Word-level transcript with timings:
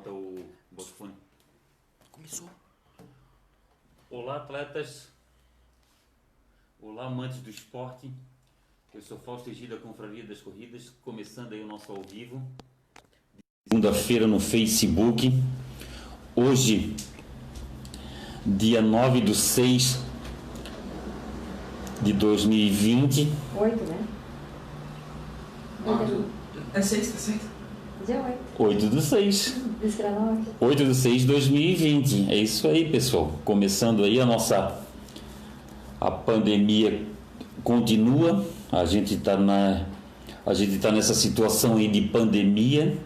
Bota 0.00 0.12
o, 0.12 0.34
bota 0.70 0.88
o 0.88 0.94
fone. 0.94 1.12
Começou. 2.10 2.48
Olá, 4.08 4.36
atletas. 4.36 5.08
Olá, 6.80 7.04
amantes 7.04 7.40
do 7.40 7.50
esporte. 7.50 8.10
Eu 8.94 9.02
sou 9.02 9.18
Fausto 9.18 9.50
Egida, 9.50 9.76
Confraria 9.76 10.24
das 10.24 10.40
Corridas, 10.40 10.90
começando 11.02 11.52
aí 11.52 11.62
o 11.62 11.66
nosso 11.66 11.92
ao 11.92 12.00
vivo. 12.00 12.42
Segunda-feira 13.68 14.26
no 14.26 14.40
Facebook. 14.40 15.30
Hoje, 16.34 16.96
dia 18.46 18.80
9 18.80 19.20
de 19.20 19.34
6 19.34 19.98
de 22.00 22.14
2020. 22.14 23.28
Oito, 23.54 23.84
né? 23.84 24.06
É 26.72 26.80
seis, 26.80 27.12
tá 27.12 27.18
certo? 27.18 27.50
Dia 28.06 28.22
oito. 28.22 28.49
8 28.60 28.86
do 28.88 29.00
6. 29.00 29.56
Disse 29.82 29.96
que 29.96 30.02
era 30.02 30.20
nove. 30.20 30.42
8 30.60 30.84
de 30.84 30.94
6 30.94 31.22
de 31.22 31.26
2020. 31.28 32.30
É 32.30 32.36
isso 32.36 32.68
aí, 32.68 32.90
pessoal. 32.90 33.32
Começando 33.42 34.04
aí 34.04 34.20
a 34.20 34.26
nossa. 34.26 34.76
A 35.98 36.10
pandemia 36.10 37.06
continua. 37.64 38.44
A 38.70 38.84
gente 38.84 39.14
está 39.14 39.38
na. 39.38 39.86
A 40.44 40.52
gente 40.52 40.74
está 40.74 40.92
nessa 40.92 41.14
situação 41.14 41.78
aí 41.78 41.88
de 41.88 42.02
pandemia. 42.02 42.98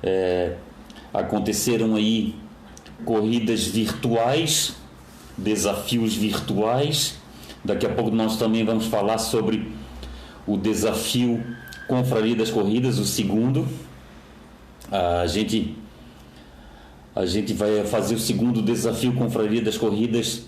É, 0.00 0.54
aconteceram 1.12 1.96
aí 1.96 2.36
corridas 3.04 3.66
virtuais, 3.66 4.76
desafios 5.36 6.14
virtuais. 6.14 7.16
Daqui 7.64 7.84
a 7.84 7.88
pouco 7.88 8.12
nós 8.12 8.36
também 8.36 8.64
vamos 8.64 8.86
falar 8.86 9.18
sobre 9.18 9.72
o 10.46 10.56
desafio 10.56 11.42
Confraria 11.88 12.36
das 12.36 12.50
Corridas, 12.50 12.98
o 13.00 13.04
segundo. 13.04 13.66
A 14.94 15.26
gente 15.26 15.76
a 17.16 17.26
gente 17.26 17.52
vai 17.52 17.84
fazer 17.84 18.14
o 18.14 18.18
segundo 18.18 18.62
desafio 18.62 19.12
Confraria 19.12 19.60
das 19.60 19.76
Corridas 19.76 20.46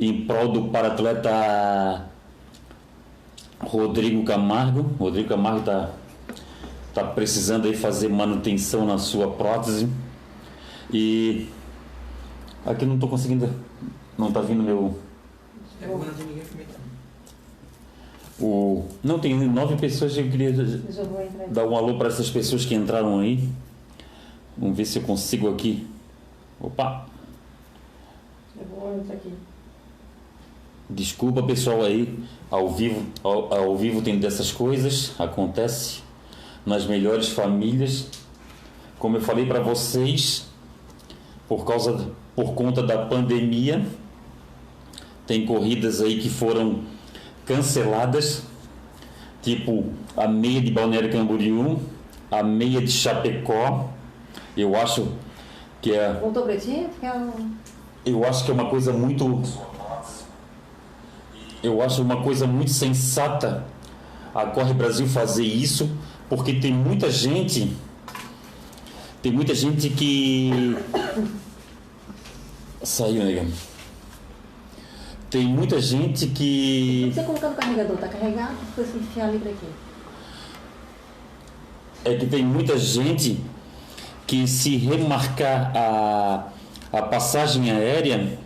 em 0.00 0.26
prol 0.26 0.48
do 0.48 0.64
paratleta 0.70 2.04
Rodrigo 3.60 4.24
Camargo. 4.24 4.82
Rodrigo 4.98 5.28
Camargo 5.28 5.60
está 5.60 5.90
tá 6.92 7.04
precisando 7.04 7.66
aí 7.68 7.76
fazer 7.76 8.08
manutenção 8.08 8.84
na 8.84 8.98
sua 8.98 9.30
prótese. 9.30 9.88
E 10.92 11.46
aqui 12.64 12.82
eu 12.82 12.88
não 12.88 12.94
estou 12.94 13.08
conseguindo. 13.08 13.48
Não 14.18 14.28
está 14.28 14.40
vindo 14.40 14.64
meu. 14.64 14.98
É 15.80 15.86
ninguém 15.86 16.42
comentando. 16.44 16.86
O, 18.40 18.84
não, 19.02 19.20
tem 19.20 19.32
nove 19.48 19.76
pessoas. 19.76 20.16
Eu 20.16 20.28
queria 20.28 20.50
Eu 20.50 20.64
entrar. 20.64 21.48
dar 21.50 21.66
um 21.68 21.76
alô 21.76 21.96
para 21.96 22.08
essas 22.08 22.28
pessoas 22.28 22.64
que 22.64 22.74
entraram 22.74 23.20
aí. 23.20 23.48
Vamos 24.56 24.76
ver 24.76 24.84
se 24.84 24.98
eu 24.98 25.02
consigo 25.02 25.48
aqui. 25.50 25.86
Opa! 26.60 27.06
Entrar 28.58 29.14
aqui. 29.14 29.32
Desculpa 30.88 31.42
pessoal 31.42 31.82
aí, 31.82 32.16
ao 32.48 32.70
vivo, 32.70 33.04
ao, 33.22 33.52
ao 33.52 33.76
vivo 33.76 34.00
tem 34.02 34.20
dessas 34.20 34.52
coisas, 34.52 35.12
acontece 35.18 36.00
nas 36.64 36.86
melhores 36.86 37.28
famílias. 37.28 38.08
Como 38.98 39.16
eu 39.16 39.20
falei 39.20 39.46
para 39.46 39.60
vocês, 39.60 40.46
por 41.48 41.64
causa 41.64 42.10
por 42.36 42.54
conta 42.54 42.82
da 42.82 43.04
pandemia, 43.06 43.84
tem 45.26 45.44
corridas 45.44 46.00
aí 46.00 46.20
que 46.20 46.28
foram 46.28 46.84
canceladas, 47.44 48.44
tipo 49.42 49.86
a 50.16 50.28
meia 50.28 50.60
de 50.60 50.70
Balneário 50.70 51.10
Camboriú, 51.10 51.80
a 52.30 52.42
meia 52.42 52.80
de 52.80 52.92
Chapecó. 52.92 53.90
Eu 54.56 54.74
acho 54.76 55.08
que 55.82 55.92
é 55.92 56.12
Voltou? 56.14 56.44
Porque 56.44 57.06
ela... 57.06 57.32
eu 58.04 58.24
acho 58.24 58.44
que 58.44 58.50
é 58.50 58.54
uma 58.54 58.70
coisa 58.70 58.92
muito. 58.92 59.42
Eu 61.62 61.82
acho 61.82 62.02
uma 62.02 62.22
coisa 62.22 62.46
muito 62.46 62.70
sensata 62.70 63.64
a 64.34 64.46
Corre 64.46 64.74
Brasil 64.74 65.06
fazer 65.06 65.44
isso, 65.44 65.90
porque 66.28 66.54
tem 66.54 66.72
muita 66.72 67.10
gente. 67.10 67.76
Tem 69.22 69.32
muita 69.32 69.54
gente 69.54 69.88
que. 69.90 70.76
Saiu, 72.82 73.24
nega. 73.24 73.46
Tem 75.28 75.46
muita 75.46 75.80
gente 75.80 76.28
que. 76.28 77.10
Você 77.12 77.22
colocando 77.22 77.52
o 77.52 77.56
carregador, 77.56 77.96
tá 77.96 78.08
carregado? 78.08 78.54
Depois 78.68 78.88
você 78.88 78.98
enfiar 78.98 79.28
ali 79.28 79.38
pra 79.38 79.50
quê? 79.50 79.66
é 82.06 82.16
que 82.16 82.26
tem 82.26 82.44
muita 82.44 82.78
gente 82.78 83.40
que 84.26 84.46
se 84.46 84.76
remarcar 84.76 85.72
a, 85.74 86.48
a 86.92 87.02
passagem 87.02 87.70
aérea, 87.70 88.38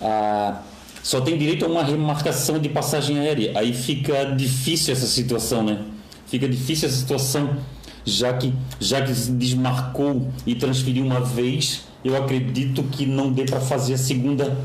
a, 0.00 0.60
só 1.02 1.20
tem 1.20 1.38
direito 1.38 1.64
a 1.64 1.68
uma 1.68 1.82
remarcação 1.82 2.58
de 2.58 2.68
passagem 2.68 3.18
aérea. 3.18 3.58
Aí 3.58 3.72
fica 3.72 4.26
difícil 4.36 4.92
essa 4.92 5.06
situação, 5.06 5.62
né? 5.62 5.78
Fica 6.26 6.48
difícil 6.48 6.88
essa 6.88 6.98
situação, 6.98 7.56
já 8.04 8.32
que 8.34 8.52
já 8.78 9.02
que 9.02 9.14
se 9.14 9.32
desmarcou 9.32 10.28
e 10.46 10.54
transferiu 10.54 11.04
uma 11.04 11.20
vez, 11.20 11.84
eu 12.04 12.16
acredito 12.16 12.82
que 12.84 13.06
não 13.06 13.32
dê 13.32 13.44
para 13.44 13.60
fazer 13.60 13.94
a 13.94 13.98
segunda 13.98 14.56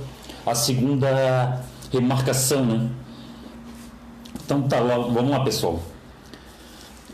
a 0.45 0.53
segunda 0.53 1.63
remarcação, 1.91 2.65
né? 2.65 2.89
Então 4.43 4.61
tá 4.63 4.79
lá, 4.79 4.97
vamos 4.97 5.31
lá, 5.31 5.43
pessoal. 5.43 5.81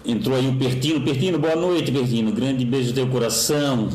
Entrou 0.06 0.36
aí 0.36 0.48
o 0.48 0.56
Pertino. 0.56 1.02
Pertino, 1.02 1.38
boa 1.38 1.56
noite, 1.56 1.92
Pertino. 1.92 2.32
Grande 2.32 2.66
beijo 2.66 2.90
no 2.90 2.96
teu 2.96 3.08
coração. 3.08 3.90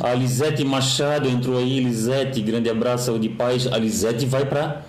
A 0.00 0.14
Lisete 0.14 0.64
Machado 0.64 1.28
entrou 1.28 1.58
aí, 1.58 1.78
Lisete, 1.78 2.40
grande 2.40 2.70
abraço, 2.70 3.06
saúde 3.06 3.26
e 3.26 3.30
paz. 3.30 3.66
A 3.66 3.76
Lisete 3.76 4.24
vai 4.24 4.46
para 4.46 4.82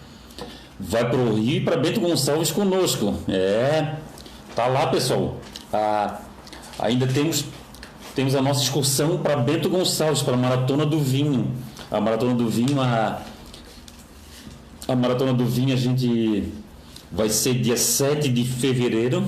vai 0.80 1.04
o 1.14 1.36
Rio 1.36 1.58
e 1.58 1.62
para 1.62 1.76
Bento 1.76 2.00
Gonçalves 2.00 2.50
conosco. 2.50 3.14
É, 3.28 3.96
tá 4.56 4.68
lá, 4.68 4.88
pessoal. 4.88 5.38
Ah, 5.72 6.22
ainda 6.80 7.06
temos 7.08 7.44
temos 8.16 8.36
a 8.36 8.42
nossa 8.42 8.64
excursão 8.64 9.18
para 9.18 9.36
Bento 9.36 9.70
Gonçalves, 9.70 10.22
para 10.22 10.34
a 10.34 10.38
Maratona 10.38 10.86
do 10.86 11.00
Vinho. 11.00 11.52
A 11.90 12.00
Maratona 12.00 12.34
do 12.34 12.48
Vinho, 12.48 12.80
a, 12.80 13.22
a 14.88 14.96
Maratona 14.96 15.34
do 15.34 15.46
Vinho 15.46 15.74
a 15.74 15.78
gente 15.78 16.52
vai 17.12 17.28
ser 17.28 17.56
dia 17.56 17.76
7 17.76 18.30
de 18.30 18.46
fevereiro 18.46 19.26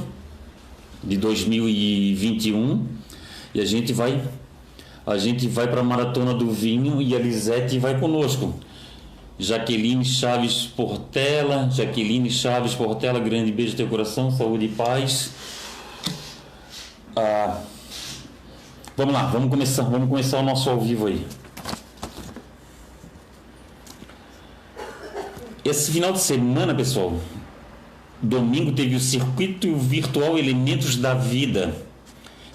de 1.04 1.18
2021 1.18 2.86
e 3.54 3.62
a 3.62 3.66
gente 3.66 3.92
vai 3.94 4.22
a 5.06 5.18
gente 5.18 5.48
vai 5.50 5.68
para 5.68 5.82
a 5.82 5.84
maratona 5.84 6.34
do 6.34 6.50
vinho 6.50 7.02
e 7.02 7.14
a 7.14 7.20
Lisete 7.20 7.78
vai 7.78 8.00
conosco. 8.00 8.54
Jaqueline 9.38 10.06
Chaves 10.06 10.66
Portela, 10.66 11.70
Jaqueline 11.70 12.30
Chaves 12.30 12.74
Portela, 12.74 13.20
grande 13.20 13.52
beijo 13.52 13.76
teu 13.76 13.88
coração, 13.88 14.32
saúde 14.32 14.66
e 14.66 14.70
paz. 14.70 15.32
Ah, 17.16 17.60
vamos 18.96 19.14
lá, 19.14 19.26
vamos 19.26 19.50
começar, 19.50 19.84
vamos 19.84 20.08
começar 20.08 20.40
o 20.40 20.44
nosso 20.44 20.70
ao 20.70 20.80
vivo 20.80 21.08
aí. 21.08 21.26
Esse 25.66 25.92
final 25.92 26.14
de 26.14 26.20
semana, 26.20 26.74
pessoal, 26.74 27.14
Domingo 28.24 28.72
teve 28.72 28.96
o 28.96 29.02
circuito 29.02 29.76
virtual 29.76 30.38
Elementos 30.38 30.96
da 30.96 31.14
Vida, 31.14 31.76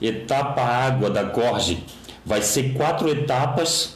etapa 0.00 0.62
água 0.62 1.10
da 1.10 1.24
Corge. 1.24 1.84
Vai 2.24 2.40
ser 2.40 2.72
quatro 2.72 3.06
etapas 3.10 3.94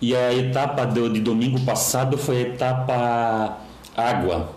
e 0.00 0.16
a 0.16 0.32
etapa 0.32 0.86
do, 0.86 1.10
de 1.10 1.20
domingo 1.20 1.60
passado 1.60 2.16
foi 2.16 2.38
a 2.38 2.40
etapa 2.40 3.58
água. 3.94 4.54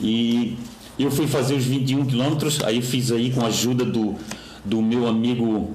E 0.00 0.58
eu 0.98 1.08
fui 1.08 1.28
fazer 1.28 1.54
os 1.54 1.64
21 1.64 2.04
quilômetros, 2.06 2.60
aí 2.64 2.82
fiz 2.82 3.12
aí 3.12 3.30
com 3.30 3.42
a 3.42 3.46
ajuda 3.46 3.84
do, 3.84 4.16
do 4.64 4.82
meu 4.82 5.06
amigo 5.06 5.72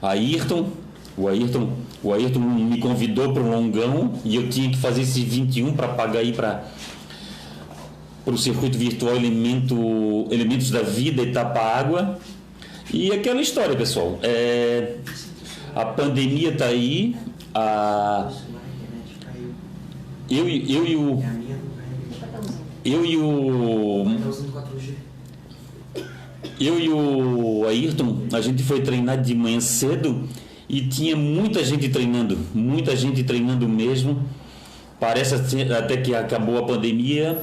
Ayrton. 0.00 0.70
O 1.18 1.28
Ayrton, 1.28 1.68
o 2.02 2.14
Ayrton 2.14 2.40
me 2.40 2.78
convidou 2.78 3.30
para 3.34 3.42
um 3.42 3.50
longão 3.50 4.14
e 4.24 4.36
eu 4.36 4.48
tinha 4.48 4.70
que 4.70 4.78
fazer 4.78 5.02
esses 5.02 5.22
21 5.22 5.74
para 5.74 5.88
pagar 5.88 6.20
aí 6.20 6.32
para 6.32 6.64
para 8.24 8.34
o 8.34 8.38
circuito 8.38 8.78
virtual 8.78 9.14
Elemento, 9.16 10.26
Elementos 10.30 10.70
da 10.70 10.82
Vida, 10.82 11.22
Etapa 11.22 11.60
Água. 11.60 12.18
E 12.92 13.12
aquela 13.12 13.40
história, 13.40 13.76
pessoal. 13.76 14.18
É, 14.22 14.96
a 15.74 15.84
pandemia 15.84 16.50
está 16.50 16.66
aí. 16.66 17.14
A, 17.54 18.30
eu, 20.30 20.48
eu 20.48 20.86
e 20.86 20.96
o. 20.96 21.22
Eu 22.84 23.04
e 23.04 23.16
o. 23.16 24.02
Usando 24.28 24.52
4G. 24.52 24.94
Eu 26.60 26.78
e 26.78 26.88
o 26.88 27.66
Ayrton, 27.66 28.28
a 28.32 28.40
gente 28.40 28.62
foi 28.62 28.80
treinar 28.80 29.20
de 29.20 29.34
manhã 29.34 29.60
cedo 29.60 30.28
e 30.68 30.82
tinha 30.82 31.16
muita 31.16 31.64
gente 31.64 31.88
treinando, 31.88 32.38
muita 32.54 32.94
gente 32.96 33.24
treinando 33.24 33.68
mesmo. 33.68 34.22
Parece 35.00 35.34
até 35.34 35.96
que 35.96 36.14
acabou 36.14 36.58
a 36.58 36.62
pandemia, 36.62 37.42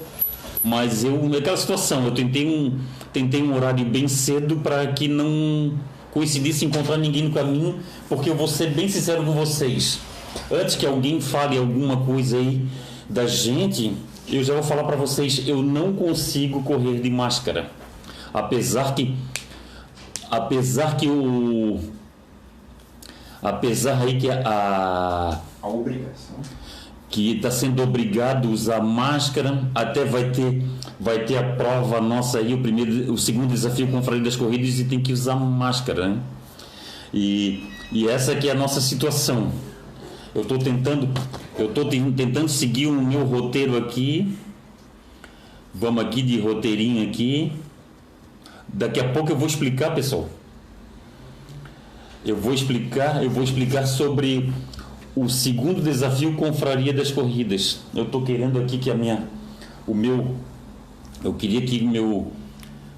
mas 0.63 1.04
eu 1.04 1.19
aquela 1.38 1.58
situação, 1.58 2.06
eu 2.06 2.12
tentei 2.12 2.48
um 2.48 2.80
tentei 3.12 3.42
um 3.42 3.56
horário 3.56 3.86
bem 3.86 4.08
cedo 4.08 4.58
para 4.58 4.88
que 4.88 5.08
não 5.08 5.78
coincidência 6.12 6.66
encontrar 6.66 6.98
ninguém 6.98 7.24
no 7.24 7.34
caminho, 7.34 7.80
porque 8.08 8.30
eu 8.30 8.36
vou 8.36 8.48
ser 8.48 8.72
bem 8.72 8.88
sincero 8.88 9.24
com 9.24 9.31
vocês. 9.34 10.00
Antes 10.52 10.75
que 10.75 10.86
alguém 10.86 11.19
fale 11.19 11.58
alguma 11.58 11.98
coisa 11.98 12.38
aí 12.38 12.66
da 13.10 13.25
gente, 13.28 13.94
eu 14.28 14.44
já 14.44 14.54
vou 14.54 14.63
falar 14.63 14.84
para 14.84 14.96
vocês, 14.96 15.44
eu 15.48 15.62
não 15.62 15.94
consigo 15.94 16.63
correr 16.63 17.02
de 17.02 17.10
máscara. 17.10 17.69
Apesar 18.34 18.96
que 18.96 19.16
apesar 20.30 20.96
que 20.96 21.08
o 21.10 21.80
apesar 23.42 24.02
aí 24.02 24.18
que 24.18 24.30
a 24.30 25.42
A 25.62 25.68
obrigação. 25.68 26.38
Que 27.12 27.36
está 27.36 27.52
sendo 27.52 27.84
obrigado 27.84 28.48
a 28.48 28.52
usar 28.52 28.81
máscara, 28.81 29.69
até 29.75 30.06
vai 30.06 30.31
ter 30.31 30.63
vai 30.98 31.25
ter 31.25 31.38
a 31.38 31.44
prova 31.44 32.00
nossa 32.00 32.38
aí, 32.38 32.54
o 32.54 32.62
primeiro, 32.62 33.12
o 33.12 33.18
segundo 33.18 33.52
desafio 33.52 33.88
com 33.88 33.98
o 34.00 34.19
das 34.19 34.36
Corridas 34.36 34.80
e 34.80 34.86
tem 34.86 35.00
que 35.00 35.12
usar 35.12 35.36
máscara, 35.36 36.08
né? 36.08 36.19
E, 37.13 37.68
e 37.92 38.08
essa 38.08 38.36
que 38.36 38.48
é 38.48 38.52
a 38.52 38.56
nossa 38.56 38.80
situação. 38.80 39.52
Eu 40.34 40.44
estou 40.44 40.60
tentando, 40.60 41.10
eu 41.58 41.66
estou 41.66 41.90
tentando 41.90 42.48
seguir 42.48 42.86
o 42.88 42.94
meu 43.02 43.25
roteiro 43.25 43.75
aqui. 43.78 44.38
Vamos 45.74 46.06
aqui 46.06 46.22
de 46.22 46.40
roteirinho 46.40 47.10
aqui. 47.10 47.52
Daqui 48.68 49.00
a 49.00 49.10
pouco 49.10 49.31
eu 49.31 49.36
vou 49.36 49.48
explicar, 49.48 49.94
pessoal. 49.94 50.30
Eu 52.24 52.38
vou 52.38 52.54
explicar, 52.54 53.24
eu 53.24 53.30
vou 53.30 53.44
explicar 53.44 53.86
sobre 53.88 54.54
o 55.16 55.28
segundo 55.30 55.81
desafio 55.81 56.36
Confraria 56.36 56.94
das 56.94 57.12
Corridas. 57.12 57.80
Eu 57.94 58.04
estou 58.04 58.24
querendo 58.24 58.60
aqui 58.60 58.78
que 58.78 58.90
a 58.90 58.96
minha, 58.96 59.28
o 59.86 59.94
meu, 59.94 60.36
eu 61.24 61.34
queria 61.34 61.62
que 61.62 61.84
meu, 61.84 62.31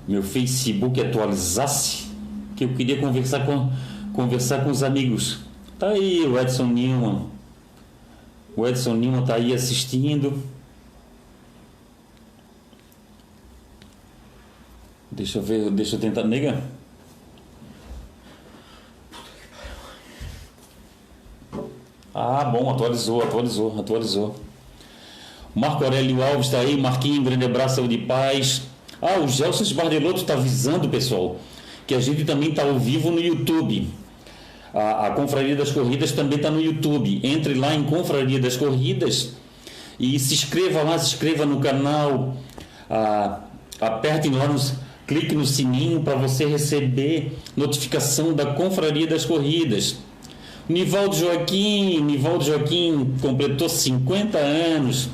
meu 0.07 0.21
Facebook 0.21 0.99
atualizasse, 1.01 2.07
que 2.55 2.65
eu 2.65 2.69
queria 2.69 2.99
conversar 2.99 3.45
com, 3.45 3.71
conversar 4.13 4.63
com 4.63 4.69
os 4.69 4.83
amigos. 4.83 5.39
Tá 5.79 5.89
aí 5.89 6.23
o 6.25 6.39
Edson 6.39 6.67
Newman. 6.67 7.27
O 8.55 8.67
Edson 8.67 8.93
Newman 8.93 9.25
tá 9.25 9.35
aí 9.35 9.53
assistindo. 9.53 10.41
Deixa 15.11 15.39
eu 15.39 15.43
ver, 15.43 15.69
deixa 15.71 15.95
eu 15.95 15.99
tentar. 15.99 16.23
Nega? 16.23 16.63
Ah, 22.13 22.45
bom, 22.45 22.69
atualizou, 22.69 23.23
atualizou, 23.23 23.75
atualizou. 23.79 24.35
Marco 25.55 25.83
Aurélio 25.83 26.23
Alves 26.23 26.45
está 26.45 26.59
aí, 26.59 26.79
Marquinhos, 26.79 27.23
grande 27.23 27.45
abraço, 27.45 27.77
saúde 27.77 27.95
e 27.95 28.05
paz. 28.05 28.63
Ah, 29.01 29.19
o 29.19 29.27
Gelson 29.27 29.63
Esbardelotto 29.63 30.21
está 30.21 30.33
avisando, 30.33 30.87
pessoal, 30.89 31.37
que 31.87 31.95
a 31.95 31.99
gente 31.99 32.23
também 32.23 32.49
está 32.49 32.63
ao 32.63 32.77
vivo 32.77 33.09
no 33.09 33.19
YouTube. 33.19 33.87
A, 34.73 35.07
a 35.07 35.11
Confraria 35.11 35.55
das 35.55 35.71
Corridas 35.71 36.11
também 36.11 36.37
está 36.37 36.51
no 36.51 36.61
YouTube. 36.61 37.19
Entre 37.23 37.55
lá 37.55 37.73
em 37.73 37.83
Confraria 37.83 38.39
das 38.39 38.55
Corridas 38.55 39.33
e 39.99 40.17
se 40.19 40.35
inscreva 40.35 40.83
lá, 40.83 40.97
se 40.99 41.13
inscreva 41.13 41.45
no 41.45 41.59
canal. 41.59 42.35
Ah, 42.89 43.41
apertem 43.81 44.31
lá, 44.31 44.47
nos, 44.47 44.73
clique 45.07 45.33
no 45.33 45.45
sininho 45.45 46.01
para 46.01 46.15
você 46.15 46.45
receber 46.45 47.37
notificação 47.57 48.33
da 48.33 48.53
Confraria 48.53 49.07
das 49.07 49.25
Corridas. 49.25 49.97
Nivaldo 50.67 51.15
Joaquim, 51.15 51.99
Nivaldo 52.01 52.43
Joaquim 52.45 53.13
completou 53.21 53.67
50 53.67 54.37
anos. 54.37 55.09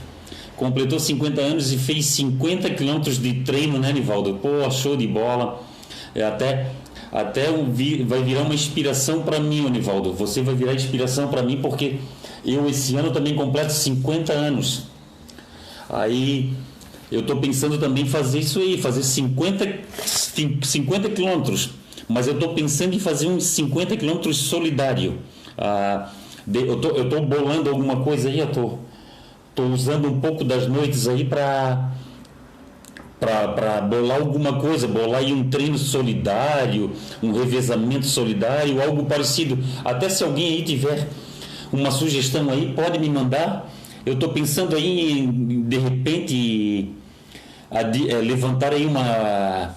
Completou 0.56 1.00
50 1.00 1.40
anos 1.42 1.72
e 1.72 1.78
fez 1.78 2.06
50 2.08 2.70
quilômetros 2.72 3.18
de 3.18 3.34
treino, 3.44 3.80
né, 3.80 3.92
Nivaldo? 3.94 4.36
Pô, 4.36 4.70
show 4.70 4.96
de 4.96 5.08
bola. 5.08 5.62
É 6.14 6.24
até 6.24 6.72
até 7.12 7.50
um 7.50 7.72
vai 8.06 8.22
virar 8.24 8.42
uma 8.44 8.54
inspiração 8.54 9.24
para 9.24 9.40
mim, 9.40 9.68
Nivaldo. 9.70 10.14
Você 10.14 10.42
vai 10.42 10.54
virar 10.54 10.74
inspiração 10.74 11.28
para 11.30 11.42
mim 11.42 11.58
porque 11.62 11.96
eu 12.46 12.70
esse 12.70 12.96
ano 12.96 13.12
também 13.12 13.34
completo 13.36 13.72
50 13.72 14.32
anos. 14.34 14.84
Aí 15.90 16.54
eu 17.12 17.22
estou 17.22 17.38
pensando 17.38 17.78
também 17.80 18.06
fazer 18.06 18.40
isso 18.40 18.60
aí, 18.60 18.78
fazer 18.80 19.02
50, 19.02 19.80
cin- 20.06 20.60
50 20.62 21.10
quilômetros. 21.10 21.72
Mas 22.10 22.26
eu 22.28 22.34
estou 22.34 22.54
pensando 22.56 22.96
em 22.96 23.00
fazer 23.00 23.28
uns 23.28 23.46
50 23.46 23.96
quilômetros 23.96 24.36
solidário. 24.38 25.20
Ah, 25.58 26.10
de- 26.46 26.68
eu 26.68 26.82
tô, 26.82 26.90
estou 27.00 27.24
bolando 27.26 27.70
alguma 27.70 27.98
coisa 27.98 28.28
aí, 28.28 28.40
eu 28.40 28.48
estou 28.48 28.80
tô, 29.54 29.64
usando 29.68 30.08
um 30.08 30.20
pouco 30.20 30.44
das 30.44 30.68
noites 30.68 31.08
aí 31.08 31.24
para 31.24 31.92
bolar 33.90 34.20
alguma 34.22 34.54
coisa, 34.60 34.88
bolar 34.88 35.20
aí 35.20 35.32
um 35.34 35.50
treino 35.50 35.78
solidário, 35.78 36.92
um 37.22 37.32
revezamento 37.32 38.06
solidário, 38.08 38.82
algo 38.82 39.06
parecido. 39.06 39.60
Até 39.86 40.10
se 40.10 40.24
alguém 40.24 40.54
aí 40.54 40.64
tiver 40.64 41.08
uma 41.72 41.92
sugestão 41.92 42.50
aí, 42.50 42.74
pode 42.76 42.98
me 42.98 43.10
mandar. 43.10 43.70
Eu 44.06 44.14
estou 44.14 44.30
pensando 44.30 44.76
aí 44.76 45.28
de 45.28 45.78
repente, 45.78 46.90
adi- 47.70 48.10
eh, 48.10 48.16
levantar 48.22 48.74
aí 48.74 48.86
uma 48.86 49.76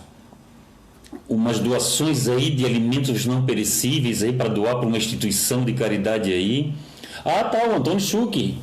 umas 1.28 1.58
doações 1.58 2.28
aí 2.28 2.50
de 2.50 2.64
alimentos 2.64 3.26
não 3.26 3.44
perecíveis 3.44 4.22
aí 4.22 4.32
para 4.32 4.48
doar 4.48 4.76
para 4.76 4.86
uma 4.86 4.96
instituição 4.96 5.64
de 5.64 5.72
caridade 5.72 6.32
aí. 6.32 6.72
Ah, 7.24 7.44
tá, 7.44 7.68
o 7.68 7.76
Antônio 7.76 8.00
Schuch. 8.00 8.58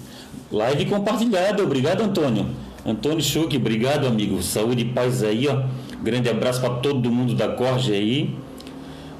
Live 0.52 0.86
compartilhada. 0.86 1.64
Obrigado, 1.64 2.02
Antônio. 2.02 2.48
Antônio 2.86 3.22
Schuch, 3.22 3.56
obrigado, 3.56 4.08
amigo. 4.08 4.42
Saúde 4.42 4.82
e 4.82 4.86
paz 4.86 5.24
aí, 5.24 5.48
ó. 5.48 5.64
Grande 6.02 6.30
abraço 6.30 6.62
para 6.62 6.76
todo 6.76 7.12
mundo 7.12 7.36
da 7.36 7.50
Corja 7.50 7.94
aí. 7.94 8.36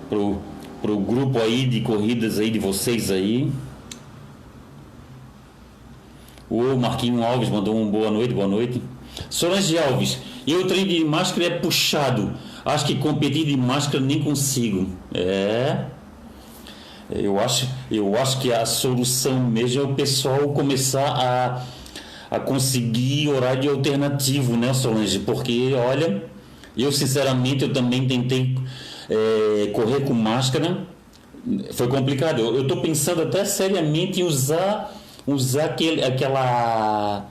Pro, 0.10 0.40
pro 0.82 0.98
grupo 0.98 1.40
aí 1.40 1.66
de 1.66 1.82
corridas 1.82 2.40
aí 2.40 2.50
de 2.50 2.60
vocês 2.60 3.12
aí. 3.12 3.52
O 6.50 6.76
Marquinho 6.78 7.24
Alves 7.24 7.50
mandou 7.50 7.76
um 7.76 7.90
boa 7.90 8.10
noite, 8.10 8.34
boa 8.34 8.48
noite. 8.48 8.82
Solange 9.30 9.78
Alves, 9.78 10.18
eu 10.48 10.66
treino 10.68 10.90
de 10.90 11.06
máscara 11.06 11.46
é 11.46 11.50
puxado. 11.60 12.34
Acho 12.66 12.86
que 12.86 12.96
competir 12.96 13.46
de 13.46 13.56
máscara 13.58 14.04
nem 14.04 14.22
consigo. 14.22 14.88
É. 15.14 15.86
Eu 17.12 17.40
acho, 17.40 17.68
eu 17.90 18.16
acho 18.18 18.40
que 18.40 18.54
a 18.54 18.66
solução 18.66 19.40
mesmo 19.40 19.82
é 19.82 19.86
o 19.86 19.96
pessoal 19.96 20.50
começar 20.50 21.08
a, 21.08 21.64
a 22.30 22.40
conseguir 22.40 23.30
horário 23.30 23.72
alternativo, 23.72 24.56
né, 24.56 24.74
Solange? 24.76 25.18
Porque, 25.20 25.74
olha, 25.74 26.24
eu 26.78 26.92
sinceramente 26.92 27.64
eu 27.64 27.74
também 27.74 28.08
tentei 28.08 28.56
é, 29.10 29.72
correr 29.74 30.02
com 30.02 30.14
máscara. 30.14 30.86
Foi 31.72 31.88
complicado. 31.88 32.42
Eu 32.42 32.62
estou 32.62 32.78
pensando 32.82 33.24
até 33.24 33.44
seriamente 33.44 34.22
em 34.22 34.24
usar, 34.24 34.94
usar 35.26 35.66
aquele, 35.66 36.04
aquela 36.04 37.26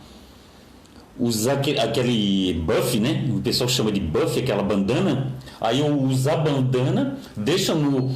usar 1.18 1.54
aquele, 1.54 1.80
aquele 1.80 2.62
buff, 2.64 2.98
né? 3.00 3.28
O 3.30 3.40
pessoal 3.40 3.68
chama 3.68 3.90
de 3.90 4.00
buff, 4.00 4.38
aquela 4.38 4.62
bandana. 4.62 5.32
Aí 5.60 5.80
eu 5.80 6.00
usar 6.02 6.34
a 6.34 6.36
bandana, 6.36 7.18
deixa 7.36 7.74
no, 7.74 8.14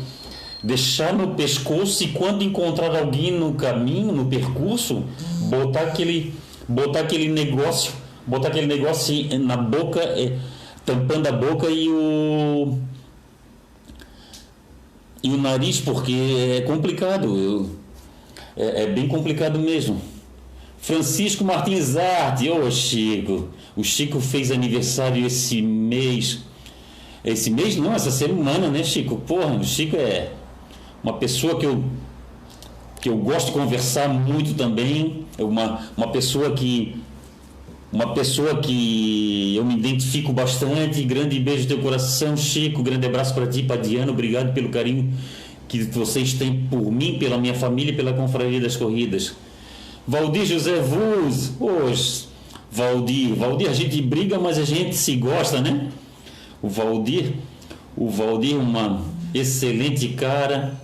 deixar 0.62 1.12
no 1.12 1.34
pescoço 1.34 2.04
e 2.04 2.08
quando 2.08 2.42
encontrar 2.42 2.96
alguém 2.96 3.32
no 3.32 3.54
caminho, 3.54 4.12
no 4.12 4.26
percurso, 4.26 5.04
botar 5.48 5.80
aquele, 5.80 6.34
botar 6.68 7.00
aquele 7.00 7.28
negócio, 7.28 7.92
botar 8.26 8.48
aquele 8.48 8.66
negócio 8.66 9.38
na 9.40 9.56
boca, 9.56 10.00
é, 10.00 10.38
tampando 10.86 11.26
a 11.26 11.32
boca 11.32 11.68
e 11.68 11.88
o 11.88 12.78
e 15.22 15.30
o 15.30 15.36
nariz, 15.36 15.80
porque 15.80 16.58
é 16.58 16.60
complicado. 16.62 17.36
Eu, 17.36 17.70
é, 18.56 18.82
é 18.82 18.86
bem 18.86 19.06
complicado 19.06 19.58
mesmo. 19.58 20.00
Francisco 20.82 21.44
Martins 21.44 21.96
Arte, 21.96 22.50
ô 22.50 22.68
Chico. 22.68 23.48
O 23.76 23.84
Chico 23.84 24.18
fez 24.18 24.50
aniversário 24.50 25.24
esse 25.24 25.62
mês. 25.62 26.40
Esse 27.24 27.52
mês 27.52 27.76
não, 27.76 27.94
essa 27.94 28.10
semana, 28.10 28.66
né, 28.66 28.82
Chico? 28.82 29.16
Porra, 29.18 29.54
o 29.54 29.62
Chico 29.64 29.94
é 29.94 30.32
uma 31.02 31.12
pessoa 31.12 31.56
que 31.56 31.66
eu, 31.66 31.84
que 33.00 33.08
eu 33.08 33.16
gosto 33.16 33.46
de 33.46 33.52
conversar 33.52 34.08
muito 34.08 34.54
também. 34.54 35.24
É 35.38 35.44
uma, 35.44 35.86
uma 35.96 36.08
pessoa 36.08 36.50
que. 36.50 36.96
Uma 37.92 38.12
pessoa 38.12 38.56
que 38.56 39.54
eu 39.54 39.64
me 39.64 39.74
identifico 39.74 40.32
bastante. 40.32 41.04
Grande 41.04 41.38
beijo 41.38 41.62
no 41.62 41.68
teu 41.68 41.78
coração, 41.78 42.36
Chico. 42.36 42.82
Grande 42.82 43.06
abraço 43.06 43.32
para 43.34 43.46
ti, 43.46 43.62
para 43.62 43.80
Diana. 43.80 44.10
Obrigado 44.10 44.52
pelo 44.52 44.68
carinho 44.68 45.14
que 45.68 45.84
vocês 45.84 46.32
têm 46.32 46.66
por 46.68 46.90
mim, 46.90 47.18
pela 47.20 47.38
minha 47.38 47.54
família 47.54 47.92
e 47.92 47.94
pela 47.94 48.12
Confraria 48.12 48.60
das 48.60 48.76
Corridas. 48.76 49.32
Valdir 50.06 50.44
José 50.44 50.80
Vuz, 50.80 51.52
poxa, 51.58 52.26
Valdir, 52.70 53.34
Valdir, 53.34 53.70
a 53.70 53.72
gente 53.72 54.00
briga, 54.02 54.38
mas 54.38 54.58
a 54.58 54.64
gente 54.64 54.96
se 54.96 55.14
gosta, 55.16 55.60
né? 55.60 55.88
O 56.60 56.68
Valdir, 56.68 57.34
o 57.96 58.08
Valdir, 58.08 58.56
uma 58.56 59.02
excelente 59.34 60.08
cara, 60.08 60.74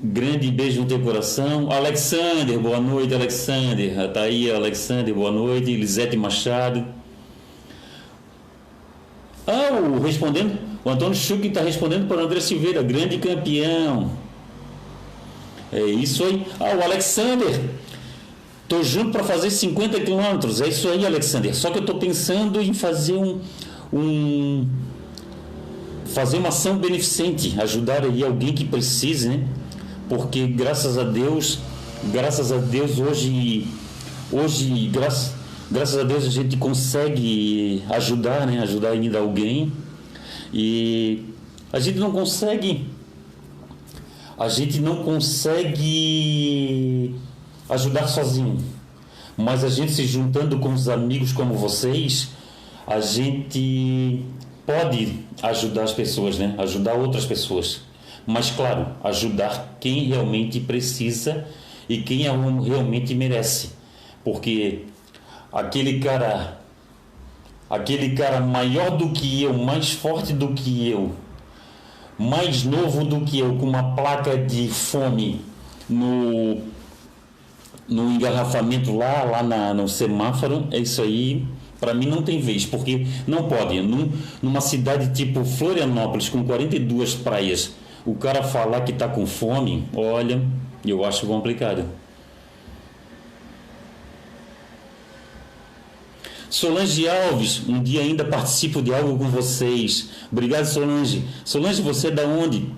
grande 0.00 0.50
beijo 0.50 0.82
no 0.82 0.86
teu 0.86 1.00
coração. 1.00 1.70
Alexander, 1.70 2.58
boa 2.58 2.80
noite, 2.80 3.14
Alexander, 3.14 4.12
tá 4.12 4.22
aí, 4.22 4.50
Alexander, 4.50 5.14
boa 5.14 5.30
noite. 5.32 5.74
Lisete 5.74 6.16
Machado. 6.16 6.84
Ah, 9.46 9.72
o, 9.72 10.00
respondendo, 10.00 10.58
O 10.84 10.90
Antônio 10.90 11.14
Schuch 11.14 11.46
está 11.46 11.62
respondendo 11.62 12.06
para 12.06 12.18
o 12.18 12.20
André 12.20 12.40
Silveira, 12.40 12.82
grande 12.82 13.18
campeão. 13.18 14.10
É 15.72 15.80
isso 15.80 16.24
aí. 16.24 16.46
Ah, 16.60 16.76
o 16.76 16.82
Alexander. 16.82 17.60
Tô 18.68 18.82
junto 18.82 19.12
para 19.12 19.24
fazer 19.24 19.50
50 19.50 20.00
quilômetros. 20.00 20.60
É 20.60 20.68
isso 20.68 20.88
aí, 20.88 21.06
Alexander. 21.06 21.56
Só 21.56 21.70
que 21.70 21.78
eu 21.78 21.80
estou 21.80 21.98
pensando 21.98 22.60
em 22.60 22.74
fazer 22.74 23.14
um, 23.14 23.40
um 23.90 24.68
fazer 26.04 26.36
uma 26.36 26.48
ação 26.48 26.76
beneficente, 26.76 27.58
ajudar 27.58 28.04
aí 28.04 28.22
alguém 28.22 28.52
que 28.52 28.64
precise, 28.64 29.28
né? 29.28 29.46
Porque 30.08 30.46
graças 30.46 30.98
a 30.98 31.04
Deus, 31.04 31.58
graças 32.12 32.52
a 32.52 32.58
Deus 32.58 32.98
hoje 32.98 33.66
hoje 34.30 34.90
graças 34.92 35.32
graças 35.70 35.98
a 35.98 36.02
Deus 36.02 36.24
a 36.24 36.30
gente 36.30 36.56
consegue 36.58 37.82
ajudar, 37.90 38.46
né? 38.46 38.60
Ajudar 38.60 38.90
ainda 38.90 39.18
alguém. 39.18 39.72
E 40.52 41.24
a 41.72 41.80
gente 41.80 41.98
não 41.98 42.12
consegue 42.12 42.86
a 44.38 44.48
gente 44.48 44.78
não 44.80 45.02
consegue 45.04 45.88
ajudar 47.68 48.06
sozinho. 48.06 48.58
Mas 49.36 49.62
a 49.62 49.68
gente 49.68 49.92
se 49.92 50.04
juntando 50.06 50.58
com 50.58 50.72
os 50.72 50.88
amigos 50.88 51.32
como 51.32 51.54
vocês, 51.54 52.30
a 52.86 53.00
gente 53.00 54.24
pode 54.66 55.20
ajudar 55.42 55.84
as 55.84 55.92
pessoas, 55.92 56.38
né? 56.38 56.54
Ajudar 56.58 56.94
outras 56.94 57.24
pessoas. 57.24 57.82
Mas 58.26 58.50
claro, 58.50 58.88
ajudar 59.04 59.76
quem 59.80 60.04
realmente 60.08 60.60
precisa 60.60 61.46
e 61.88 61.98
quem 61.98 62.26
é 62.26 62.30
realmente 62.30 63.14
merece. 63.14 63.70
Porque 64.24 64.86
aquele 65.52 66.00
cara 66.00 66.58
aquele 67.70 68.14
cara 68.14 68.40
maior 68.40 68.96
do 68.96 69.10
que 69.10 69.42
eu, 69.42 69.52
mais 69.52 69.92
forte 69.92 70.32
do 70.32 70.48
que 70.48 70.88
eu, 70.88 71.12
mais 72.18 72.64
novo 72.64 73.04
do 73.04 73.20
que 73.20 73.38
eu, 73.38 73.56
com 73.56 73.66
uma 73.66 73.94
placa 73.94 74.36
de 74.36 74.68
fome 74.68 75.42
no, 75.88 76.62
no 77.88 78.10
engarrafamento 78.12 78.94
lá, 78.96 79.24
lá 79.24 79.42
na, 79.42 79.74
no 79.74 79.88
semáforo, 79.88 80.68
é 80.70 80.78
isso 80.78 81.00
aí. 81.02 81.46
Para 81.80 81.94
mim 81.94 82.06
não 82.06 82.22
tem 82.22 82.40
vez, 82.40 82.66
porque 82.66 83.06
não 83.26 83.44
pode. 83.44 83.80
Num, 83.80 84.10
numa 84.42 84.60
cidade 84.60 85.12
tipo 85.14 85.44
Florianópolis, 85.44 86.28
com 86.28 86.44
42 86.44 87.14
praias, 87.14 87.72
o 88.04 88.14
cara 88.14 88.42
falar 88.42 88.82
que 88.82 88.92
está 88.92 89.08
com 89.08 89.26
fome, 89.26 89.84
olha, 89.94 90.42
eu 90.84 91.04
acho 91.04 91.26
complicado. 91.26 91.84
Solange 96.50 97.06
Alves, 97.08 97.62
um 97.68 97.82
dia 97.82 98.00
ainda 98.00 98.24
participo 98.24 98.80
de 98.80 98.92
algo 98.92 99.18
com 99.18 99.30
vocês. 99.30 100.08
Obrigado, 100.32 100.64
Solange. 100.64 101.24
Solange, 101.44 101.82
você 101.82 102.08
é 102.08 102.10
da 102.10 102.26
onde? 102.26 102.72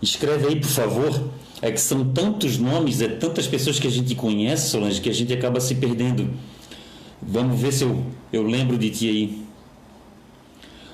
Escreve 0.00 0.46
aí, 0.46 0.56
por 0.60 0.68
favor. 0.68 1.30
É 1.64 1.72
que 1.72 1.80
são 1.80 2.04
tantos 2.12 2.58
nomes, 2.58 3.00
é 3.00 3.08
tantas 3.08 3.46
pessoas 3.46 3.80
que 3.80 3.86
a 3.86 3.90
gente 3.90 4.14
conhece, 4.14 4.68
Solange, 4.68 5.00
que 5.00 5.08
a 5.08 5.14
gente 5.14 5.32
acaba 5.32 5.58
se 5.60 5.74
perdendo. 5.74 6.28
Vamos 7.22 7.58
ver 7.58 7.72
se 7.72 7.84
eu, 7.84 8.04
eu 8.30 8.42
lembro 8.42 8.76
de 8.76 8.90
ti 8.90 9.08
aí. 9.08 9.42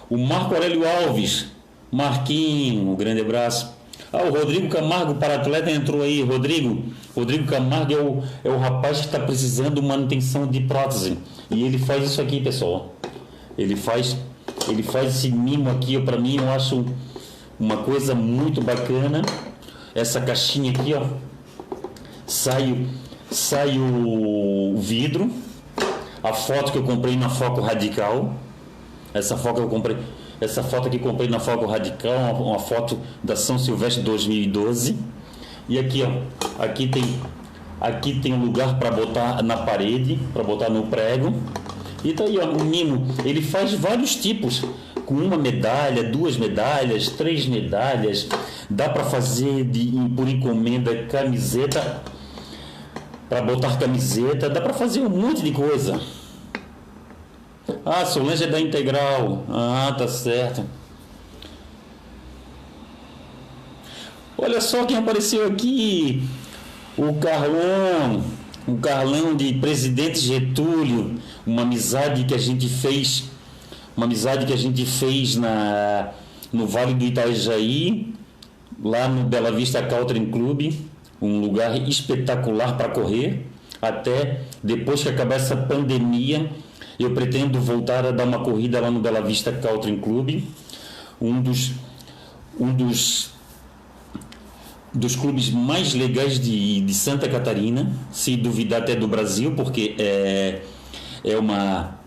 O 0.08 0.16
Marco 0.16 0.54
Aurélio 0.54 0.88
Alves. 0.88 1.46
Marquinho, 1.90 2.88
um 2.88 2.94
grande 2.94 3.20
abraço. 3.20 3.74
Ah, 4.12 4.22
o 4.22 4.30
Rodrigo 4.30 4.68
Camargo, 4.68 5.16
para 5.16 5.34
atleta, 5.34 5.72
entrou 5.72 6.02
aí. 6.02 6.22
Rodrigo, 6.22 6.84
Rodrigo 7.16 7.46
Camargo 7.46 7.92
é 7.92 7.96
o, 7.96 8.22
é 8.44 8.48
o 8.48 8.56
rapaz 8.56 9.00
que 9.00 9.06
está 9.06 9.18
precisando 9.18 9.80
de 9.80 9.82
manutenção 9.82 10.46
de 10.46 10.60
prótese. 10.60 11.18
E 11.50 11.64
ele 11.64 11.78
faz 11.78 12.04
isso 12.04 12.22
aqui, 12.22 12.40
pessoal. 12.40 12.94
Ele 13.58 13.74
faz, 13.74 14.16
ele 14.68 14.84
faz 14.84 15.16
esse 15.16 15.32
mimo 15.32 15.68
aqui, 15.68 16.00
para 16.00 16.16
mim 16.16 16.36
eu 16.36 16.48
acho 16.48 16.84
uma 17.58 17.78
coisa 17.78 18.14
muito 18.14 18.60
bacana. 18.60 19.22
Essa 19.94 20.20
caixinha 20.20 20.70
aqui, 20.70 20.94
ó. 20.94 21.04
Sai, 22.26 22.86
sai 23.30 23.78
o 23.78 24.76
vidro. 24.76 25.30
A 26.22 26.32
foto 26.32 26.72
que 26.72 26.78
eu 26.78 26.84
comprei 26.84 27.16
na 27.16 27.28
Foco 27.28 27.60
Radical. 27.60 28.34
Essa 29.12 29.36
foto 29.36 29.56
que 29.56 29.62
eu 29.62 29.68
comprei 29.68 29.96
essa 30.40 30.62
foto 30.62 30.88
que 30.88 30.98
comprei 30.98 31.28
na 31.28 31.38
Fogo 31.38 31.66
Radical, 31.66 32.34
uma, 32.34 32.52
uma 32.52 32.58
foto 32.58 32.98
da 33.22 33.36
São 33.36 33.58
Silvestre 33.58 34.02
2012. 34.02 34.96
E 35.68 35.78
aqui, 35.78 36.02
ó, 36.02 36.62
aqui 36.62 36.88
tem 36.88 37.04
aqui 37.80 38.20
tem 38.20 38.32
um 38.32 38.44
lugar 38.44 38.78
para 38.78 38.90
botar 38.90 39.42
na 39.42 39.56
parede, 39.56 40.18
para 40.32 40.42
botar 40.42 40.70
no 40.70 40.84
prego. 40.84 41.34
E 42.02 42.12
tá 42.14 42.24
aí, 42.24 42.38
ó, 42.38 42.46
o 42.46 42.64
Nino, 42.64 43.06
ele 43.24 43.42
faz 43.42 43.74
vários 43.74 44.16
tipos, 44.16 44.64
com 45.10 45.16
uma 45.16 45.36
medalha, 45.36 46.04
duas 46.04 46.36
medalhas, 46.36 47.08
três 47.08 47.44
medalhas. 47.44 48.28
Dá 48.70 48.88
para 48.88 49.02
fazer 49.02 49.64
de, 49.64 49.90
por 50.14 50.28
encomenda 50.28 51.04
camiseta, 51.06 52.00
para 53.28 53.42
botar 53.42 53.76
camiseta, 53.76 54.48
dá 54.48 54.60
para 54.60 54.72
fazer 54.72 55.00
um 55.00 55.08
monte 55.08 55.42
de 55.42 55.50
coisa. 55.50 56.00
Ah, 57.84 58.06
Solange 58.06 58.44
é 58.44 58.46
da 58.46 58.60
Integral. 58.60 59.44
Ah, 59.48 59.92
tá 59.98 60.06
certo. 60.06 60.64
Olha 64.38 64.60
só 64.60 64.84
quem 64.84 64.96
apareceu 64.96 65.44
aqui. 65.44 66.22
O 66.96 67.14
Carlão. 67.14 68.22
O 68.64 68.76
Carlão 68.76 69.34
de 69.34 69.54
Presidente 69.54 70.20
Getúlio. 70.20 71.16
Uma 71.44 71.62
amizade 71.62 72.22
que 72.22 72.34
a 72.34 72.38
gente 72.38 72.68
fez. 72.68 73.29
Uma 73.96 74.06
amizade 74.06 74.46
que 74.46 74.52
a 74.52 74.56
gente 74.56 74.84
fez 74.86 75.36
na, 75.36 76.10
no 76.52 76.66
Vale 76.66 76.94
do 76.94 77.04
Itajaí. 77.04 78.14
Lá 78.82 79.08
no 79.08 79.24
Bela 79.24 79.52
Vista 79.52 79.82
Country 79.82 80.26
Club. 80.26 80.72
Um 81.20 81.40
lugar 81.40 81.76
espetacular 81.88 82.76
para 82.76 82.88
correr. 82.88 83.46
Até 83.80 84.42
depois 84.62 85.02
que 85.02 85.08
acabar 85.08 85.36
essa 85.36 85.56
pandemia 85.56 86.50
eu 87.00 87.14
pretendo 87.14 87.58
voltar 87.58 88.04
a 88.04 88.10
dar 88.10 88.24
uma 88.24 88.40
corrida 88.40 88.78
lá 88.78 88.90
no 88.90 89.00
Bela 89.00 89.22
Vista 89.22 89.50
Country 89.50 89.96
Club, 89.96 90.42
um 91.18 91.40
dos, 91.40 91.72
um 92.58 92.74
dos, 92.74 93.30
dos 94.92 95.16
clubes 95.16 95.48
mais 95.50 95.94
legais 95.94 96.38
de, 96.38 96.82
de 96.82 96.92
Santa 96.94 97.26
Catarina, 97.26 97.90
se 98.12 98.36
duvidar 98.36 98.82
até 98.82 98.94
do 98.94 99.08
Brasil, 99.08 99.54
porque 99.56 99.94
é, 99.98 100.60
é 101.24 101.38
uma 101.38 101.98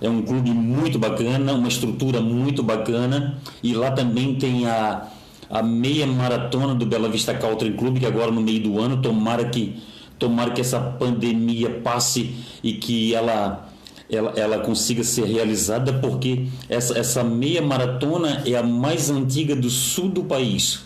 é 0.00 0.08
um 0.08 0.22
clube 0.22 0.50
muito 0.50 0.98
bacana, 0.98 1.52
uma 1.54 1.68
estrutura 1.68 2.20
muito 2.20 2.62
bacana 2.62 3.38
e 3.62 3.72
lá 3.74 3.90
também 3.90 4.34
tem 4.34 4.66
a, 4.66 5.08
a 5.48 5.62
meia 5.62 6.06
maratona 6.06 6.74
do 6.74 6.84
Bela 6.84 7.08
Vista 7.08 7.34
Country 7.34 7.72
Club 7.72 7.98
que 7.98 8.06
agora 8.06 8.30
no 8.30 8.40
meio 8.40 8.62
do 8.62 8.78
ano 8.78 9.00
tomara 9.00 9.44
que 9.46 9.82
tomara 10.18 10.50
que 10.50 10.60
essa 10.60 10.80
pandemia 10.80 11.70
passe 11.82 12.34
e 12.62 12.74
que 12.74 13.14
ela 13.14 13.66
ela, 14.10 14.32
ela 14.36 14.58
consiga 14.60 15.02
ser 15.02 15.24
realizada, 15.24 15.92
porque 15.94 16.46
essa, 16.68 16.96
essa 16.96 17.24
meia 17.24 17.60
maratona 17.60 18.42
é 18.46 18.54
a 18.54 18.62
mais 18.62 19.10
antiga 19.10 19.56
do 19.56 19.68
sul 19.68 20.08
do 20.08 20.24
país. 20.24 20.80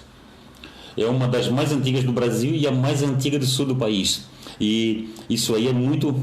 É 0.96 1.04
uma 1.04 1.28
das 1.28 1.48
mais 1.48 1.72
antigas 1.72 2.02
do 2.02 2.12
Brasil 2.12 2.54
e 2.54 2.66
a 2.66 2.72
mais 2.72 3.02
antiga 3.02 3.38
do 3.38 3.46
sul 3.46 3.66
do 3.66 3.76
país. 3.76 4.24
E 4.60 5.10
isso 5.28 5.54
aí 5.54 5.68
é 5.68 5.72
muito. 5.72 6.14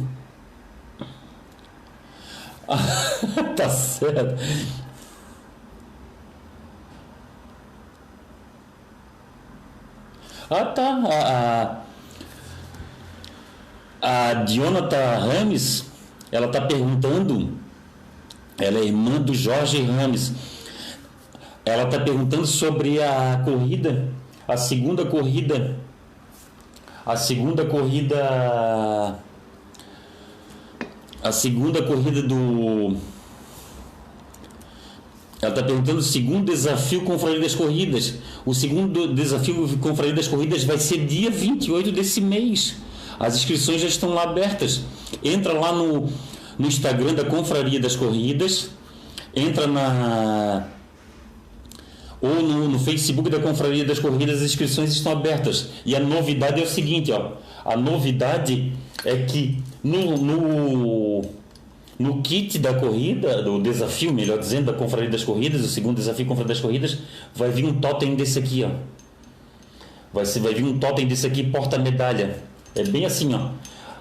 tá 3.56 3.70
certo. 3.70 4.36
Ah, 10.50 10.66
tá. 10.66 11.02
A, 11.10 11.84
a, 14.02 14.32
a 14.32 14.46
Jonathan 14.46 15.18
Rames 15.20 15.88
ela 16.32 16.48
está 16.48 16.62
perguntando, 16.62 17.58
ela 18.58 18.80
é 18.80 18.84
irmã 18.84 19.22
do 19.22 19.34
Jorge 19.34 19.82
Rames. 19.84 20.34
Ela 21.66 21.84
está 21.84 22.00
perguntando 22.00 22.46
sobre 22.46 23.02
a 23.02 23.42
corrida, 23.44 24.10
a 24.48 24.56
segunda 24.56 25.06
corrida, 25.06 25.78
a 27.06 27.16
segunda 27.18 27.66
corrida, 27.66 29.20
a 31.28 31.32
segunda 31.32 31.82
corrida 31.82 32.22
do. 32.22 32.96
Ela 35.40 35.52
está 35.52 35.62
perguntando 35.62 36.00
o 36.00 36.04
segundo 36.04 36.52
desafio 36.52 37.04
Confraria 37.04 37.40
das 37.40 37.54
Corridas. 37.54 38.16
O 38.46 38.56
segundo 38.56 39.14
desafio 39.14 39.78
Confraria 39.78 40.14
das 40.14 40.28
Corridas 40.28 40.64
vai 40.64 40.80
ser 40.80 41.06
dia 41.06 41.30
28 41.30 41.92
desse 41.92 42.20
mês. 42.22 42.78
As 43.20 43.36
inscrições 43.36 43.82
já 43.82 43.88
estão 43.88 44.10
lá 44.10 44.24
abertas. 44.24 44.82
Entra 45.24 45.54
lá 45.54 45.72
no, 45.72 46.10
no 46.58 46.68
Instagram 46.68 47.14
da 47.14 47.24
Confraria 47.24 47.80
das 47.80 47.96
Corridas, 47.96 48.70
entra 49.36 49.68
na 49.68 50.68
ou 52.20 52.42
no, 52.42 52.68
no, 52.68 52.80
Facebook 52.80 53.30
da 53.30 53.40
Confraria 53.40 53.86
das 53.86 54.00
Corridas, 54.00 54.38
as 54.38 54.44
inscrições 54.44 54.92
estão 54.92 55.12
abertas. 55.12 55.68
E 55.86 55.96
a 55.96 56.00
novidade 56.00 56.60
é 56.60 56.64
o 56.64 56.68
seguinte, 56.68 57.12
ó, 57.12 57.34
a 57.68 57.76
novidade 57.76 58.72
é 59.04 59.18
que 59.18 59.62
no, 59.84 60.18
no, 60.18 61.22
no 62.00 62.22
kit 62.22 62.58
da 62.60 62.74
corrida, 62.74 63.44
do 63.44 63.62
desafio, 63.62 64.14
melhor 64.14 64.40
dizendo, 64.40 64.72
da 64.72 64.74
Confraria 64.74 65.10
das 65.10 65.26
Corridas, 65.26 65.60
o 65.62 65.68
segundo 65.68 65.98
desafio 65.98 66.26
Confraria 66.26 66.48
das 66.48 66.62
Corridas, 66.62 66.98
vai 67.36 67.52
vir 67.52 67.66
um 67.66 67.74
totem 67.74 68.16
desse 68.16 68.40
aqui, 68.40 68.64
ó. 68.64 68.70
Vai, 70.14 70.24
vai 70.24 70.54
vir 70.54 70.64
um 70.64 70.80
totem 70.80 71.06
desse 71.06 71.28
aqui 71.28 71.44
porta-medalha. 71.44 72.38
É 72.74 72.84
bem 72.84 73.06
assim, 73.06 73.36
ó. 73.36 73.50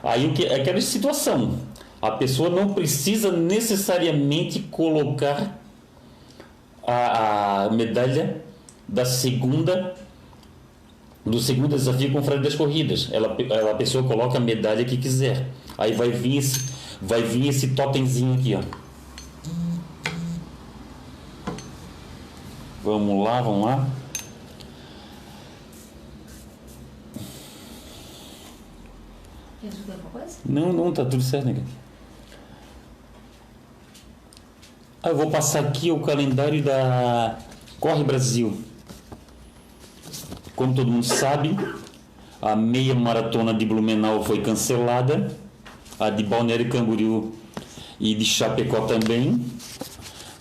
Aí 0.00 0.28
o 0.28 0.32
que 0.32 0.46
é 0.46 0.60
aquela 0.60 0.80
situação. 0.80 1.58
A 2.00 2.12
pessoa 2.12 2.48
não 2.48 2.72
precisa 2.72 3.32
necessariamente 3.32 4.60
colocar 4.60 5.58
a, 6.86 7.64
a 7.64 7.70
medalha 7.70 8.42
da 8.86 9.04
segunda 9.04 9.96
do 11.26 11.40
segundo 11.40 11.74
desafio 11.76 12.12
Confraria 12.12 12.42
das 12.42 12.54
Corridas. 12.54 13.08
Ela, 13.10 13.36
ela, 13.50 13.72
a 13.72 13.74
pessoa 13.74 14.04
coloca 14.04 14.38
a 14.38 14.40
medalha 14.40 14.84
que 14.84 14.96
quiser. 14.96 15.48
Aí 15.76 15.92
vai 15.92 16.10
vir 16.10 16.36
esse, 16.36 16.60
vai 17.02 17.20
vir 17.20 17.48
esse 17.48 17.68
totemzinho 17.74 18.34
aqui, 18.34 18.54
ó. 18.54 18.62
Vamos 22.84 23.24
lá, 23.24 23.42
vamos 23.42 23.66
lá. 23.66 23.88
Quer 29.60 29.68
ajudar 29.68 29.94
alguma 29.94 30.10
coisa? 30.10 30.38
Não, 30.46 30.72
não, 30.72 30.92
tá 30.92 31.04
tudo 31.04 31.22
certo, 31.22 31.46
né? 31.46 31.56
Ah, 35.02 35.08
eu 35.08 35.16
vou 35.16 35.28
passar 35.28 35.64
aqui 35.64 35.90
o 35.90 35.98
calendário 36.00 36.62
da 36.62 37.36
Corre 37.80 38.04
Brasil. 38.04 38.56
Como 40.56 40.74
todo 40.74 40.90
mundo 40.90 41.04
sabe, 41.04 41.54
a 42.40 42.56
meia 42.56 42.94
maratona 42.94 43.52
de 43.52 43.66
Blumenau 43.66 44.24
foi 44.24 44.40
cancelada, 44.40 45.30
a 46.00 46.08
de 46.08 46.22
Balneário 46.22 46.70
Camboriú 46.70 47.34
e 48.00 48.14
de 48.14 48.24
Chapecó 48.24 48.86
também. 48.86 49.44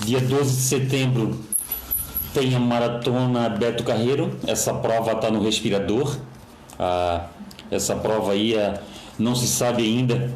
Dia 0.05 0.21
12 0.21 0.55
de 0.55 0.61
setembro 0.61 1.39
tem 2.33 2.55
a 2.55 2.59
maratona 2.59 3.49
Beto 3.49 3.83
Carreiro, 3.83 4.37
essa 4.47 4.73
prova 4.73 5.11
está 5.11 5.29
no 5.29 5.43
respirador. 5.43 6.17
Ah, 6.79 7.25
essa 7.69 7.95
prova 7.95 8.31
aí 8.31 8.55
é, 8.55 8.79
não 9.19 9.35
se 9.35 9.47
sabe 9.47 9.83
ainda, 9.83 10.33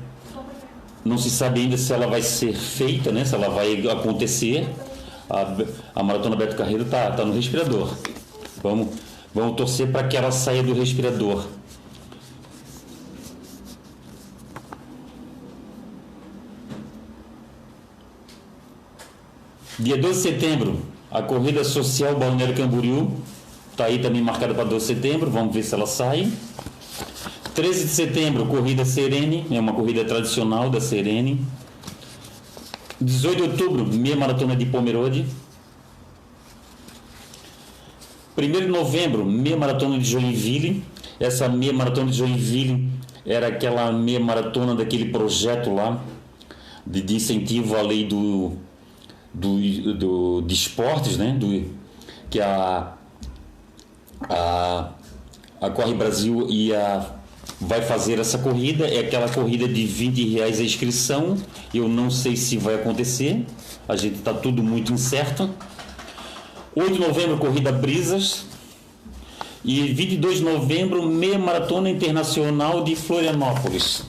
não 1.05 1.17
se 1.17 1.29
sabe 1.29 1.61
ainda 1.61 1.77
se 1.77 1.93
ela 1.93 2.07
vai 2.07 2.21
ser 2.21 2.53
feita, 2.53 3.13
né? 3.13 3.23
Se 3.23 3.33
ela 3.33 3.49
vai 3.49 3.87
acontecer. 3.87 4.67
A, 5.29 5.45
a 5.95 6.03
maratona 6.03 6.35
Beto 6.35 6.57
Carreiro 6.57 6.83
está 6.83 7.11
tá 7.11 7.23
no 7.23 7.33
respirador. 7.33 7.95
Vamos, 8.61 8.89
vamos 9.33 9.55
torcer 9.55 9.91
para 9.91 10.07
que 10.07 10.17
ela 10.17 10.31
saia 10.31 10.63
do 10.63 10.73
respirador. 10.73 11.45
Dia 19.77 19.97
12 19.97 20.13
de 20.13 20.21
setembro, 20.21 20.81
a 21.09 21.21
corrida 21.21 21.63
social 21.63 22.13
Balneário 22.17 22.53
Camboriú. 22.53 23.11
Está 23.71 23.85
aí 23.85 23.99
também 23.99 24.21
marcada 24.21 24.53
para 24.53 24.65
12 24.65 24.93
de 24.93 24.93
setembro, 24.93 25.31
vamos 25.31 25.53
ver 25.53 25.63
se 25.63 25.73
ela 25.73 25.87
sai. 25.87 26.29
13 27.55 27.83
de 27.85 27.89
setembro, 27.89 28.45
corrida 28.45 28.83
Serene, 28.83 29.45
é 29.49 29.59
uma 29.59 29.71
corrida 29.71 30.03
tradicional 30.03 30.69
da 30.69 30.81
Serene. 30.81 31.45
18 32.99 33.35
de 33.37 33.43
outubro, 33.43 33.85
meia 33.85 34.17
maratona 34.17 34.53
de 34.53 34.65
Pomerode. 34.65 35.25
1 38.37 38.51
de 38.51 38.67
novembro, 38.67 39.25
meia 39.25 39.57
maratona 39.57 39.97
de 39.97 40.05
Joinville. 40.05 40.83
Essa 41.19 41.49
meia 41.49 41.73
maratona 41.73 42.09
de 42.09 42.17
Joinville 42.17 42.89
era 43.25 43.47
aquela 43.47 43.91
meia 43.91 44.19
maratona 44.19 44.73
daquele 44.73 45.05
projeto 45.11 45.73
lá 45.73 45.99
de, 46.85 47.01
de 47.01 47.15
incentivo 47.15 47.75
à 47.75 47.81
lei 47.81 48.05
do, 48.05 48.53
do, 49.33 49.93
do, 49.93 50.41
de 50.41 50.53
esportes, 50.53 51.17
né? 51.17 51.35
Do, 51.37 51.69
que 52.29 52.39
a, 52.39 52.93
a, 54.29 54.89
a 55.61 55.69
Corre 55.69 55.93
Brasil 55.93 56.47
ia 56.49 57.05
vai 57.59 57.81
fazer 57.81 58.19
essa 58.19 58.37
corrida. 58.37 58.87
É 58.87 58.99
aquela 58.99 59.29
corrida 59.29 59.67
de 59.67 59.85
20 59.85 60.29
reais 60.29 60.59
a 60.59 60.63
inscrição. 60.63 61.37
Eu 61.73 61.87
não 61.87 62.09
sei 62.09 62.35
se 62.35 62.57
vai 62.57 62.75
acontecer. 62.75 63.45
A 63.87 63.95
gente 63.95 64.15
está 64.15 64.33
tudo 64.33 64.63
muito 64.63 64.93
incerto. 64.93 65.49
8 66.75 66.93
de 66.93 66.99
novembro, 66.99 67.37
corrida 67.37 67.71
Brisas. 67.71 68.45
E 69.63 69.93
22 69.93 70.37
de 70.37 70.43
novembro, 70.43 71.05
meia 71.05 71.37
maratona 71.37 71.89
internacional 71.89 72.83
de 72.83 72.95
Florianópolis. 72.95 74.03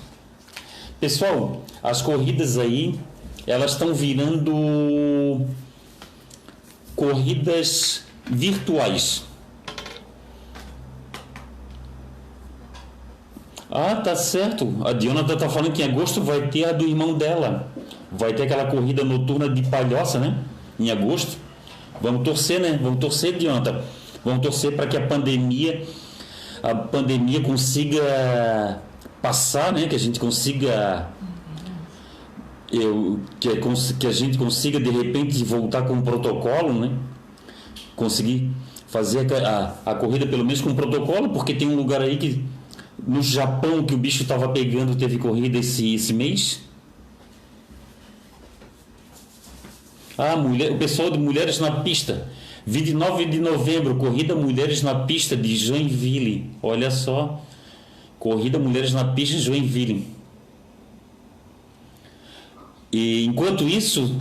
Pessoal, 1.00 1.62
as 1.82 2.00
corridas 2.02 2.56
aí, 2.56 2.98
elas 3.46 3.72
estão 3.72 3.92
virando 3.92 5.46
corridas 6.94 8.04
virtuais. 8.24 9.24
Ah, 13.70 13.96
tá 13.96 14.14
certo. 14.16 14.76
A 14.84 14.92
Diona 14.92 15.24
tá 15.24 15.48
falando 15.48 15.72
que 15.72 15.82
em 15.82 15.86
agosto 15.86 16.20
vai 16.20 16.48
ter 16.48 16.64
a 16.64 16.72
do 16.72 16.86
irmão 16.86 17.14
dela. 17.14 17.72
Vai 18.10 18.34
ter 18.34 18.42
aquela 18.42 18.66
corrida 18.66 19.04
noturna 19.04 19.48
de 19.48 19.62
palhoça, 19.62 20.18
né? 20.18 20.36
Em 20.78 20.90
agosto. 20.90 21.38
Vamos 22.00 22.22
torcer, 22.22 22.60
né? 22.60 22.78
Vamos 22.82 22.98
torcer, 22.98 23.36
Diona. 23.36 23.82
Vamos 24.24 24.40
torcer 24.42 24.74
para 24.74 24.86
que 24.86 24.96
a 24.96 25.06
pandemia 25.06 25.82
a 26.62 26.74
pandemia 26.74 27.40
consiga 27.40 28.82
passar, 29.22 29.72
né? 29.72 29.86
Que 29.86 29.96
a 29.96 29.98
gente 29.98 30.20
consiga 30.20 31.08
eu, 32.72 33.20
que, 33.38 33.48
que 33.98 34.06
a 34.06 34.12
gente 34.12 34.38
consiga 34.38 34.78
de 34.78 34.90
repente 34.90 35.42
voltar 35.44 35.82
com 35.82 35.94
um 35.94 36.02
protocolo, 36.02 36.72
né? 36.72 36.92
Conseguir 37.96 38.50
fazer 38.86 39.26
a, 39.32 39.76
a, 39.84 39.92
a 39.92 39.94
corrida 39.94 40.26
pelo 40.26 40.44
menos 40.44 40.60
com 40.60 40.70
um 40.70 40.74
protocolo, 40.74 41.30
porque 41.30 41.54
tem 41.54 41.68
um 41.68 41.76
lugar 41.76 42.00
aí 42.00 42.16
que 42.16 42.44
no 43.06 43.22
Japão 43.22 43.84
que 43.84 43.94
o 43.94 43.98
bicho 43.98 44.22
estava 44.22 44.48
pegando 44.48 44.94
teve 44.94 45.18
corrida 45.18 45.58
esse, 45.58 45.94
esse 45.94 46.12
mês? 46.12 46.62
Ah, 50.20 50.36
mulher, 50.36 50.70
o 50.70 50.76
pessoal 50.76 51.10
de 51.10 51.18
Mulheres 51.18 51.58
na 51.58 51.80
Pista. 51.80 52.28
29 52.66 53.24
de 53.24 53.38
novembro, 53.38 53.96
Corrida 53.96 54.34
Mulheres 54.34 54.82
na 54.82 54.94
Pista 54.94 55.34
de 55.34 55.56
Joinville. 55.56 56.50
Olha 56.62 56.90
só. 56.90 57.40
Corrida 58.18 58.58
Mulheres 58.58 58.92
na 58.92 59.02
Pista 59.02 59.38
de 59.38 59.42
Joinville. 59.42 60.06
E 62.92 63.24
enquanto 63.24 63.66
isso, 63.66 64.14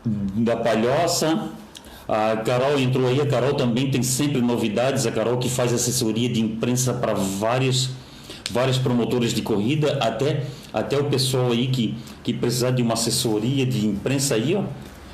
da 0.03 0.57
Palhoça. 0.57 1.49
A 2.09 2.37
Carol 2.37 2.79
entrou 2.79 3.07
aí, 3.07 3.21
a 3.21 3.25
Carol 3.27 3.53
também 3.53 3.91
tem 3.91 4.01
sempre 4.01 4.41
novidades, 4.41 5.05
a 5.05 5.11
Carol 5.11 5.37
que 5.37 5.47
faz 5.47 5.71
assessoria 5.71 6.27
de 6.27 6.41
imprensa 6.41 6.91
para 6.91 7.13
várias 7.13 7.91
várias 8.49 8.79
promotoras 8.79 9.31
de 9.31 9.43
corrida, 9.43 9.99
até 10.01 10.47
até 10.73 10.97
o 10.97 11.03
pessoal 11.03 11.51
aí 11.51 11.67
que 11.67 11.93
que 12.23 12.33
precisar 12.33 12.71
de 12.71 12.81
uma 12.81 12.95
assessoria 12.95 13.63
de 13.63 13.85
imprensa 13.85 14.33
aí, 14.33 14.55
ó, 14.55 14.63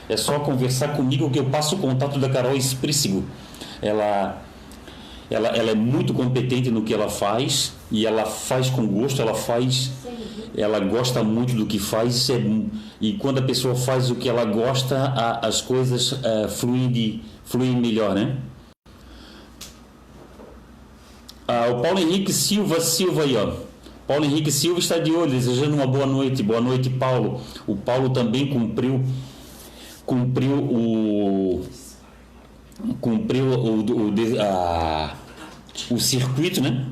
é 0.08 0.16
só 0.16 0.40
conversar 0.40 0.96
comigo 0.96 1.30
que 1.30 1.38
eu 1.38 1.46
passo 1.46 1.76
o 1.76 1.80
contato 1.80 2.18
da 2.18 2.30
Carol 2.30 2.56
Esprícigo. 2.56 3.26
Ela 3.82 4.42
ela, 5.30 5.50
ela 5.50 5.72
é 5.72 5.76
muito 5.76 6.14
competente 6.14 6.70
no 6.70 6.84
que 6.84 6.94
ela 6.94 7.10
faz 7.10 7.74
e 7.92 8.06
ela 8.06 8.26
faz 8.26 8.70
com 8.70 8.86
gosto, 8.86 9.22
ela 9.22 9.34
faz, 9.34 9.92
ela 10.56 10.80
gosta 10.80 11.24
muito 11.24 11.56
do 11.56 11.66
que 11.66 11.80
faz 11.80 12.30
é, 12.30 12.42
e 13.02 13.14
quando 13.14 13.40
a 13.40 13.42
pessoa 13.42 13.76
faz 13.76 14.12
o 14.12 14.16
que 14.16 14.30
ela 14.30 14.46
gosta, 14.46 14.98
a, 14.98 15.48
as 15.48 15.62
coisas 15.62 16.12
uh, 16.12 16.48
fluem, 16.50 16.92
de, 16.92 17.22
fluem 17.44 17.76
melhor, 17.76 18.14
né? 18.14 18.38
Ah, 21.48 21.68
o 21.70 21.82
Paulo 21.82 22.00
Henrique 22.00 22.34
Silva 22.34 22.80
Silva 22.80 23.24
aí, 23.24 23.36
ó. 23.38 23.54
Paulo 24.08 24.26
Henrique 24.26 24.52
Silva 24.52 24.80
está 24.80 24.98
de 25.00 25.12
olho, 25.12 25.32
desejando 25.32 25.76
uma 25.76 25.88
boa 25.88 26.06
noite. 26.06 26.42
Boa 26.44 26.62
noite, 26.62 26.90
Paulo. 26.90 27.42
O 27.68 27.76
Paulo 27.76 28.10
também 28.12 28.48
cumpriu 28.48 29.04
cumpriu 30.06 30.54
o 30.54 31.66
cumpriu 33.00 33.46
o, 33.46 33.80
o, 33.80 34.14
a, 34.42 35.16
o 35.90 36.00
circuito, 36.00 36.62
né? 36.62 36.86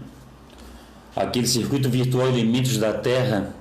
Aquele 1.15 1.48
circuito 1.48 1.89
virtual 1.89 2.28
Elementos 2.28 2.78
da 2.78 2.93
Terra, 2.93 3.54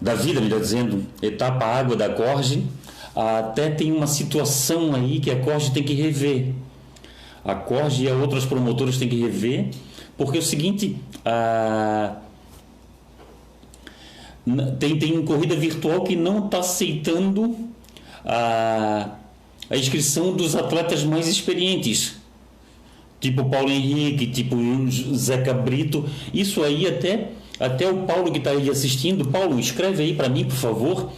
da 0.00 0.14
vida, 0.14 0.40
melhor 0.40 0.60
dizendo, 0.60 1.04
etapa 1.22 1.64
água 1.64 1.96
da 1.96 2.08
Corge, 2.08 2.66
até 3.14 3.70
tem 3.70 3.92
uma 3.92 4.06
situação 4.06 4.94
aí 4.94 5.20
que 5.20 5.30
a 5.30 5.40
Corge 5.40 5.70
tem 5.72 5.82
que 5.82 5.94
rever. 5.94 6.52
A 7.44 7.54
Corge 7.54 8.04
e 8.04 8.10
outras 8.10 8.44
promotoras 8.44 8.96
têm 8.96 9.08
que 9.08 9.20
rever, 9.20 9.70
porque 10.16 10.38
é 10.38 10.40
o 10.40 10.42
seguinte, 10.42 10.96
a 11.24 12.16
tem, 14.78 14.98
tem 14.98 15.24
corrida 15.24 15.56
virtual 15.56 16.02
que 16.04 16.14
não 16.14 16.44
está 16.44 16.58
aceitando 16.58 17.56
a, 18.24 19.16
a 19.74 19.76
inscrição 19.76 20.32
dos 20.32 20.54
atletas 20.54 21.02
mais 21.02 21.26
experientes, 21.26 22.14
tipo 23.20 23.44
Paulo 23.46 23.70
Henrique, 23.70 24.28
tipo 24.28 24.56
Zeca 25.16 25.52
Brito. 25.52 26.04
Isso 26.32 26.62
aí 26.62 26.86
até, 26.86 27.32
até 27.58 27.90
o 27.90 28.04
Paulo 28.04 28.30
que 28.30 28.38
está 28.38 28.50
aí 28.52 28.70
assistindo, 28.70 29.24
Paulo, 29.24 29.58
escreve 29.58 30.04
aí 30.04 30.14
para 30.14 30.28
mim, 30.28 30.44
por 30.44 30.54
favor, 30.54 31.10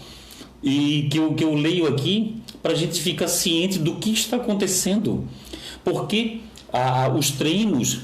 e 0.62 1.06
que 1.10 1.18
eu, 1.18 1.34
que 1.34 1.44
eu 1.44 1.54
leio 1.54 1.86
aqui 1.86 2.36
para 2.62 2.72
a 2.72 2.74
gente 2.74 2.98
ficar 2.98 3.28
ciente 3.28 3.78
do 3.78 3.96
que 3.96 4.10
está 4.10 4.36
acontecendo. 4.36 5.28
Porque 5.84 6.38
a, 6.72 7.10
os 7.10 7.30
treinos, 7.32 8.00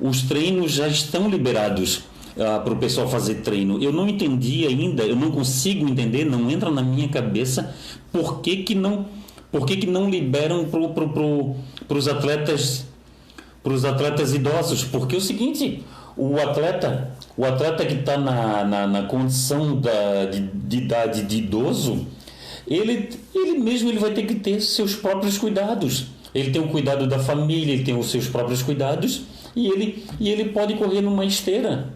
os 0.00 0.22
treinos 0.22 0.70
já 0.70 0.86
estão 0.86 1.28
liberados 1.28 1.96
uh, 2.36 2.62
para 2.62 2.72
o 2.72 2.76
pessoal 2.76 3.08
fazer 3.08 3.42
treino. 3.42 3.82
Eu 3.82 3.92
não 3.92 4.08
entendi 4.08 4.68
ainda, 4.68 5.02
eu 5.02 5.16
não 5.16 5.32
consigo 5.32 5.88
entender, 5.88 6.24
não 6.24 6.48
entra 6.48 6.70
na 6.70 6.80
minha 6.80 7.08
cabeça 7.08 7.74
por 8.12 8.40
que, 8.40 8.58
que 8.58 8.76
não 8.76 9.18
por 9.50 9.66
que, 9.66 9.76
que 9.76 9.86
não 9.86 10.08
liberam 10.08 10.64
para 10.66 10.88
pro, 10.88 11.08
pro, 11.08 11.54
os 11.88 12.08
atletas 12.08 12.86
atletas 13.84 14.32
idosos? 14.34 14.84
Porque 14.84 15.14
é 15.14 15.18
o 15.18 15.20
seguinte 15.20 15.82
o 16.16 16.38
atleta 16.38 17.10
o 17.36 17.44
atleta 17.44 17.84
que 17.86 17.94
está 17.94 18.18
na, 18.18 18.64
na, 18.64 18.86
na, 18.86 19.02
condição 19.04 19.80
da, 19.80 20.26
de, 20.26 20.40
de 20.40 20.76
idade 20.76 21.22
de 21.22 21.38
idoso 21.38 22.06
ele, 22.66 23.10
ele 23.34 23.58
mesmo 23.58 23.88
ele 23.88 23.98
vai 23.98 24.12
ter 24.12 24.24
que 24.24 24.34
ter 24.36 24.60
seus 24.60 24.94
próprios 24.94 25.36
cuidados. 25.36 26.06
Ele 26.32 26.50
tem 26.50 26.62
o 26.62 26.68
cuidado 26.68 27.08
da 27.08 27.18
família 27.18 27.74
ele 27.74 27.82
tem 27.82 27.98
os 27.98 28.10
seus 28.10 28.28
próprios 28.28 28.62
cuidados 28.62 29.22
e 29.56 29.66
ele, 29.66 30.04
e 30.20 30.28
ele 30.28 30.50
pode 30.50 30.74
correr 30.74 31.00
numa 31.00 31.24
esteira 31.24 31.88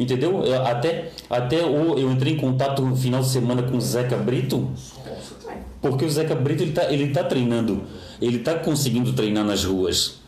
Entendeu? 0.00 0.42
Eu, 0.42 0.66
até 0.66 1.10
até 1.28 1.62
o, 1.62 1.98
eu 1.98 2.10
entrei 2.10 2.32
em 2.32 2.36
contato 2.38 2.80
no 2.80 2.96
final 2.96 3.20
de 3.20 3.28
semana 3.28 3.62
com 3.62 3.76
o 3.76 3.80
Zeca 3.82 4.16
Brito, 4.16 4.70
porque 5.82 6.06
o 6.06 6.10
Zeca 6.10 6.34
Brito 6.34 6.62
ele 6.62 6.70
está 6.70 6.90
ele 6.90 7.08
tá 7.08 7.22
treinando, 7.22 7.82
ele 8.18 8.38
está 8.38 8.54
conseguindo 8.54 9.12
treinar 9.12 9.44
nas 9.44 9.62
ruas. 9.62 10.18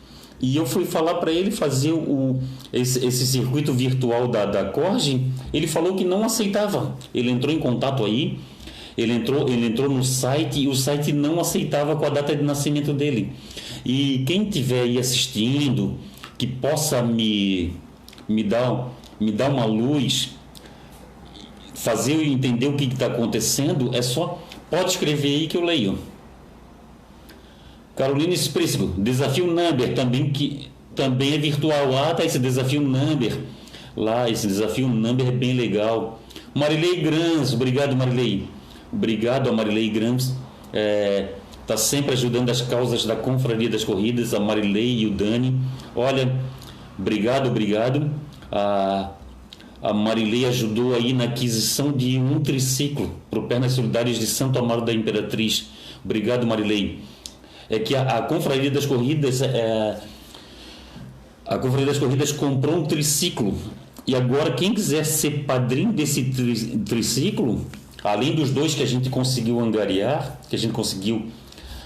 E 0.42 0.56
eu 0.56 0.66
fui 0.66 0.84
falar 0.84 1.14
para 1.14 1.32
ele 1.32 1.50
fazer 1.50 1.92
o, 1.92 2.38
esse, 2.70 3.02
esse 3.06 3.26
circuito 3.26 3.72
virtual 3.72 4.28
da, 4.28 4.44
da 4.44 4.64
Corge, 4.64 5.28
ele 5.54 5.66
falou 5.66 5.94
que 5.94 6.04
não 6.04 6.22
aceitava. 6.22 6.94
Ele 7.14 7.30
entrou 7.30 7.54
em 7.54 7.58
contato 7.58 8.04
aí, 8.04 8.40
ele 8.98 9.14
entrou, 9.14 9.48
ele 9.48 9.66
entrou 9.66 9.88
no 9.88 10.04
site 10.04 10.60
e 10.60 10.68
o 10.68 10.74
site 10.74 11.12
não 11.12 11.40
aceitava 11.40 11.96
com 11.96 12.04
a 12.04 12.10
data 12.10 12.36
de 12.36 12.42
nascimento 12.42 12.92
dele. 12.92 13.32
E 13.86 14.24
quem 14.26 14.48
estiver 14.48 14.82
aí 14.82 14.98
assistindo, 14.98 15.96
que 16.36 16.46
possa 16.46 17.00
me, 17.02 17.72
me 18.28 18.42
dar 18.42 18.90
me 19.22 19.32
dá 19.32 19.48
uma 19.48 19.64
luz, 19.64 20.30
fazer 21.74 22.14
eu 22.14 22.22
entender 22.22 22.66
o 22.66 22.74
que 22.74 22.84
está 22.84 23.06
acontecendo, 23.06 23.94
é 23.94 24.02
só. 24.02 24.40
Pode 24.70 24.90
escrever 24.90 25.28
aí 25.28 25.46
que 25.46 25.56
eu 25.56 25.64
leio. 25.64 25.98
Carolina 27.96 28.32
Esprícigo, 28.32 28.94
desafio 28.96 29.46
Number, 29.46 29.94
também, 29.94 30.30
que, 30.30 30.68
também 30.94 31.34
é 31.34 31.38
virtual. 31.38 31.96
Ah, 31.96 32.14
tá 32.14 32.24
esse 32.24 32.38
desafio 32.38 32.80
Number. 32.80 33.38
Lá, 33.94 34.30
esse 34.30 34.46
desafio 34.46 34.88
Number 34.88 35.28
é 35.28 35.30
bem 35.30 35.52
legal. 35.54 36.20
Marilei 36.54 37.00
Grans, 37.02 37.52
obrigado 37.52 37.94
Marilei. 37.94 38.48
Obrigado 38.92 39.48
a 39.48 39.52
Marilei 39.52 39.90
Grans. 39.90 40.34
É, 40.72 41.34
tá 41.66 41.76
sempre 41.76 42.12
ajudando 42.12 42.48
as 42.48 42.62
causas 42.62 43.04
da 43.04 43.14
Confraria 43.14 43.68
das 43.68 43.84
Corridas, 43.84 44.32
a 44.32 44.40
Marilei 44.40 45.00
e 45.00 45.06
o 45.06 45.10
Dani. 45.10 45.60
Olha, 45.94 46.34
obrigado, 46.98 47.48
obrigado 47.48 48.10
a, 48.52 49.10
a 49.80 49.94
Marilei 49.94 50.44
ajudou 50.44 50.94
aí 50.94 51.14
na 51.14 51.24
aquisição 51.24 51.90
de 51.90 52.18
um 52.18 52.40
triciclo 52.40 53.10
para 53.30 53.40
o 53.40 53.44
Pernas 53.44 53.72
Solidárias 53.72 54.18
de 54.18 54.26
Santo 54.26 54.58
Amaro 54.58 54.82
da 54.82 54.92
Imperatriz. 54.92 55.70
Obrigado, 56.04 56.46
Marilei. 56.46 57.00
É 57.70 57.78
que 57.78 57.96
a, 57.96 58.18
a 58.18 58.22
Confraria 58.22 58.70
das 58.70 58.84
Corridas, 58.84 59.40
é, 59.40 59.98
a 61.46 61.58
Confraria 61.58 61.86
das 61.86 61.98
Corridas 61.98 62.30
comprou 62.30 62.76
um 62.76 62.84
triciclo 62.84 63.56
e 64.06 64.14
agora 64.14 64.52
quem 64.52 64.74
quiser 64.74 65.04
ser 65.04 65.44
padrinho 65.44 65.92
desse 65.92 66.24
tri, 66.24 66.54
triciclo, 66.78 67.64
além 68.04 68.34
dos 68.34 68.50
dois 68.50 68.74
que 68.74 68.82
a 68.82 68.86
gente 68.86 69.08
conseguiu 69.08 69.58
angariar, 69.60 70.40
que 70.50 70.56
a 70.56 70.58
gente 70.58 70.72
conseguiu 70.72 71.28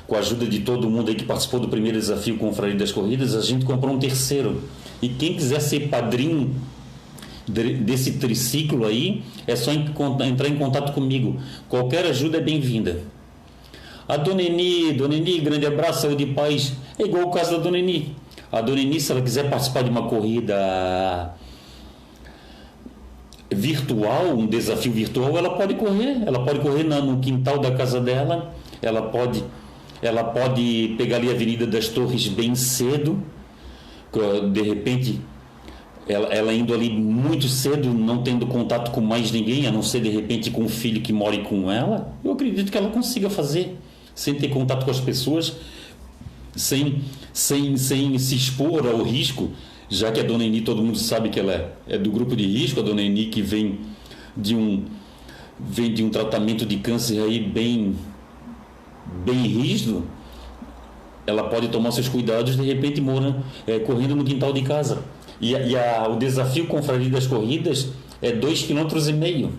com 0.08 0.16
a 0.16 0.18
ajuda 0.18 0.46
de 0.46 0.60
todo 0.60 0.90
mundo 0.90 1.10
aí 1.10 1.14
que 1.14 1.24
participou 1.24 1.60
do 1.60 1.68
primeiro 1.68 1.98
desafio 1.98 2.36
Confraria 2.38 2.76
das 2.76 2.90
Corridas, 2.90 3.34
a 3.34 3.42
gente 3.42 3.64
comprou 3.64 3.94
um 3.94 3.98
terceiro 3.98 4.62
e 5.02 5.08
quem 5.08 5.34
quiser 5.34 5.60
ser 5.60 5.88
padrinho 5.88 6.54
desse 7.48 8.12
triciclo 8.12 8.86
aí, 8.86 9.22
é 9.46 9.54
só 9.54 9.70
entrar 9.72 10.48
em 10.48 10.56
contato 10.56 10.92
comigo. 10.92 11.36
Qualquer 11.68 12.04
ajuda 12.06 12.38
é 12.38 12.40
bem-vinda. 12.40 13.02
A 14.08 14.16
Dona 14.16 14.42
Eni, 14.42 14.92
Dona 14.92 15.14
Eni, 15.14 15.38
grande 15.40 15.66
abraço, 15.66 16.02
saúde 16.02 16.24
e 16.24 16.34
paz. 16.34 16.72
É 16.98 17.04
igual 17.04 17.24
o 17.24 17.30
caso 17.30 17.52
da 17.52 17.58
Dona 17.58 17.78
Eni. 17.78 18.16
A 18.50 18.60
Dona 18.60 18.80
Eni, 18.80 19.00
se 19.00 19.12
ela 19.12 19.20
quiser 19.20 19.48
participar 19.48 19.82
de 19.82 19.90
uma 19.90 20.08
corrida 20.08 21.34
virtual, 23.50 24.36
um 24.36 24.46
desafio 24.46 24.92
virtual, 24.92 25.36
ela 25.38 25.50
pode 25.50 25.74
correr. 25.74 26.22
Ela 26.26 26.44
pode 26.44 26.60
correr 26.60 26.84
no 26.84 27.18
quintal 27.18 27.58
da 27.58 27.72
casa 27.72 28.00
dela. 28.00 28.54
Ela 28.82 29.02
pode, 29.02 29.42
ela 30.02 30.24
pode 30.24 30.94
pegar 30.98 31.16
ali 31.16 31.28
a 31.28 31.32
Avenida 31.32 31.66
das 31.66 31.88
Torres 31.88 32.26
bem 32.26 32.54
cedo 32.54 33.22
de 34.52 34.62
repente 34.62 35.20
ela, 36.08 36.28
ela, 36.28 36.54
indo 36.54 36.72
ali 36.72 36.88
muito 36.88 37.48
cedo, 37.48 37.92
não 37.92 38.22
tendo 38.22 38.46
contato 38.46 38.92
com 38.92 39.00
mais 39.00 39.32
ninguém, 39.32 39.66
a 39.66 39.72
não 39.72 39.82
ser 39.82 40.00
de 40.00 40.08
repente 40.08 40.50
com 40.50 40.64
o 40.64 40.68
filho 40.68 41.00
que 41.00 41.12
mora 41.12 41.36
com 41.38 41.70
ela, 41.70 42.14
eu 42.24 42.32
acredito 42.32 42.70
que 42.70 42.78
ela 42.78 42.90
consiga 42.90 43.28
fazer, 43.28 43.76
sem 44.14 44.34
ter 44.34 44.48
contato 44.48 44.84
com 44.84 44.90
as 44.90 45.00
pessoas, 45.00 45.56
sem, 46.54 47.02
sem, 47.32 47.76
sem 47.76 48.16
se 48.18 48.36
expor 48.36 48.86
ao 48.86 49.02
risco, 49.02 49.50
já 49.88 50.12
que 50.12 50.20
a 50.20 50.22
dona 50.22 50.44
Eni, 50.44 50.60
todo 50.60 50.82
mundo 50.82 50.98
sabe 50.98 51.28
que 51.28 51.40
ela 51.40 51.52
é, 51.52 51.94
é 51.94 51.98
do 51.98 52.10
grupo 52.10 52.36
de 52.36 52.46
risco, 52.46 52.78
a 52.80 52.82
dona 52.82 53.02
Eni 53.02 53.26
que 53.26 53.42
vem 53.42 53.80
de 54.36 54.54
um, 54.54 54.84
vem 55.58 55.92
de 55.92 56.04
um 56.04 56.08
tratamento 56.08 56.64
de 56.64 56.76
câncer 56.76 57.20
aí 57.20 57.40
bem, 57.40 57.96
bem 59.24 59.42
rígido, 59.42 60.04
ela 61.26 61.44
pode 61.44 61.68
tomar 61.68 61.90
seus 61.90 62.08
cuidados 62.08 62.56
de 62.56 62.62
repente 62.62 63.00
mora 63.00 63.36
é, 63.66 63.78
correndo 63.78 64.14
no 64.14 64.24
quintal 64.24 64.52
de 64.52 64.62
casa. 64.62 65.02
E, 65.40 65.52
e 65.52 65.76
a, 65.76 66.08
o 66.08 66.16
desafio 66.16 66.66
com 66.66 66.76
Confraria 66.76 67.10
das 67.10 67.26
Corridas 67.26 67.88
é 68.22 68.32
2,5 68.32 68.88
km. 68.88 69.50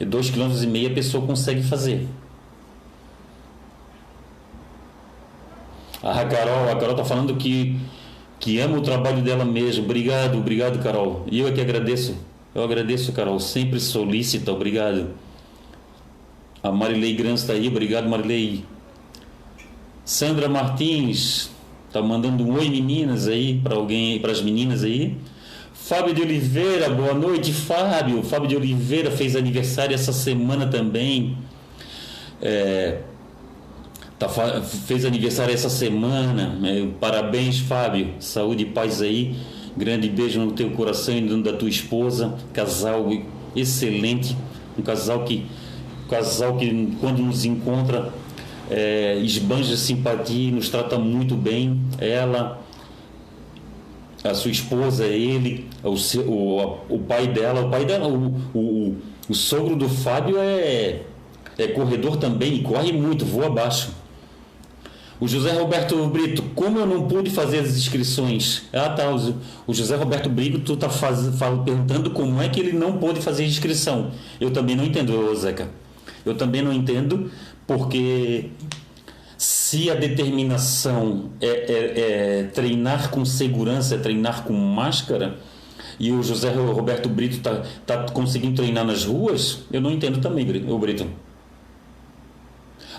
E 0.00 0.04
2,5 0.04 0.32
km 0.32 0.90
a 0.90 0.94
pessoa 0.94 1.26
consegue 1.26 1.62
fazer. 1.62 2.06
A 6.02 6.24
Carol, 6.24 6.70
a 6.70 6.76
Carol 6.76 6.92
está 6.92 7.04
falando 7.04 7.36
que, 7.36 7.76
que 8.38 8.60
ama 8.60 8.78
o 8.78 8.80
trabalho 8.80 9.20
dela 9.22 9.44
mesmo. 9.44 9.84
Obrigado, 9.84 10.38
obrigado, 10.38 10.82
Carol. 10.82 11.24
E 11.30 11.40
eu 11.40 11.48
é 11.48 11.52
que 11.52 11.60
agradeço. 11.60 12.16
Eu 12.54 12.62
agradeço, 12.62 13.12
Carol. 13.12 13.38
Sempre 13.40 13.80
solícita, 13.80 14.52
obrigado. 14.52 15.10
A 16.62 16.72
Marilei 16.72 17.14
Grans 17.14 17.40
está 17.40 17.52
aí, 17.52 17.68
obrigado, 17.68 18.08
Marilei. 18.08 18.64
Sandra 20.08 20.48
Martins 20.48 21.50
tá 21.92 22.00
mandando 22.00 22.42
um 22.42 22.54
oi 22.54 22.70
meninas 22.70 23.28
aí 23.28 23.60
para 23.62 23.74
alguém, 23.74 24.18
para 24.18 24.32
as 24.32 24.40
meninas 24.40 24.82
aí. 24.82 25.14
Fábio 25.74 26.14
de 26.14 26.22
Oliveira, 26.22 26.88
boa 26.88 27.12
noite, 27.12 27.52
Fábio. 27.52 28.22
Fábio 28.22 28.48
de 28.48 28.56
Oliveira 28.56 29.10
fez 29.10 29.36
aniversário 29.36 29.94
essa 29.94 30.10
semana 30.10 30.66
também. 30.66 31.36
É, 32.40 33.00
tá, 34.18 34.30
fez 34.86 35.04
aniversário 35.04 35.52
essa 35.52 35.68
semana. 35.68 36.58
É, 36.66 36.86
parabéns, 36.98 37.58
Fábio. 37.58 38.14
Saúde 38.18 38.62
e 38.62 38.66
paz 38.66 39.02
aí. 39.02 39.36
Grande 39.76 40.08
beijo 40.08 40.40
no 40.40 40.52
teu 40.52 40.70
coração 40.70 41.14
e 41.14 41.20
no 41.20 41.42
da 41.42 41.52
tua 41.52 41.68
esposa. 41.68 42.34
Casal 42.54 43.12
excelente. 43.54 44.34
Um 44.78 44.80
casal 44.80 45.24
que, 45.24 45.44
casal 46.08 46.56
que 46.56 46.96
quando 46.98 47.18
nos 47.18 47.44
encontra 47.44 48.10
é, 48.70 49.16
esbanja 49.18 49.76
simpatia, 49.76 50.50
nos 50.52 50.68
trata 50.68 50.98
muito 50.98 51.34
bem. 51.34 51.80
Ela, 51.98 52.60
a 54.22 54.34
sua 54.34 54.50
esposa, 54.50 55.06
ele, 55.06 55.66
o, 55.82 55.96
seu, 55.96 56.22
o, 56.22 56.78
o 56.88 56.98
pai 56.98 57.26
dela, 57.26 57.62
o 57.62 57.70
pai 57.70 57.84
dela, 57.84 58.08
o, 58.08 58.34
o, 58.54 58.96
o 59.28 59.34
sogro 59.34 59.76
do 59.76 59.88
Fábio 59.88 60.38
é, 60.38 61.02
é 61.56 61.66
corredor 61.68 62.16
também 62.16 62.56
e 62.56 62.62
corre 62.62 62.92
muito, 62.92 63.24
voa 63.24 63.46
abaixo. 63.46 63.92
O 65.20 65.26
José 65.26 65.52
Roberto 65.52 66.06
Brito, 66.06 66.42
como 66.54 66.78
eu 66.78 66.86
não 66.86 67.08
pude 67.08 67.28
fazer 67.30 67.58
as 67.58 67.76
inscrições? 67.76 68.62
Ah, 68.72 68.88
tá. 68.90 69.04
O 69.66 69.74
José 69.74 69.96
Roberto 69.96 70.28
Brito, 70.28 70.60
tu 70.60 70.76
tá 70.76 70.88
faz, 70.88 71.28
perguntando 71.64 72.10
como 72.10 72.40
é 72.40 72.48
que 72.48 72.60
ele 72.60 72.72
não 72.72 72.98
pôde 72.98 73.20
fazer 73.20 73.44
inscrição. 73.44 74.12
Eu 74.40 74.52
também 74.52 74.76
não 74.76 74.84
entendo, 74.84 75.34
Zeca. 75.34 75.68
Eu 76.24 76.36
também 76.36 76.62
não 76.62 76.72
entendo, 76.72 77.30
porque 77.68 78.50
se 79.36 79.90
a 79.90 79.94
determinação 79.94 81.30
é, 81.40 81.46
é- 81.46 82.00
é 82.40 82.42
treinar 82.44 83.10
com 83.10 83.24
segurança, 83.24 83.94
é 83.94 83.98
treinar 83.98 84.42
com 84.42 84.54
máscara, 84.54 85.36
e 86.00 86.10
o 86.10 86.22
José 86.22 86.50
Roberto 86.50 87.08
Brito 87.08 87.40
tá, 87.40 87.62
tá 87.86 88.04
conseguindo 88.12 88.56
treinar 88.56 88.84
nas 88.84 89.04
ruas, 89.04 89.64
eu 89.70 89.80
não 89.80 89.90
entendo 89.90 90.20
também, 90.20 90.46
ô 90.66 90.78
Brito. 90.78 91.06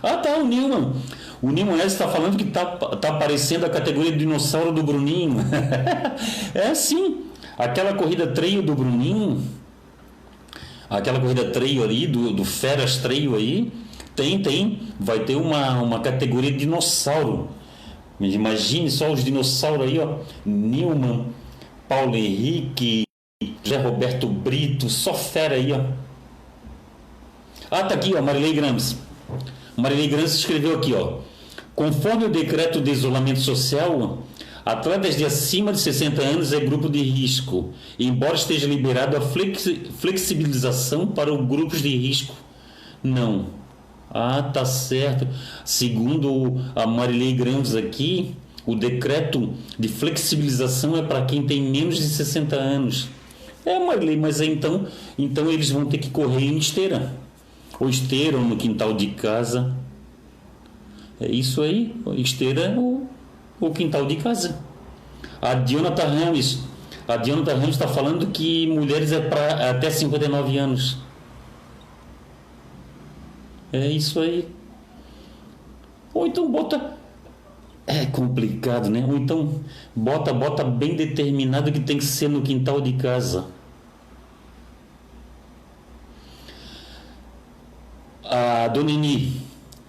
Ah, 0.03 0.17
tá, 0.17 0.37
o 0.37 0.45
Nilman. 0.45 0.93
O 1.41 1.49
Nilman 1.51 1.83
está 1.83 2.07
falando 2.07 2.37
que 2.37 2.45
tá, 2.45 2.65
tá 2.65 3.09
aparecendo 3.09 3.65
a 3.65 3.69
categoria 3.69 4.11
dinossauro 4.11 4.71
do 4.71 4.83
Bruninho. 4.83 5.37
é 6.53 6.73
sim. 6.75 7.25
Aquela 7.57 7.93
corrida 7.93 8.27
trail 8.27 8.61
do 8.61 8.73
Bruninho, 8.75 9.43
aquela 10.89 11.19
corrida 11.19 11.45
trail 11.49 11.83
ali, 11.83 12.07
do, 12.07 12.31
do 12.31 12.45
Feras 12.45 12.97
Trail 12.97 13.35
aí, 13.35 13.71
tem, 14.19 14.41
tem. 14.41 14.79
Vai 14.99 15.19
ter 15.21 15.35
uma, 15.35 15.81
uma 15.81 15.99
categoria 16.01 16.51
dinossauro. 16.51 17.47
Imagine 18.19 18.91
só 18.91 19.11
os 19.11 19.23
dinossauros 19.23 19.87
aí, 19.87 19.97
ó. 19.99 20.17
Nilman, 20.45 21.27
Paulo 21.87 22.15
Henrique, 22.17 23.03
José 23.63 23.77
Roberto 23.81 24.27
Brito, 24.27 24.89
só 24.89 25.13
fera 25.13 25.55
aí, 25.55 25.71
ó. 25.71 25.79
Ah, 27.71 27.83
tá 27.83 27.95
aqui, 27.95 28.13
ó, 28.15 28.21
Marilei 28.21 28.53
Grams. 28.53 28.97
Marilei 29.77 30.07
Grams 30.07 30.33
escreveu 30.35 30.75
aqui, 30.75 30.93
ó. 30.93 31.19
Conforme 31.75 32.25
o 32.25 32.29
decreto 32.29 32.81
de 32.81 32.91
isolamento 32.91 33.39
social, 33.39 34.23
atletas 34.65 35.15
de 35.15 35.23
acima 35.23 35.71
de 35.71 35.79
60 35.79 36.21
anos 36.21 36.51
é 36.51 36.59
grupo 36.59 36.89
de 36.89 37.01
risco, 37.01 37.69
embora 37.97 38.35
esteja 38.35 38.67
liberado 38.67 39.15
a 39.15 39.21
flexi- 39.21 39.83
flexibilização 39.97 41.07
para 41.07 41.33
os 41.33 41.47
grupos 41.47 41.81
de 41.81 41.95
risco. 41.95 42.35
Não. 43.01 43.57
Ah, 44.09 44.41
tá 44.41 44.65
certo. 44.65 45.27
Segundo 45.63 46.59
a 46.75 46.87
Marilei 46.87 47.33
Grams 47.33 47.75
aqui, 47.75 48.35
o 48.65 48.75
decreto 48.75 49.53
de 49.77 49.87
flexibilização 49.87 50.97
é 50.97 51.01
para 51.01 51.25
quem 51.25 51.45
tem 51.45 51.61
menos 51.61 51.97
de 51.97 52.03
60 52.03 52.55
anos. 52.55 53.07
É, 53.65 53.77
Marilei, 53.77 54.17
mas 54.17 54.41
aí 54.41 54.51
então, 54.51 54.87
então 55.17 55.49
eles 55.49 55.69
vão 55.69 55.85
ter 55.85 55.99
que 55.99 56.09
correr 56.09 56.45
em 56.45 56.57
esteira. 56.57 57.13
Ou 57.79 57.89
esteira 57.89 58.37
ou 58.37 58.43
no 58.43 58.57
quintal 58.57 58.93
de 58.93 59.07
casa. 59.07 59.75
É 61.19 61.27
isso 61.27 61.61
aí, 61.61 61.93
esteira 62.17 62.75
ou 62.77 63.07
o 63.59 63.71
quintal 63.71 64.05
de 64.05 64.15
casa. 64.15 64.59
A 65.41 65.53
Dionata 65.53 66.05
Ramos, 66.05 66.59
a 67.07 67.17
Dionata 67.17 67.53
Ramos 67.53 67.71
está 67.75 67.87
falando 67.87 68.27
que 68.27 68.67
mulheres 68.67 69.11
é 69.11 69.19
para 69.19 69.69
até 69.69 69.89
59 69.89 70.57
anos. 70.57 70.97
É 73.71 73.87
isso 73.87 74.19
aí. 74.19 74.47
Ou 76.13 76.27
então 76.27 76.51
bota. 76.51 76.97
É 77.85 78.05
complicado, 78.05 78.89
né? 78.89 79.05
Ou 79.07 79.17
então 79.17 79.61
bota, 79.95 80.33
bota 80.33 80.63
bem 80.63 80.95
determinado 80.95 81.71
que 81.71 81.79
tem 81.79 81.97
que 81.97 82.05
ser 82.05 82.29
no 82.29 82.41
quintal 82.41 82.81
de 82.81 82.93
casa. 82.93 83.47
A 88.23 88.67
Dona 88.67 88.91
Nini, 88.91 89.41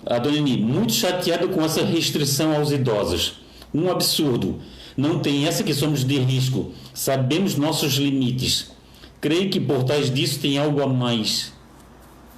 a 0.06 0.18
Dona 0.18 0.40
Nini, 0.40 0.62
muito 0.62 0.94
chateada 0.94 1.46
com 1.46 1.62
essa 1.62 1.84
restrição 1.84 2.56
aos 2.56 2.70
idosos. 2.70 3.40
Um 3.72 3.90
absurdo. 3.90 4.60
Não 4.96 5.18
tem 5.18 5.46
essa 5.46 5.62
que 5.62 5.74
somos 5.74 6.04
de 6.04 6.18
risco. 6.18 6.72
Sabemos 6.94 7.56
nossos 7.56 7.94
limites. 7.94 8.72
Creio 9.20 9.50
que 9.50 9.60
por 9.60 9.84
trás 9.84 10.12
disso 10.12 10.40
tem 10.40 10.58
algo 10.58 10.82
a 10.82 10.86
mais. 10.86 11.52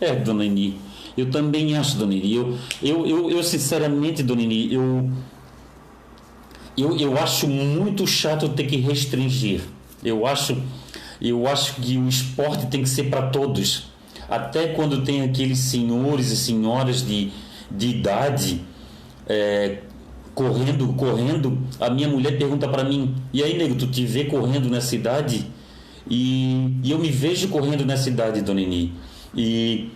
É, 0.01 0.15
Dona 0.15 0.43
Nini. 0.45 0.92
Eu 1.17 1.31
também 1.31 1.77
acho, 1.77 1.97
Dona 1.97 2.13
Nini. 2.13 2.35
Eu, 2.35 2.59
eu, 2.83 3.07
eu, 3.07 3.31
eu 3.31 3.43
sinceramente, 3.43 4.23
Dona 4.23 4.41
Nini, 4.41 4.73
eu, 4.73 5.11
eu, 6.77 6.97
eu 6.97 7.19
acho 7.19 7.47
muito 7.47 8.07
chato 8.07 8.49
ter 8.49 8.65
que 8.65 8.77
restringir. 8.77 9.61
Eu 10.03 10.27
acho, 10.27 10.57
eu 11.21 11.47
acho 11.47 11.75
que 11.75 11.97
o 11.97 12.09
esporte 12.09 12.67
tem 12.67 12.83
que 12.83 12.89
ser 12.89 13.05
para 13.05 13.29
todos. 13.29 13.93
Até 14.29 14.69
quando 14.69 15.03
tem 15.03 15.23
aqueles 15.23 15.59
senhores 15.59 16.31
e 16.31 16.37
senhoras 16.37 17.07
de, 17.07 17.31
de 17.71 17.89
idade 17.89 18.63
é, 19.27 19.79
correndo, 20.35 20.89
correndo, 20.95 21.59
a 21.79 21.91
minha 21.91 22.09
mulher 22.09 22.39
pergunta 22.39 22.67
para 22.69 22.85
mim: 22.85 23.15
E 23.33 23.43
aí, 23.43 23.57
nego, 23.57 23.75
tu 23.75 23.87
te 23.87 24.05
vê 24.07 24.25
correndo 24.25 24.69
nessa 24.71 24.95
idade? 24.95 25.47
E, 26.09 26.79
e 26.83 26.91
eu 26.91 26.99
me 26.99 27.11
vejo 27.11 27.49
correndo 27.49 27.85
nessa 27.85 28.09
idade, 28.09 28.41
Dona 28.43 28.61
Nini. 28.61 28.93
E 29.35 29.91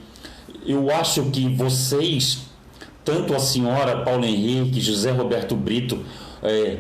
eu 0.66 0.90
acho 0.90 1.24
que 1.31 1.48
vocês, 1.48 2.40
tanto 3.05 3.35
a 3.35 3.38
senhora 3.38 4.02
Paulo 4.02 4.24
Henrique, 4.24 4.81
José 4.81 5.11
Roberto 5.11 5.55
Brito, 5.55 6.05
é, 6.42 6.79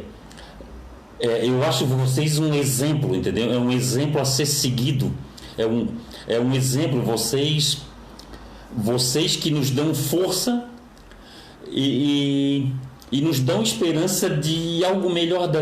é, 1.20 1.46
eu 1.46 1.62
acho 1.64 1.86
vocês 1.86 2.38
um 2.38 2.52
exemplo, 2.52 3.14
entendeu? 3.14 3.52
É 3.52 3.58
um 3.58 3.70
exemplo 3.70 4.20
a 4.20 4.24
ser 4.24 4.46
seguido. 4.46 5.12
É 5.56 5.66
um, 5.66 5.88
é 6.28 6.38
um 6.38 6.52
exemplo, 6.52 7.00
vocês, 7.00 7.78
vocês 8.76 9.36
que 9.36 9.50
nos 9.50 9.70
dão 9.70 9.94
força 9.94 10.68
e, 11.70 12.72
e, 13.10 13.18
e 13.18 13.20
nos 13.22 13.40
dão 13.40 13.62
esperança 13.62 14.28
de 14.28 14.84
algo 14.84 15.08
melhor 15.08 15.46
da, 15.46 15.60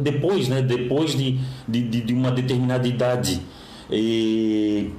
depois, 0.00 0.48
né? 0.48 0.62
Depois 0.62 1.16
de, 1.16 1.38
de, 1.68 1.82
de 1.82 2.12
uma 2.12 2.32
determinada 2.32 2.88
idade. 2.88 3.40
E, 3.90 4.90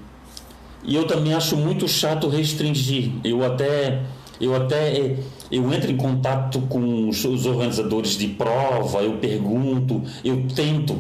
e 0.88 0.96
eu 0.96 1.06
também 1.06 1.34
acho 1.34 1.58
muito 1.58 1.88
chato 1.88 2.30
restringir. 2.30 3.12
Eu 3.24 3.46
até 3.46 4.02
eu 4.40 4.56
até 4.56 5.18
eu 5.52 5.74
entro 5.74 5.92
em 5.92 5.98
contato 5.98 6.62
com 6.62 7.10
os, 7.10 7.24
os 7.26 7.46
organizadores 7.46 8.18
de 8.18 8.28
prova, 8.30 9.02
eu 9.02 9.14
pergunto, 9.14 10.02
eu 10.24 10.46
tento, 10.56 10.98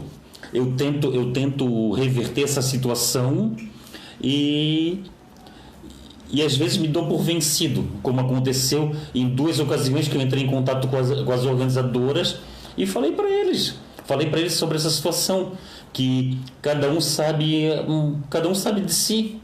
eu 0.53 0.73
tento, 0.73 1.13
eu 1.13 1.31
tento 1.31 1.91
reverter 1.93 2.43
essa 2.43 2.61
situação 2.61 3.55
e 4.21 5.03
e 6.29 6.41
às 6.41 6.57
vezes 6.57 6.77
me 6.77 6.89
dou 6.89 7.07
por 7.07 7.21
vencido, 7.21 7.87
como 8.03 8.19
aconteceu 8.19 8.93
em 9.15 9.29
duas 9.29 9.59
ocasiões 9.59 10.09
que 10.09 10.17
eu 10.17 10.21
entrei 10.21 10.43
em 10.43 10.47
contato 10.47 10.89
com 10.89 10.97
as, 10.97 11.09
com 11.21 11.31
as 11.31 11.45
organizadoras 11.45 12.39
e 12.77 12.85
falei 12.85 13.13
para 13.13 13.29
eles, 13.29 13.75
falei 14.03 14.29
para 14.29 14.41
eles 14.41 14.51
sobre 14.53 14.75
essa 14.75 14.89
situação 14.89 15.53
que 15.93 16.37
cada 16.61 16.89
um 16.89 16.99
sabe, 16.99 17.69
hum, 17.87 18.19
cada 18.29 18.49
um 18.49 18.55
sabe 18.55 18.81
de 18.81 18.93
si. 18.93 19.39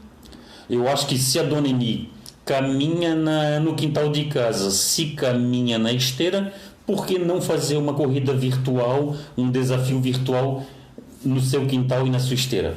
Eu 0.68 0.88
acho 0.88 1.06
que 1.06 1.18
se 1.18 1.38
a 1.38 1.42
Dona 1.42 1.68
Eni 1.68 2.10
caminha 2.44 3.14
na, 3.14 3.60
no 3.60 3.74
quintal 3.74 4.10
de 4.10 4.26
casa, 4.26 4.70
se 4.70 5.06
caminha 5.08 5.78
na 5.78 5.92
esteira, 5.92 6.52
por 6.86 7.06
que 7.06 7.18
não 7.18 7.40
fazer 7.40 7.76
uma 7.76 7.94
corrida 7.94 8.34
virtual, 8.34 9.16
um 9.36 9.50
desafio 9.50 10.00
virtual 10.00 10.64
no 11.24 11.40
seu 11.40 11.66
quintal 11.66 12.06
e 12.06 12.10
na 12.10 12.18
sua 12.18 12.34
esteira? 12.34 12.76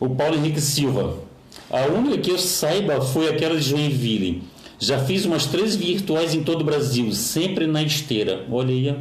O 0.00 0.10
Paulo 0.10 0.34
Henrique 0.34 0.60
Silva. 0.60 1.16
A 1.70 1.86
única 1.86 2.18
que 2.18 2.30
eu 2.30 2.38
saiba 2.38 3.00
foi 3.00 3.28
aquela 3.28 3.54
de 3.54 3.62
Joinville. 3.62 4.42
Já 4.78 4.98
fiz 4.98 5.24
umas 5.24 5.46
três 5.46 5.76
virtuais 5.76 6.34
em 6.34 6.42
todo 6.42 6.62
o 6.62 6.64
Brasil, 6.64 7.12
sempre 7.12 7.68
na 7.68 7.82
esteira. 7.82 8.44
Olha 8.50 8.70
aí. 8.70 8.96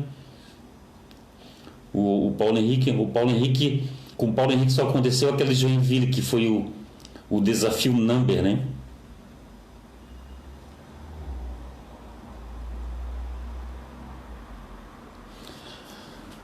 O, 1.92 2.28
o 2.28 2.32
Paulo 2.38 2.60
Henrique, 2.60 2.92
o 2.92 3.08
Paulo 3.08 3.32
Henrique, 3.32 3.90
com 4.22 4.28
o 4.28 4.34
Paulo 4.34 4.52
Henrique 4.52 4.72
só 4.72 4.88
aconteceu 4.88 5.34
aquela 5.34 5.50
de 5.50 5.56
Joinville, 5.56 6.06
que 6.06 6.22
foi 6.22 6.48
o, 6.48 6.72
o 7.28 7.42
desafio 7.42 7.92
number, 7.92 8.44
né? 8.44 8.68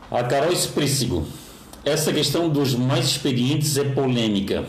A 0.10 0.24
Carol 0.24 0.52
Esprícigo. 0.52 1.28
Essa 1.86 2.12
questão 2.12 2.50
dos 2.50 2.74
mais 2.74 3.06
experientes 3.06 3.78
é 3.78 3.84
polêmica, 3.84 4.66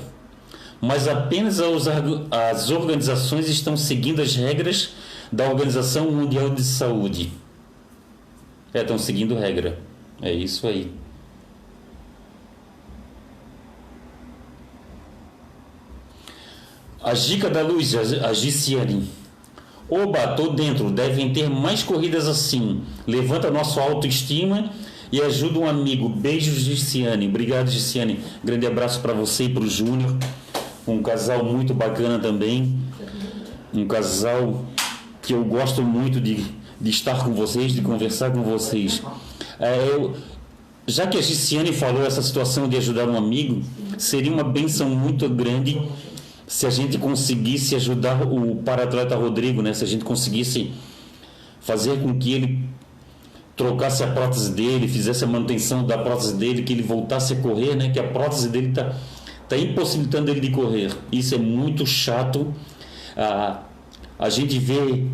mas 0.78 1.08
apenas 1.08 1.60
as 2.30 2.70
organizações 2.70 3.48
estão 3.48 3.74
seguindo 3.74 4.20
as 4.20 4.36
regras 4.36 4.90
da 5.32 5.48
Organização 5.48 6.10
Mundial 6.10 6.50
de 6.50 6.62
Saúde. 6.62 7.32
É, 8.74 8.82
estão 8.82 8.98
seguindo 8.98 9.34
regra. 9.34 9.78
É 10.20 10.30
isso 10.30 10.66
aí. 10.66 10.92
A 17.08 17.14
Dica 17.14 17.48
da 17.48 17.62
Luz, 17.62 17.94
a 17.94 18.34
Giciane. 18.34 19.08
Oba, 19.88 20.34
tô 20.34 20.48
dentro. 20.48 20.90
Devem 20.90 21.32
ter 21.32 21.48
mais 21.48 21.82
corridas 21.82 22.28
assim. 22.28 22.82
Levanta 23.06 23.50
nossa 23.50 23.80
autoestima 23.80 24.70
e 25.10 25.18
ajuda 25.22 25.58
um 25.58 25.66
amigo. 25.66 26.06
Beijos, 26.06 26.56
Giciane. 26.56 27.26
Obrigado, 27.26 27.70
Giciane. 27.70 28.20
Grande 28.44 28.66
abraço 28.66 29.00
para 29.00 29.14
você 29.14 29.44
e 29.44 29.48
para 29.48 29.62
o 29.62 29.66
Júnior. 29.66 30.14
Um 30.86 31.02
casal 31.02 31.42
muito 31.42 31.72
bacana 31.72 32.18
também. 32.18 32.78
Um 33.72 33.86
casal 33.86 34.66
que 35.22 35.32
eu 35.32 35.42
gosto 35.44 35.80
muito 35.80 36.20
de, 36.20 36.44
de 36.78 36.90
estar 36.90 37.24
com 37.24 37.32
vocês, 37.32 37.72
de 37.72 37.80
conversar 37.80 38.32
com 38.32 38.42
vocês. 38.42 39.02
É, 39.58 39.78
eu, 39.78 40.14
já 40.86 41.06
que 41.06 41.16
a 41.16 41.22
Giciane 41.22 41.72
falou 41.72 42.04
essa 42.04 42.20
situação 42.20 42.68
de 42.68 42.76
ajudar 42.76 43.08
um 43.08 43.16
amigo, 43.16 43.62
seria 43.96 44.30
uma 44.30 44.44
benção 44.44 44.90
muito 44.90 45.26
grande 45.26 45.80
se 46.48 46.66
a 46.66 46.70
gente 46.70 46.96
conseguisse 46.96 47.76
ajudar 47.76 48.22
o 48.22 48.56
para-atleta 48.56 49.14
Rodrigo, 49.14 49.60
né? 49.60 49.74
Se 49.74 49.84
a 49.84 49.86
gente 49.86 50.02
conseguisse 50.02 50.72
fazer 51.60 52.00
com 52.00 52.18
que 52.18 52.32
ele 52.32 52.64
trocasse 53.54 54.02
a 54.02 54.06
prótese 54.06 54.52
dele, 54.52 54.88
fizesse 54.88 55.22
a 55.22 55.26
manutenção 55.26 55.84
da 55.84 55.98
prótese 55.98 56.34
dele, 56.36 56.62
que 56.62 56.72
ele 56.72 56.82
voltasse 56.82 57.34
a 57.34 57.36
correr, 57.36 57.76
né? 57.76 57.90
Que 57.90 58.00
a 58.00 58.08
prótese 58.08 58.48
dele 58.48 58.70
está 58.70 58.94
tá 59.46 59.58
impossibilitando 59.58 60.30
ele 60.30 60.40
de 60.40 60.50
correr. 60.50 60.90
Isso 61.12 61.34
é 61.34 61.38
muito 61.38 61.84
chato. 61.84 62.54
Ah, 63.14 63.64
a 64.18 64.30
gente 64.30 64.58
vê 64.58 65.04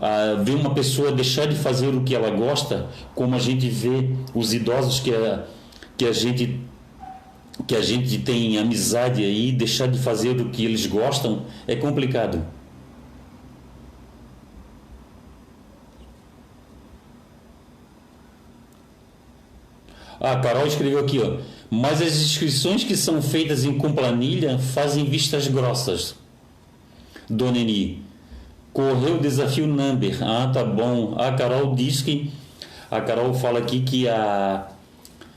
ah, 0.00 0.42
vê 0.42 0.52
uma 0.52 0.74
pessoa 0.74 1.12
deixar 1.12 1.46
de 1.46 1.54
fazer 1.54 1.94
o 1.94 2.02
que 2.02 2.16
ela 2.16 2.30
gosta, 2.30 2.88
como 3.14 3.36
a 3.36 3.38
gente 3.38 3.68
vê 3.68 4.10
os 4.34 4.52
idosos 4.52 4.98
que 4.98 5.14
a, 5.14 5.44
que 5.96 6.04
a 6.04 6.12
gente 6.12 6.58
que 7.62 7.74
a 7.76 7.82
gente 7.82 8.18
tem 8.18 8.58
amizade 8.58 9.22
aí, 9.22 9.52
deixar 9.52 9.86
de 9.88 9.98
fazer 9.98 10.40
o 10.40 10.50
que 10.50 10.64
eles 10.64 10.86
gostam 10.86 11.44
é 11.66 11.76
complicado. 11.76 12.44
Ah, 20.20 20.36
Carol 20.36 20.66
escreveu 20.66 20.98
aqui, 20.98 21.18
ó. 21.18 21.38
Mas 21.70 22.02
as 22.02 22.16
inscrições 22.16 22.84
que 22.84 22.96
são 22.96 23.22
feitas 23.22 23.64
em 23.64 23.78
com 23.78 23.92
planilha 23.92 24.58
fazem 24.58 25.04
vistas 25.06 25.48
grossas. 25.48 26.14
Dona 27.28 27.58
Eni. 27.58 28.02
Correu 28.72 29.16
o 29.16 29.20
desafio 29.20 29.66
number. 29.66 30.18
Ah, 30.22 30.50
tá 30.52 30.62
bom. 30.62 31.14
A 31.16 31.32
Carol 31.32 31.74
diz 31.74 32.02
que. 32.02 32.30
A 32.90 33.00
Carol 33.00 33.32
fala 33.32 33.60
aqui 33.60 33.80
que 33.80 34.08
a. 34.08 34.68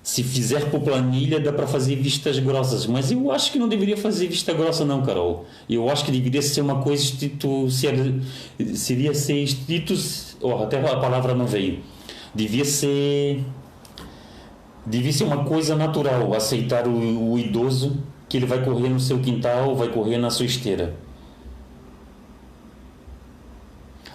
Se 0.04 0.22
fizer 0.22 0.70
por 0.70 0.82
planilha, 0.82 1.40
dá 1.40 1.54
para 1.54 1.66
fazer 1.66 1.96
vistas 1.96 2.38
grossas. 2.38 2.86
Mas 2.86 3.10
eu 3.10 3.32
acho 3.32 3.54
que 3.54 3.58
não 3.58 3.70
deveria 3.70 3.96
fazer 3.96 4.28
vista 4.28 4.54
grossa, 4.54 4.84
não, 4.84 5.02
Carol. 5.02 5.46
Eu 5.70 5.90
acho 5.90 6.04
que 6.04 6.12
deveria 6.12 6.42
ser 6.42 6.60
uma 6.60 6.82
coisa 6.82 7.02
estrito. 7.02 7.68
Seria 8.76 9.14
ser 9.14 9.42
estrito. 9.42 9.94
Oh, 10.42 10.62
até 10.64 10.78
a 10.78 10.98
palavra 10.98 11.34
não 11.34 11.48
veio. 11.48 11.80
Devia 12.36 12.66
ser 12.66 13.42
devia 14.86 15.14
ser 15.14 15.24
uma 15.24 15.46
coisa 15.46 15.76
natural 15.76 16.34
aceitar 16.34 16.88
o, 16.88 17.32
o, 17.32 17.40
idoso 17.40 18.04
que 18.28 18.38
ele 18.38 18.46
vai 18.46 18.64
correr 18.64 18.90
no 18.90 19.00
seu 19.00 19.20
quintal, 19.20 19.76
vai 19.76 19.88
correr 19.88 20.18
na 20.18 20.30
sua 20.30 20.46
esteira. 20.46 20.96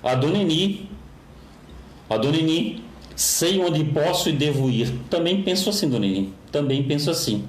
A 0.02 0.14
Dona 0.14 0.38
Eni, 0.38 0.90
a 2.08 2.16
Dona 2.16 2.36
Eni, 2.36 2.84
sei 3.18 3.60
onde 3.60 3.82
posso 3.82 4.28
e 4.28 4.32
devo 4.32 4.70
ir. 4.70 4.92
Também 5.10 5.42
penso 5.42 5.68
assim, 5.68 5.90
Dona 5.90 6.06
também 6.52 6.84
penso 6.84 7.10
assim. 7.10 7.44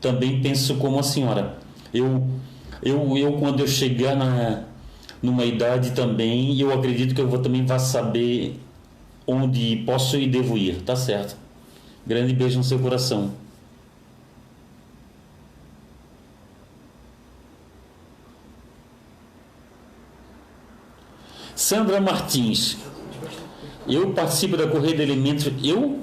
Também 0.00 0.40
penso 0.40 0.76
como 0.76 1.00
a 1.00 1.02
senhora. 1.02 1.58
Eu, 1.92 2.24
eu, 2.80 3.18
eu 3.18 3.32
quando 3.32 3.58
eu 3.60 3.66
chegar 3.66 4.14
na, 4.14 4.62
numa 5.20 5.44
idade 5.44 5.90
também, 5.90 6.58
eu 6.58 6.72
acredito 6.72 7.16
que 7.16 7.20
eu 7.20 7.28
vou 7.28 7.40
também 7.40 7.66
vá 7.66 7.80
saber 7.80 8.60
onde 9.26 9.82
posso 9.84 10.16
e 10.16 10.28
devo 10.28 10.56
ir, 10.56 10.82
tá 10.82 10.94
certo? 10.94 11.36
Grande 12.06 12.32
beijo 12.32 12.58
no 12.58 12.64
seu 12.64 12.78
coração. 12.78 13.32
Sandra 21.56 22.00
Martins. 22.00 22.76
Eu 23.86 24.10
participo 24.12 24.56
da 24.56 24.66
Corrida 24.66 24.96
de 24.96 25.02
Elementos. 25.02 25.50
Eu 25.62 26.00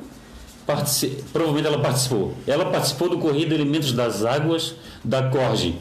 provavelmente 1.33 1.67
ela 1.67 1.79
participou. 1.79 2.35
Ela 2.45 2.65
participou 2.65 3.09
do 3.09 3.17
Corrida 3.17 3.49
de 3.49 3.55
Elementos 3.55 3.91
das 3.93 4.23
Águas 4.23 4.75
da 5.03 5.29
Corge. 5.29 5.75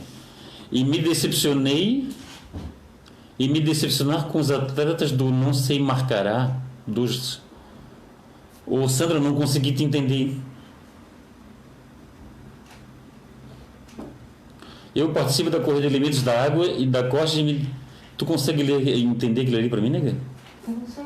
E 0.70 0.84
me 0.84 0.98
decepcionei 0.98 2.08
e 3.38 3.48
me 3.48 3.60
decepcionar 3.60 4.26
com 4.26 4.38
os 4.38 4.50
atletas 4.50 5.12
do 5.12 5.30
não 5.30 5.54
sei 5.54 5.78
marcará 5.78 6.56
dos 6.86 7.40
Ô 8.70 8.86
Sandra, 8.86 9.18
não 9.18 9.34
consegui 9.34 9.72
te 9.72 9.82
entender. 9.82 10.36
Eu 14.94 15.10
participo 15.10 15.48
da 15.48 15.58
corrida 15.58 15.88
de 15.88 15.94
elementos 15.94 16.22
da 16.22 16.44
água 16.44 16.66
e 16.66 16.84
da 16.84 17.04
costa. 17.04 17.42
De... 17.42 17.66
Tu 18.16 18.26
consegue 18.26 18.62
ler 18.62 18.86
e 18.86 19.04
entender 19.04 19.42
aquilo 19.42 19.56
ali 19.56 19.70
para 19.70 19.80
mim, 19.80 19.88
nega? 19.88 20.14
Não 20.66 20.86
sei, 20.86 21.04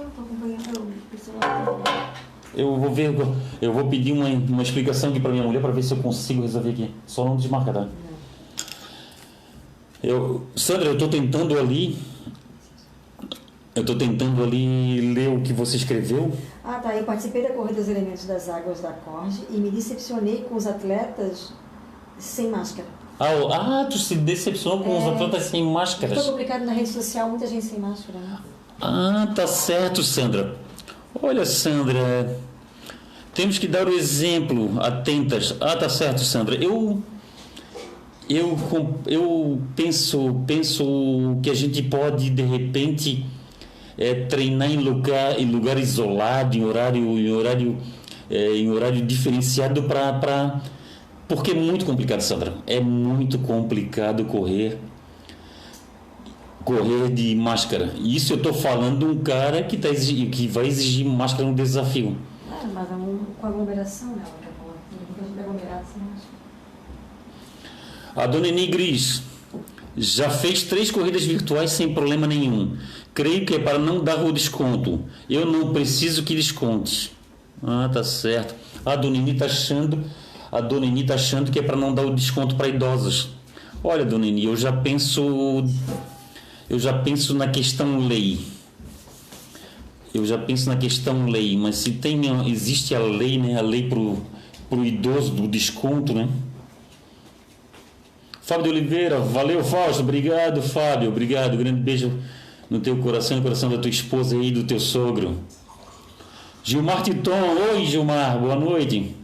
Eu 2.55 2.77
vou 2.77 2.93
ver, 2.93 3.15
eu 3.61 3.73
vou 3.73 3.89
pedir 3.89 4.13
uma, 4.13 4.27
uma 4.29 4.63
explicação 4.63 5.11
aqui 5.11 5.21
para 5.21 5.33
minha 5.33 5.45
mulher 5.45 5.61
para 5.61 5.71
ver 5.71 5.83
se 5.83 5.93
eu 5.93 5.99
consigo 5.99 6.43
resolver 6.43 6.71
aqui. 6.71 6.91
Só 7.07 7.25
não 7.25 7.37
desmarca, 7.37 7.73
tá? 7.73 7.89
Eu, 10.03 10.47
Sandra, 10.57 10.87
eu 10.87 10.95
estou 10.95 11.09
tentando 11.09 11.59
ali 11.59 11.97
eu 13.75 13.81
estou 13.81 13.97
tentando 13.97 14.43
ali 14.43 15.15
ler 15.15 15.29
o 15.29 15.41
que 15.41 15.53
você 15.53 15.77
escreveu. 15.77 16.31
Ah, 16.63 16.75
tá. 16.75 16.95
Eu 16.95 17.05
participei 17.05 17.43
da 17.43 17.51
Corrida 17.51 17.81
dos 17.81 17.89
Elementos 17.89 18.27
das 18.27 18.49
Águas 18.49 18.81
da 18.81 18.93
Corte 18.93 19.43
e 19.51 19.57
me 19.57 19.71
decepcionei 19.71 20.45
com 20.47 20.57
os 20.57 20.67
atletas 20.67 21.53
sem 22.19 22.49
máscara. 22.51 22.87
Ah, 23.19 23.31
ah 23.51 23.87
tu 23.91 23.97
se 23.97 24.17
decepcionou 24.17 24.85
com 24.85 24.95
é, 24.95 24.99
os 24.99 25.15
atletas 25.15 25.45
sem 25.45 25.65
máscaras? 25.65 26.19
Foi 26.19 26.33
publicado 26.33 26.67
na 26.67 26.73
rede 26.73 26.91
social, 26.91 27.31
muita 27.31 27.47
gente 27.47 27.65
sem 27.65 27.79
máscara, 27.79 28.19
né? 28.19 28.39
Ah, 28.79 29.33
tá 29.35 29.47
certo, 29.47 30.03
Sandra. 30.03 30.55
Olha, 31.21 31.45
Sandra, 31.45 32.39
temos 33.35 33.59
que 33.59 33.69
dar 33.69 33.87
o 33.87 33.93
exemplo, 33.93 34.81
atentas. 34.81 35.55
Ah, 35.61 35.77
tá 35.77 35.89
certo, 35.89 36.21
Sandra. 36.21 36.55
Eu 36.55 37.03
eu 38.31 38.57
eu 39.07 39.61
penso 39.77 40.43
penso 40.47 41.39
que 41.43 41.51
a 41.51 41.55
gente 41.55 41.83
pode 41.83 42.31
de 42.31 42.43
repente 42.43 43.27
é, 43.99 44.15
treinar 44.15 44.71
em 44.71 44.79
lugar, 44.79 45.39
em 45.39 45.45
lugar 45.45 45.79
isolado, 45.79 46.57
em 46.57 46.65
horário, 46.65 47.19
em 47.19 47.31
horário, 47.31 47.77
é, 48.31 48.57
em 48.57 48.71
horário 48.71 49.03
diferenciado 49.03 49.83
para. 49.83 50.63
Porque 51.29 51.53
é 51.53 51.55
muito 51.55 51.85
complicado, 51.85 52.21
Sandra. 52.21 52.55
É 52.67 52.81
muito 52.81 53.39
complicado 53.39 54.25
correr 54.25 54.79
correr 56.65 57.11
de 57.11 57.35
máscara. 57.35 57.93
Isso 57.99 58.33
eu 58.33 58.37
estou 58.37 58.53
falando 58.53 58.99
de 58.99 59.05
um 59.05 59.19
cara 59.23 59.63
que, 59.63 59.77
tá 59.77 59.89
exigir, 59.89 60.29
que 60.31 60.47
vai 60.47 60.67
exigir 60.67 61.05
máscara 61.05 61.49
no 61.49 61.55
desafio. 61.55 62.17
É, 62.51 62.67
mas 62.73 62.91
é 62.91 62.95
um, 62.95 63.21
com 63.41 63.47
aglomeração, 63.47 64.17
né? 64.17 64.23
A 68.15 68.27
dona 68.27 68.49
Eni 68.49 68.67
Gris 68.67 69.23
já 69.97 70.29
fez 70.29 70.65
três 70.65 70.91
corridas 70.91 71.25
virtuais 71.25 71.73
sem 71.73 71.95
problema 71.95 72.27
nenhum. 72.27 72.77
Creio 73.15 73.47
que 73.47 73.55
é 73.55 73.59
para 73.59 73.79
não 73.79 74.05
dar 74.05 74.23
o 74.23 74.33
desconto. 74.33 75.01
Eu 75.31 75.47
não 75.47 75.73
preciso 75.73 76.23
que 76.23 76.35
desconte. 76.35 77.13
Ah, 77.63 77.89
tá 77.91 78.05
certo. 78.05 78.55
A 78.85 78.97
dona 78.97 79.17
Nini 79.17 79.35
tá 79.35 79.47
achando, 79.47 80.05
a 80.51 80.61
dona 80.61 80.85
Nini 80.85 81.05
tá 81.05 81.15
achando 81.15 81.51
que 81.51 81.59
é 81.59 81.63
para 81.63 81.77
não 81.77 81.95
dar 81.95 82.05
o 82.05 82.15
desconto 82.15 82.55
para 82.55 82.69
idosos. 82.69 83.31
Olha, 83.83 84.05
dona 84.05 84.27
Nini, 84.27 84.45
eu 84.45 84.57
já 84.57 84.73
penso 84.73 85.65
eu 86.69 86.79
já 86.79 86.93
penso 86.93 87.35
na 87.35 87.49
questão 87.49 88.07
lei. 88.07 88.41
Eu 90.15 90.27
já 90.27 90.37
penso 90.37 90.69
na 90.69 90.77
questão 90.77 91.27
lei, 91.27 91.57
mas 91.57 91.77
se 91.77 91.93
tem 91.93 92.21
existe 92.51 92.95
a 92.95 93.01
lei, 93.01 93.39
né, 93.39 93.59
a 93.59 93.63
lei 93.63 93.89
pro 93.89 94.21
pro 94.69 94.87
idoso 94.87 95.33
do 95.33 95.47
desconto, 95.47 96.15
né? 96.15 96.27
Fábio 98.41 98.65
de 98.65 98.71
Oliveira, 98.71 99.19
valeu 99.19 99.63
Fausto, 99.63 100.03
obrigado 100.03 100.63
Fábio, 100.63 101.11
obrigado, 101.11 101.59
grande 101.59 101.79
beijo 101.79 102.11
no 102.71 102.81
teu 102.81 102.97
coração 102.97 103.37
e 103.37 103.41
no 103.41 103.43
coração 103.43 103.69
da 103.69 103.77
tua 103.77 103.91
esposa 103.91 104.35
e 104.37 104.51
do 104.51 104.65
teu 104.65 104.81
sogro. 104.81 105.39
Gilmar 106.65 107.03
Titon, 107.03 107.55
oi 107.73 107.85
Gilmar, 107.85 108.39
boa 108.39 108.57
noite. 108.57 109.15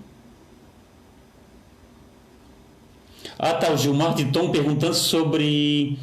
Ah 3.38 3.54
tá, 3.54 3.72
o 3.72 3.76
Gilmar 3.76 4.14
Titon 4.14 4.50
perguntando 4.50 4.94
sobre 4.94 5.98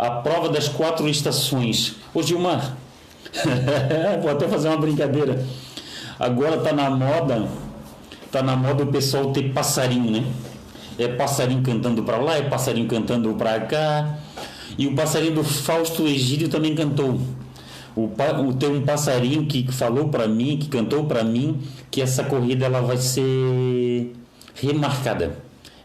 a 0.00 0.10
prova 0.10 0.48
das 0.48 0.66
quatro 0.66 1.06
estações. 1.06 1.96
Ô 2.14 2.22
Gilmar, 2.22 2.74
vou 4.22 4.30
até 4.30 4.48
fazer 4.48 4.68
uma 4.68 4.78
brincadeira. 4.78 5.44
Agora 6.18 6.56
tá 6.58 6.72
na 6.72 6.88
moda, 6.88 7.46
tá 8.32 8.42
na 8.42 8.56
moda 8.56 8.82
o 8.82 8.86
pessoal 8.86 9.30
ter 9.30 9.52
passarinho, 9.52 10.10
né? 10.10 10.24
É 10.98 11.06
passarinho 11.06 11.62
cantando 11.62 12.02
para 12.02 12.16
lá, 12.16 12.38
é 12.38 12.42
passarinho 12.42 12.88
cantando 12.88 13.34
para 13.34 13.60
cá 13.60 14.18
e 14.78 14.86
o 14.86 14.94
passarinho 14.94 15.34
do 15.34 15.44
Fausto 15.44 16.06
Egídio 16.06 16.48
também 16.48 16.74
cantou. 16.74 17.20
O, 17.94 18.04
o, 18.04 18.54
tem 18.54 18.70
um 18.70 18.80
passarinho 18.80 19.44
que 19.44 19.70
falou 19.70 20.08
para 20.08 20.26
mim, 20.26 20.56
que 20.56 20.68
cantou 20.68 21.04
para 21.04 21.22
mim, 21.22 21.60
que 21.90 22.00
essa 22.00 22.24
corrida 22.24 22.64
ela 22.64 22.80
vai 22.80 22.96
ser 22.96 24.14
remarcada, 24.54 25.36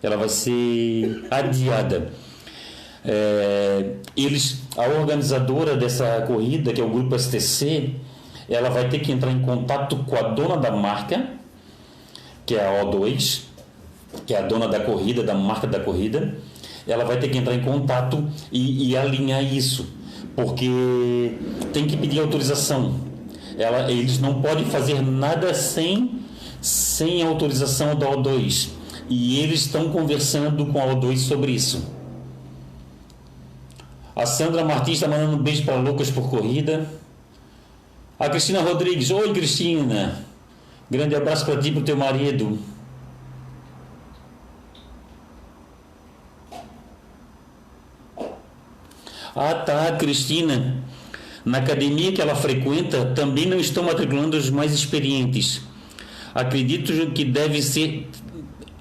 ela 0.02 0.16
vai 0.16 0.30
ser 0.30 1.26
adiada. 1.30 2.14
É, 3.08 3.92
eles, 4.18 4.62
a 4.76 4.88
organizadora 4.88 5.76
dessa 5.76 6.22
corrida, 6.28 6.74
que 6.74 6.82
é 6.82 6.84
o 6.84 6.90
grupo 6.90 7.18
STC, 7.18 7.92
ela 8.50 8.70
vai 8.70 8.90
ter 8.90 9.00
que 9.00 9.12
entrar 9.12 9.32
em 9.32 9.42
contato 9.42 9.98
com 9.98 10.16
a 10.16 10.22
dona 10.22 10.58
da 10.58 10.72
marca, 10.72 11.30
que 12.46 12.56
é 12.56 12.66
a 12.66 12.84
O2, 12.84 13.42
que 14.26 14.34
é 14.34 14.40
a 14.40 14.42
dona 14.42 14.68
da 14.68 14.80
corrida, 14.80 15.24
da 15.24 15.34
marca 15.34 15.68
da 15.68 15.80
corrida. 15.80 16.36
Ela 16.88 17.04
vai 17.04 17.18
ter 17.20 17.30
que 17.30 17.38
entrar 17.38 17.56
em 17.56 17.62
contato 17.62 18.24
e, 18.52 18.90
e 18.90 18.98
alinhar 18.98 19.44
isso, 19.44 19.88
porque 20.36 21.38
tem 21.74 21.88
que 21.88 21.98
pedir 21.98 22.20
autorização. 22.20 23.00
Ela, 23.58 23.92
eles 23.92 24.20
não 24.20 24.42
podem 24.42 24.66
fazer 24.66 25.02
nada 25.02 25.54
sem, 25.54 26.20
sem 26.62 27.24
autorização 27.24 27.96
da 27.96 28.08
O2. 28.08 28.70
E 29.10 29.40
eles 29.40 29.62
estão 29.62 29.90
conversando 29.90 30.66
com 30.68 30.80
a 30.80 30.88
O2 30.88 31.18
sobre 31.18 31.52
isso. 31.52 31.95
A 34.16 34.26
Sandra 34.26 34.64
Martins 34.64 34.96
está 34.96 35.08
mandando 35.08 35.36
um 35.36 35.44
beijo 35.44 35.66
para 35.66 35.76
Lucas 35.76 36.10
por 36.10 36.30
corrida. 36.30 36.90
A 38.18 38.30
Cristina 38.30 38.62
Rodrigues, 38.62 39.12
oi 39.12 39.34
Cristina. 39.34 40.26
Grande 40.90 41.16
abraço 41.16 41.46
para 41.46 41.60
ti 41.60 41.68
e 41.68 41.72
para 41.74 41.82
o 41.82 41.84
teu 41.84 41.98
marido. 41.98 42.58
Ah 49.36 49.54
tá, 49.66 49.92
Cristina. 49.98 50.82
Na 51.44 51.58
academia 51.58 52.14
que 52.14 52.22
ela 52.22 52.36
frequenta 52.36 53.06
também 53.08 53.46
não 53.46 53.60
estão 53.60 53.84
matriculando 53.84 54.38
os 54.38 54.50
mais 54.50 54.74
experientes. 54.74 55.62
Acredito 56.34 57.12
que 57.12 57.26
deve 57.26 57.62
ser 57.62 58.10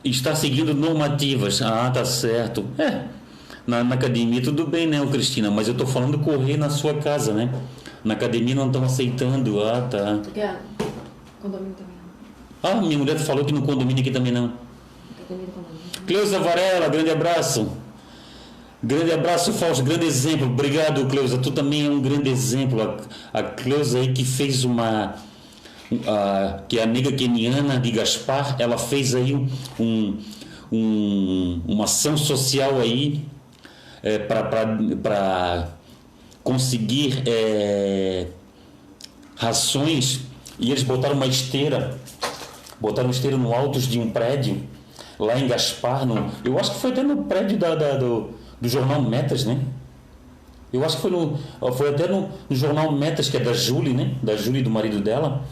estar 0.04 0.36
seguindo 0.36 0.72
normativas. 0.72 1.60
Ah, 1.60 1.90
tá 1.90 2.04
certo. 2.04 2.64
É, 2.78 3.02
na, 3.66 3.82
na 3.84 3.94
academia 3.94 4.42
tudo 4.42 4.66
bem, 4.66 4.86
né, 4.86 5.04
Cristina? 5.10 5.50
Mas 5.50 5.66
eu 5.68 5.72
estou 5.72 5.86
falando 5.86 6.18
correr 6.18 6.56
na 6.56 6.70
sua 6.70 6.94
casa, 6.94 7.32
né? 7.32 7.52
Na 8.02 8.14
academia 8.14 8.54
não 8.54 8.66
estão 8.66 8.84
aceitando. 8.84 9.62
Ah, 9.62 9.80
tá. 9.82 10.18
Porque 10.22 10.40
a 10.40 10.56
condomínio 11.40 11.74
também 11.74 11.94
não. 12.62 12.70
Ah, 12.70 12.80
minha 12.80 12.98
mulher 12.98 13.18
falou 13.18 13.44
que 13.44 13.52
no 13.52 13.62
condomínio 13.62 14.00
aqui 14.02 14.10
também 14.10 14.32
não. 14.32 14.52
Academia 15.18 15.46
do 15.46 15.52
condomínio. 15.52 16.06
Cleusa 16.06 16.38
Varela, 16.38 16.88
grande 16.88 17.10
abraço. 17.10 17.68
Grande 18.82 19.12
abraço, 19.12 19.50
Fausto, 19.54 19.82
grande 19.82 20.04
exemplo. 20.04 20.46
Obrigado, 20.46 21.06
Cleusa. 21.06 21.38
Tu 21.38 21.50
também 21.52 21.86
é 21.86 21.90
um 21.90 22.02
grande 22.02 22.28
exemplo. 22.28 22.82
A, 23.32 23.38
a 23.38 23.42
Cleusa 23.42 23.98
aí 23.98 24.12
que 24.12 24.24
fez 24.24 24.62
uma. 24.64 25.14
a- 26.06 26.60
que 26.68 26.78
é 26.78 26.82
a 26.82 26.86
nega 26.86 27.10
keniana 27.12 27.78
de 27.80 27.90
Gaspar, 27.90 28.56
ela 28.58 28.76
fez 28.76 29.14
aí 29.14 29.34
um, 29.80 30.18
um- 30.70 31.60
uma 31.66 31.84
ação 31.84 32.14
social 32.18 32.78
aí 32.78 33.24
é, 34.04 34.18
para 34.18 35.68
conseguir 36.44 37.22
é, 37.26 38.26
rações 39.36 40.20
e 40.58 40.70
eles 40.70 40.82
botaram 40.82 41.14
uma 41.16 41.26
esteira, 41.26 41.98
botaram 42.80 43.08
uma 43.08 43.14
esteira 43.14 43.36
no 43.36 43.52
alto 43.52 43.78
de 43.80 43.98
um 43.98 44.10
prédio 44.10 44.62
lá 45.18 45.38
em 45.38 45.46
Gaspar, 45.48 46.04
no, 46.06 46.30
eu 46.44 46.58
acho 46.58 46.72
que 46.74 46.78
foi 46.80 46.90
até 46.90 47.02
no 47.02 47.24
prédio 47.24 47.56
da, 47.58 47.74
da- 47.74 47.96
do, 47.96 48.30
do 48.60 48.68
jornal 48.68 49.00
Metas, 49.02 49.44
né? 49.44 49.58
Eu 50.72 50.84
acho 50.84 50.96
que 50.96 51.02
foi, 51.02 51.10
no, 51.12 51.38
foi 51.72 51.90
até 51.90 52.08
no, 52.08 52.28
no 52.50 52.56
jornal 52.56 52.90
Metas, 52.92 53.28
que 53.28 53.36
é 53.36 53.40
da 53.40 53.52
Julie, 53.52 53.94
né? 53.94 54.14
Da 54.22 54.34
Julie, 54.36 54.60
do 54.60 54.70
marido 54.70 55.00
dela. 55.00 55.44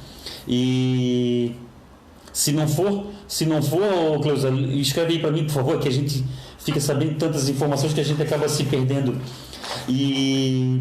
E 0.48 1.54
se 2.32 2.50
não 2.52 2.66
for, 2.66 3.06
se 3.28 3.46
não 3.46 3.62
for, 3.62 4.20
Cleusa, 4.20 4.50
escreve 4.50 5.12
aí 5.14 5.18
para 5.20 5.30
mim, 5.30 5.44
por 5.44 5.52
favor, 5.52 5.78
que 5.78 5.86
a 5.86 5.92
gente 5.92 6.24
fica 6.64 6.80
sabendo 6.80 7.18
tantas 7.18 7.48
informações 7.48 7.92
que 7.92 8.00
a 8.00 8.04
gente 8.04 8.22
acaba 8.22 8.48
se 8.48 8.64
perdendo. 8.64 9.20
E 9.88 10.80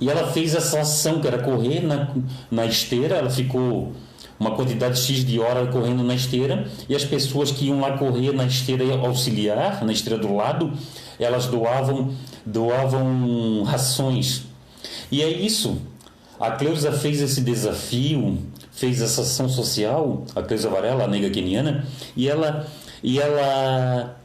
e 0.00 0.10
ela 0.10 0.30
fez 0.32 0.54
essa 0.54 0.80
ação, 0.80 1.20
que 1.20 1.26
era 1.26 1.38
correr 1.38 1.80
na, 1.80 2.10
na 2.50 2.66
esteira, 2.66 3.16
ela 3.16 3.30
ficou 3.30 3.92
uma 4.38 4.50
quantidade 4.50 4.98
X 4.98 5.24
de 5.24 5.38
hora 5.38 5.66
correndo 5.68 6.02
na 6.02 6.14
esteira, 6.14 6.68
e 6.88 6.94
as 6.94 7.04
pessoas 7.04 7.50
que 7.50 7.66
iam 7.66 7.80
lá 7.80 7.96
correr 7.96 8.32
na 8.32 8.44
esteira 8.44 8.84
auxiliar, 8.96 9.84
na 9.84 9.92
esteira 9.92 10.18
do 10.18 10.34
lado, 10.34 10.72
elas 11.18 11.46
doavam, 11.46 12.12
doavam 12.44 13.62
rações. 13.62 14.42
E 15.10 15.22
é 15.22 15.28
isso. 15.30 15.80
A 16.38 16.50
Cleusa 16.50 16.92
fez 16.92 17.22
esse 17.22 17.40
desafio, 17.40 18.38
fez 18.72 19.00
essa 19.00 19.22
ação 19.22 19.48
social, 19.48 20.24
a 20.34 20.42
Cleusa 20.42 20.68
Varela, 20.68 21.04
a 21.04 21.08
nega 21.08 21.30
keniana, 21.30 21.86
e 22.16 22.28
ela, 22.28 22.66
e 23.02 23.20
ela 23.20 24.16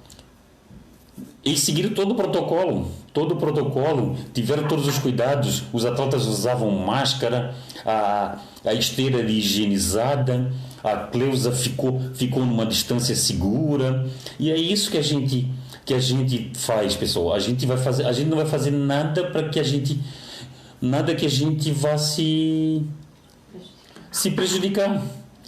eles 1.44 1.62
seguiram 1.62 1.92
todo 1.92 2.12
o 2.12 2.16
protocolo, 2.16 2.92
todo 3.14 3.34
o 3.34 3.38
protocolo, 3.38 4.16
tiveram 4.34 4.68
todos 4.68 4.88
os 4.88 4.98
cuidados, 4.98 5.64
os 5.72 5.86
atletas 5.86 6.26
usavam 6.26 6.70
máscara, 6.72 7.56
a, 7.86 8.40
a 8.66 8.74
esteira 8.74 9.20
era 9.20 9.30
higienizada, 9.30 10.52
a 10.84 10.98
Cleusa 10.98 11.52
ficou, 11.52 12.02
ficou 12.14 12.46
numa 12.46 12.66
distância 12.66 13.16
segura, 13.16 14.06
e 14.38 14.52
é 14.52 14.58
isso 14.58 14.92
que 14.92 14.98
a 14.98 15.02
gente 15.02 15.50
que 15.86 15.94
a 15.96 16.00
gente 16.00 16.52
faz, 16.54 16.96
pessoal. 16.96 17.34
A 17.34 17.40
gente 17.40 17.66
vai 17.66 17.76
fazer, 17.78 18.06
a 18.06 18.12
gente 18.12 18.28
não 18.28 18.38
vai 18.38 18.46
fazer 18.46 18.70
nada 18.70 19.24
para 19.32 19.50
que 19.50 19.60
a 19.60 19.64
gente 19.64 20.00
nada 20.80 21.16
que 21.16 21.26
a 21.26 21.30
gente 21.30 21.72
vá 21.72 21.98
se 21.98 22.84
se 24.12 24.30
prejudicar. 24.32 25.02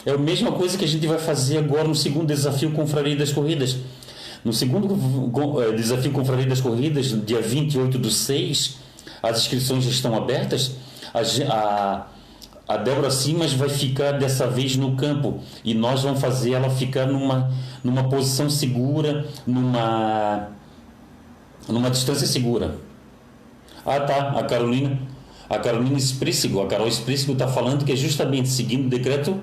É 0.03 0.11
a 0.11 0.17
mesma 0.17 0.51
coisa 0.51 0.77
que 0.77 0.83
a 0.83 0.87
gente 0.87 1.05
vai 1.05 1.19
fazer 1.19 1.59
agora 1.59 1.87
no 1.87 1.93
segundo 1.93 2.25
desafio 2.27 2.71
Confraria 2.71 3.15
das 3.15 3.31
Corridas. 3.31 3.77
No 4.43 4.51
segundo 4.51 4.95
eh, 5.61 5.71
desafio 5.73 6.11
Confraria 6.11 6.47
das 6.47 6.61
Corridas, 6.61 7.13
dia 7.25 7.41
28 7.41 7.97
do 7.97 8.09
6, 8.09 8.77
as 9.21 9.39
inscrições 9.39 9.83
já 9.83 9.89
estão 9.91 10.15
abertas. 10.15 10.75
A, 11.13 11.21
a, 11.53 12.07
a 12.67 12.77
Débora 12.77 13.11
Simas 13.11 13.53
vai 13.53 13.69
ficar 13.69 14.13
dessa 14.13 14.47
vez 14.47 14.75
no 14.75 14.95
campo 14.95 15.41
e 15.63 15.73
nós 15.73 16.03
vamos 16.03 16.19
fazer 16.19 16.53
ela 16.53 16.69
ficar 16.69 17.05
numa, 17.05 17.51
numa 17.83 18.09
posição 18.09 18.49
segura, 18.49 19.27
numa, 19.45 20.49
numa 21.67 21.89
distância 21.91 22.25
segura. 22.25 22.75
Ah, 23.85 23.99
tá. 23.99 24.29
A 24.39 24.43
Carolina, 24.43 24.97
a 25.49 25.59
Carolina 25.59 25.97
Esprícigo, 25.97 26.61
a 26.61 26.67
Carol 26.67 26.87
Esprícigo 26.87 27.33
está 27.33 27.47
falando 27.47 27.85
que 27.85 27.91
é 27.91 27.95
justamente 27.95 28.49
seguindo 28.49 28.87
o 28.87 28.89
decreto 28.89 29.39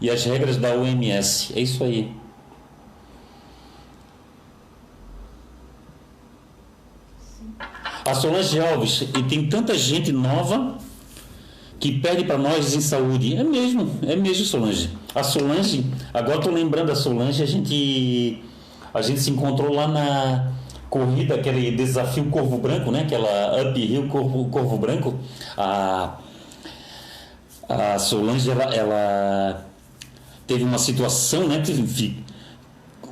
e 0.00 0.10
as 0.10 0.24
regras 0.24 0.56
da 0.56 0.74
OMS. 0.74 1.52
É 1.54 1.60
isso 1.60 1.84
aí. 1.84 2.21
A 8.04 8.14
Solange 8.14 8.58
Alves, 8.58 9.02
e 9.02 9.22
tem 9.22 9.48
tanta 9.48 9.76
gente 9.78 10.10
nova 10.10 10.76
que 11.78 12.00
perde 12.00 12.24
para 12.24 12.38
nós 12.38 12.74
em 12.74 12.80
saúde. 12.80 13.36
É 13.36 13.42
mesmo, 13.42 13.98
é 14.02 14.14
mesmo, 14.14 14.44
Solange. 14.44 14.90
A 15.14 15.22
Solange, 15.22 15.84
agora 16.14 16.38
estou 16.38 16.52
lembrando 16.52 16.92
a 16.92 16.94
Solange, 16.96 17.42
a 17.42 17.46
gente, 17.46 18.42
a 18.94 19.02
gente 19.02 19.20
se 19.20 19.30
encontrou 19.30 19.72
lá 19.72 19.86
na 19.86 20.52
corrida, 20.88 21.34
aquele 21.34 21.70
desafio 21.72 22.26
Corvo 22.26 22.58
Branco, 22.58 22.90
né? 22.90 23.00
Aquela 23.00 23.62
uphill 23.62 24.08
Corvo, 24.08 24.44
Corvo 24.48 24.78
Branco. 24.78 25.18
A, 25.56 26.18
a 27.68 27.98
Solange, 27.98 28.50
ela, 28.50 28.64
ela 28.64 29.66
teve 30.46 30.64
uma 30.64 30.78
situação, 30.78 31.48
né? 31.48 31.62
Enfim, 31.66 32.22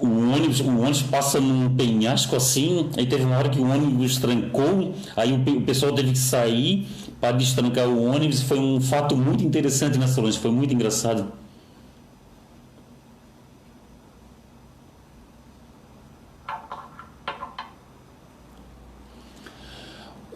o 0.01 0.34
ônibus, 0.34 0.61
o 0.61 0.68
ônibus 0.68 1.03
passa 1.03 1.40
num 1.40 1.74
penhasco 1.74 2.34
assim, 2.34 2.88
aí 2.96 3.07
teve 3.07 3.24
uma 3.24 3.36
hora 3.36 3.48
que 3.48 3.61
o 3.61 3.70
ônibus 3.70 4.18
trancou, 4.18 4.94
aí 5.16 5.32
o, 5.32 5.59
o 5.59 5.62
pessoal 5.62 5.92
teve 5.92 6.12
que 6.12 6.18
sair 6.18 6.86
para 7.20 7.36
destrancar 7.36 7.86
o 7.86 8.05
ônibus. 8.05 8.42
Foi 8.42 8.59
um 8.59 8.80
fato 8.80 9.16
muito 9.16 9.44
interessante 9.44 9.98
na 9.98 10.09
Solange, 10.09 10.38
foi 10.38 10.51
muito 10.51 10.72
engraçado. 10.72 11.32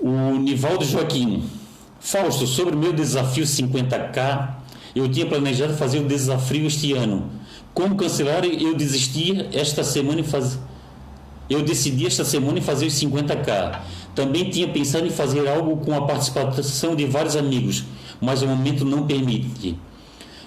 O 0.01 0.37
Nivaldo 0.39 0.85
Joaquim. 0.85 1.45
Fausto, 1.99 2.47
sobre 2.47 2.75
o 2.75 2.79
meu 2.79 2.93
desafio 2.93 3.45
50K, 3.45 4.57
eu 4.95 5.09
tinha 5.09 5.25
planejado 5.25 5.73
fazer 5.73 6.01
o 6.01 6.07
desafio 6.07 6.67
este 6.67 6.93
ano. 6.93 7.31
Como 7.75 7.97
cancelar, 7.97 8.45
eu 8.45 8.75
desisti 8.75 9.47
esta 9.53 9.83
semana 9.83 10.21
e 10.21 10.25
faz... 10.25 10.59
Eu 11.51 11.63
decidi 11.63 12.07
esta 12.07 12.25
semana 12.25 12.59
em 12.59 12.63
fazer 12.63 12.87
os 12.87 12.95
50K. 12.95 13.81
Também 14.15 14.49
tinha 14.49 14.69
pensado 14.69 15.07
em 15.07 15.11
fazer 15.11 15.47
algo 15.49 15.77
com 15.79 15.93
a 15.93 16.07
participação 16.07 16.95
de 16.95 17.05
vários 17.05 17.35
amigos, 17.37 17.85
mas 18.21 18.43
o 18.43 18.47
momento 18.47 18.85
não 18.85 19.07
permite. 19.07 19.77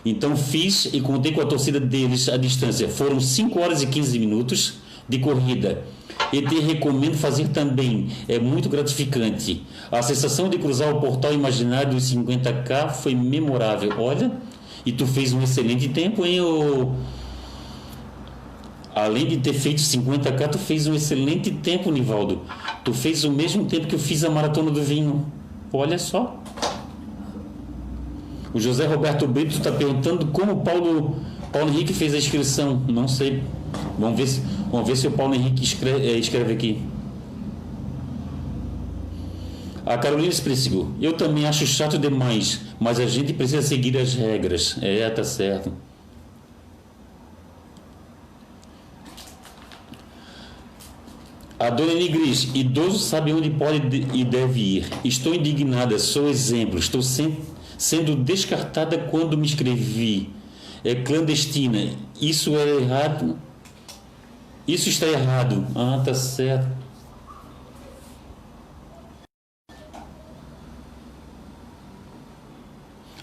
Então 0.05 0.37
fiz 0.37 0.85
e 0.85 1.01
contei 1.01 1.33
com 1.33 1.41
a 1.41 1.45
torcida 1.45 1.79
deles 1.79 2.29
à 2.29 2.37
distância. 2.37 2.87
Foram 2.87 3.19
5 3.19 3.59
horas 3.59 3.83
e 3.83 3.87
15 3.87 4.17
minutos 4.17 4.75
de 5.07 5.19
corrida. 5.19 5.83
E 6.31 6.41
te 6.41 6.59
recomendo 6.59 7.15
fazer 7.15 7.49
também, 7.49 8.07
é 8.27 8.39
muito 8.39 8.69
gratificante. 8.69 9.63
A 9.91 10.01
sensação 10.01 10.49
de 10.49 10.57
cruzar 10.57 10.95
o 10.95 10.99
portal 10.99 11.33
imaginário 11.33 11.93
dos 11.93 12.11
50K 12.11 12.91
foi 12.91 13.13
memorável. 13.13 13.93
Olha, 13.99 14.31
e 14.85 14.91
tu 14.91 15.05
fez 15.05 15.33
um 15.33 15.43
excelente 15.43 15.89
tempo, 15.89 16.25
hein, 16.25 16.41
ô... 16.41 16.93
além 19.03 19.27
de 19.27 19.37
ter 19.37 19.53
feito 19.53 19.79
50k, 19.79 20.49
tu 20.49 20.57
fez 20.57 20.87
um 20.87 20.95
excelente 20.95 21.51
tempo, 21.51 21.91
Nivaldo. 21.91 22.41
Tu 22.83 22.93
fez 22.93 23.23
o 23.23 23.31
mesmo 23.31 23.65
tempo 23.65 23.87
que 23.87 23.95
eu 23.95 23.99
fiz 23.99 24.23
a 24.23 24.29
maratona 24.29 24.71
do 24.71 24.81
vinho. 24.81 25.25
Olha 25.71 25.99
só. 25.99 26.41
O 28.53 28.59
José 28.59 28.87
Roberto 28.87 29.27
Brito 29.27 29.55
está 29.55 29.71
perguntando 29.71 30.27
como 30.27 30.53
o 30.53 30.57
Paulo, 30.61 31.17
Paulo 31.51 31.69
Henrique 31.69 31.93
fez 31.93 32.13
a 32.13 32.17
inscrição. 32.17 32.81
Não 32.87 33.07
sei. 33.07 33.43
Vamos 33.99 34.17
ver 34.17 34.27
se, 34.27 34.41
vamos 34.71 34.87
ver 34.87 34.95
se 34.95 35.07
o 35.07 35.11
Paulo 35.11 35.35
Henrique 35.35 35.63
escreve, 35.63 36.07
eh, 36.07 36.17
escreve 36.17 36.53
aqui. 36.53 36.81
A 39.85 39.97
Carolina 39.97 40.29
Expressivo. 40.29 40.91
Eu 40.99 41.13
também 41.13 41.45
acho 41.45 41.65
chato 41.65 41.97
demais, 41.97 42.61
mas 42.79 42.99
a 42.99 43.05
gente 43.05 43.31
precisa 43.31 43.61
seguir 43.61 43.97
as 43.97 44.15
regras. 44.15 44.77
É, 44.81 45.09
tá 45.09 45.23
certo. 45.23 45.71
A 51.59 51.71
dona 51.71 51.95
Nigris, 51.95 52.49
idoso 52.53 52.99
sabe 52.99 53.33
onde 53.33 53.49
pode 53.49 54.05
e 54.13 54.23
deve 54.23 54.59
ir. 54.59 54.89
Estou 55.03 55.33
indignada, 55.33 55.97
sou 55.97 56.29
exemplo. 56.29 56.77
Estou 56.77 57.01
sem, 57.01 57.35
sendo 57.75 58.15
descartada 58.15 58.95
quando 58.95 59.35
me 59.35 59.47
inscrevi. 59.47 60.29
É 60.83 60.93
clandestina. 60.93 61.95
Isso 62.21 62.55
é 62.55 62.75
errado. 62.75 63.39
Isso 64.67 64.87
está 64.87 65.07
errado. 65.07 65.65
Ah, 65.73 65.99
tá 66.05 66.13
certo. 66.13 66.67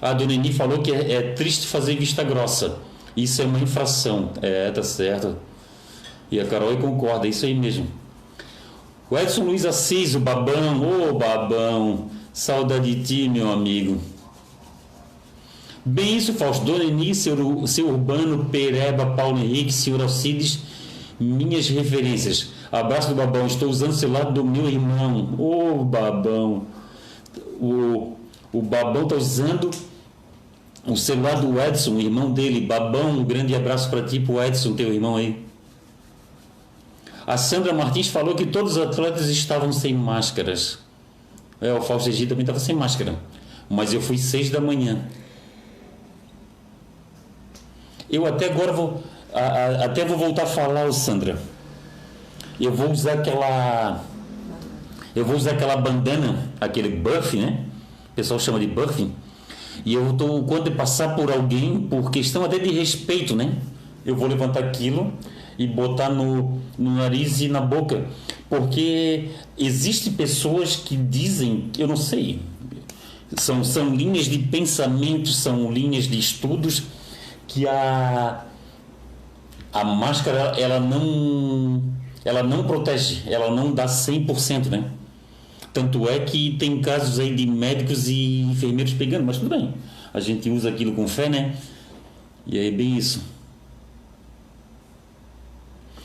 A 0.03 0.13
dona 0.13 0.35
Eni 0.35 0.53
falou 0.53 0.83
que 0.83 0.93
é, 0.93 1.13
é, 1.13 1.23
triste 1.35 1.69
fazer 1.69 1.97
vista 1.97 2.25
grossa. 2.25 2.79
Isso 3.17 3.41
é 3.41 3.45
uma 3.45 3.61
infração. 3.61 4.33
É, 4.43 4.73
tá 4.73 4.83
certo. 4.83 5.37
E 6.33 6.41
a 6.41 6.47
Carol 6.47 6.77
concorda, 6.79 7.27
é 7.27 7.31
isso 7.31 7.47
aí 7.47 7.55
mesmo. 7.55 7.87
O 9.11 9.19
Edson 9.19 9.45
Luiz 9.45 9.67
Assis, 9.67 10.15
o 10.15 10.21
babão, 10.21 10.81
ô 10.81 11.11
oh, 11.11 11.15
babão, 11.15 12.11
saudade 12.33 12.95
de 12.95 13.05
ti, 13.05 13.29
meu 13.29 13.53
amigo. 13.53 14.01
Bem 15.85 16.17
isso, 16.17 16.33
Fausto. 16.33 16.65
Dona 16.65 16.85
Eni, 16.85 17.15
seu, 17.15 17.37
Urbano, 17.87 18.47
Pereba, 18.47 19.05
Paulo 19.05 19.39
Henrique, 19.39 19.71
senhor 19.71 20.01
Alcides, 20.01 20.61
minhas 21.21 21.69
referências. 21.69 22.53
Abraço 22.73 23.11
do 23.11 23.15
babão, 23.15 23.47
estou 23.47 23.69
usando 23.69 23.91
o 23.91 23.95
celular 23.95 24.33
do 24.33 24.43
meu 24.43 24.69
irmão. 24.69 25.35
Ô 25.39 25.81
oh, 25.81 25.85
babão. 25.85 26.63
O, 27.61 28.17
o 28.51 28.63
babão 28.63 29.03
está 29.03 29.17
usando 29.17 29.71
o 30.87 30.97
celular 30.97 31.41
do 31.43 31.61
Edson, 31.61 31.97
o 31.97 32.01
irmão 32.01 32.33
dele. 32.33 32.63
Babão, 32.63 33.11
um 33.11 33.25
grande 33.25 33.55
abraço 33.55 33.91
para 33.91 34.03
ti, 34.03 34.19
pro 34.19 34.43
Edson, 34.43 34.73
teu 34.73 34.93
irmão 34.93 35.17
aí. 35.17 35.45
A 37.27 37.37
Sandra 37.37 37.73
Martins 37.73 38.09
falou 38.09 38.35
que 38.35 38.47
todos 38.47 38.77
os 38.77 38.83
atletas 38.83 39.29
estavam 39.29 39.73
sem 39.73 39.95
máscaras. 39.95 40.79
É, 41.61 41.73
o 41.73 41.81
Fausto 41.81 42.09
Egito 42.09 42.31
também 42.31 42.43
estava 42.43 42.59
sem 42.59 42.75
máscara. 42.75 43.15
Mas 43.69 43.93
eu 43.93 44.01
fui 44.01 44.19
seis 44.19 44.51
da 44.51 44.61
manhã. 44.61 45.07
Eu 48.11 48.27
até 48.27 48.47
agora 48.47 48.73
vou. 48.73 49.03
A, 49.33 49.41
a, 49.41 49.85
até 49.87 50.05
vou 50.05 50.19
voltar 50.19 50.43
a 50.43 50.47
falar, 50.47 50.93
Sandra. 50.93 51.39
Eu 52.61 52.73
vou 52.73 52.91
usar 52.91 53.15
aquela. 53.15 54.05
Eu 55.17 55.25
vou 55.25 55.37
usar 55.37 55.53
aquela 55.53 55.77
bandana, 55.77 56.53
aquele 56.61 56.89
buff, 56.89 57.37
né? 57.37 57.65
O 58.13 58.15
pessoal 58.15 58.39
chama 58.39 58.61
de 58.61 58.67
buff 58.67 59.11
e 59.85 59.95
eu 59.95 60.11
estou, 60.11 60.43
quando 60.45 60.71
passar 60.73 61.15
por 61.15 61.31
alguém, 61.31 61.81
por 61.81 62.11
questão 62.11 62.45
até 62.45 62.59
de 62.59 62.71
respeito, 62.71 63.35
né? 63.35 63.55
Eu 64.05 64.15
vou 64.15 64.29
levantar 64.29 64.61
aquilo 64.61 65.13
e 65.59 65.67
botar 65.67 66.09
no, 66.09 66.61
no 66.79 66.97
nariz 66.97 67.41
e 67.41 67.49
na 67.49 67.61
boca. 67.61 68.07
Porque 68.49 69.31
existem 69.59 70.13
pessoas 70.13 70.77
que 70.77 70.97
dizem, 70.97 71.71
eu 71.79 71.89
não 71.89 71.97
sei, 71.97 72.41
são, 73.39 73.65
são 73.65 73.95
linhas 73.95 74.27
de 74.27 74.39
pensamento, 74.39 75.29
são 75.29 75.73
linhas 75.73 76.07
de 76.07 76.19
estudos 76.19 76.85
que 77.47 77.67
a, 77.67 78.45
a 79.73 79.85
máscara 79.85 80.55
ela 80.59 80.79
não, 80.79 81.83
ela 82.25 82.43
não 82.43 82.65
protege, 82.65 83.23
ela 83.27 83.51
não 83.51 83.73
dá 83.73 83.87
100%, 83.87 84.67
né? 84.67 84.91
Tanto 85.73 86.09
é 86.09 86.21
que 86.21 86.53
tem 86.57 86.81
casos 86.81 87.19
aí 87.19 87.35
de 87.35 87.47
médicos 87.47 88.09
e 88.09 88.43
enfermeiros 88.43 88.95
pegando, 88.95 89.25
mas 89.25 89.39
tudo 89.39 89.49
bem. 89.49 89.75
A 90.13 90.21
gente 90.21 90.49
usa 90.49 90.69
aquilo 90.69 90.93
com 90.93 91.09
fé, 91.09 91.29
né? 91.29 91.57
E 92.47 92.57
é 92.57 92.71
bem 92.71 92.97
isso. 92.97 93.34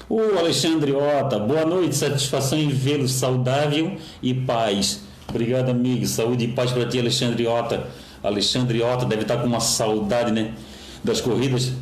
Ô 0.10 0.40
Alexandre 0.40 0.92
Ota, 0.92 1.38
boa 1.38 1.64
noite, 1.64 1.96
satisfação 1.96 2.58
em 2.58 2.70
vê-lo 2.70 3.08
saudável 3.08 3.96
e 4.24 4.34
paz. 4.34 5.02
Obrigado, 5.30 5.70
amigo. 5.70 6.08
Saúde 6.08 6.46
e 6.46 6.48
paz 6.48 6.72
para 6.72 6.88
ti, 6.88 6.98
Alexandre 6.98 7.46
Ota. 7.46 7.88
Alexandre 8.24 8.82
Ota 8.82 9.06
deve 9.06 9.22
estar 9.22 9.38
com 9.38 9.46
uma 9.46 9.60
saudade, 9.60 10.32
né? 10.32 10.56
Das 11.04 11.22
corridas. 11.22 11.74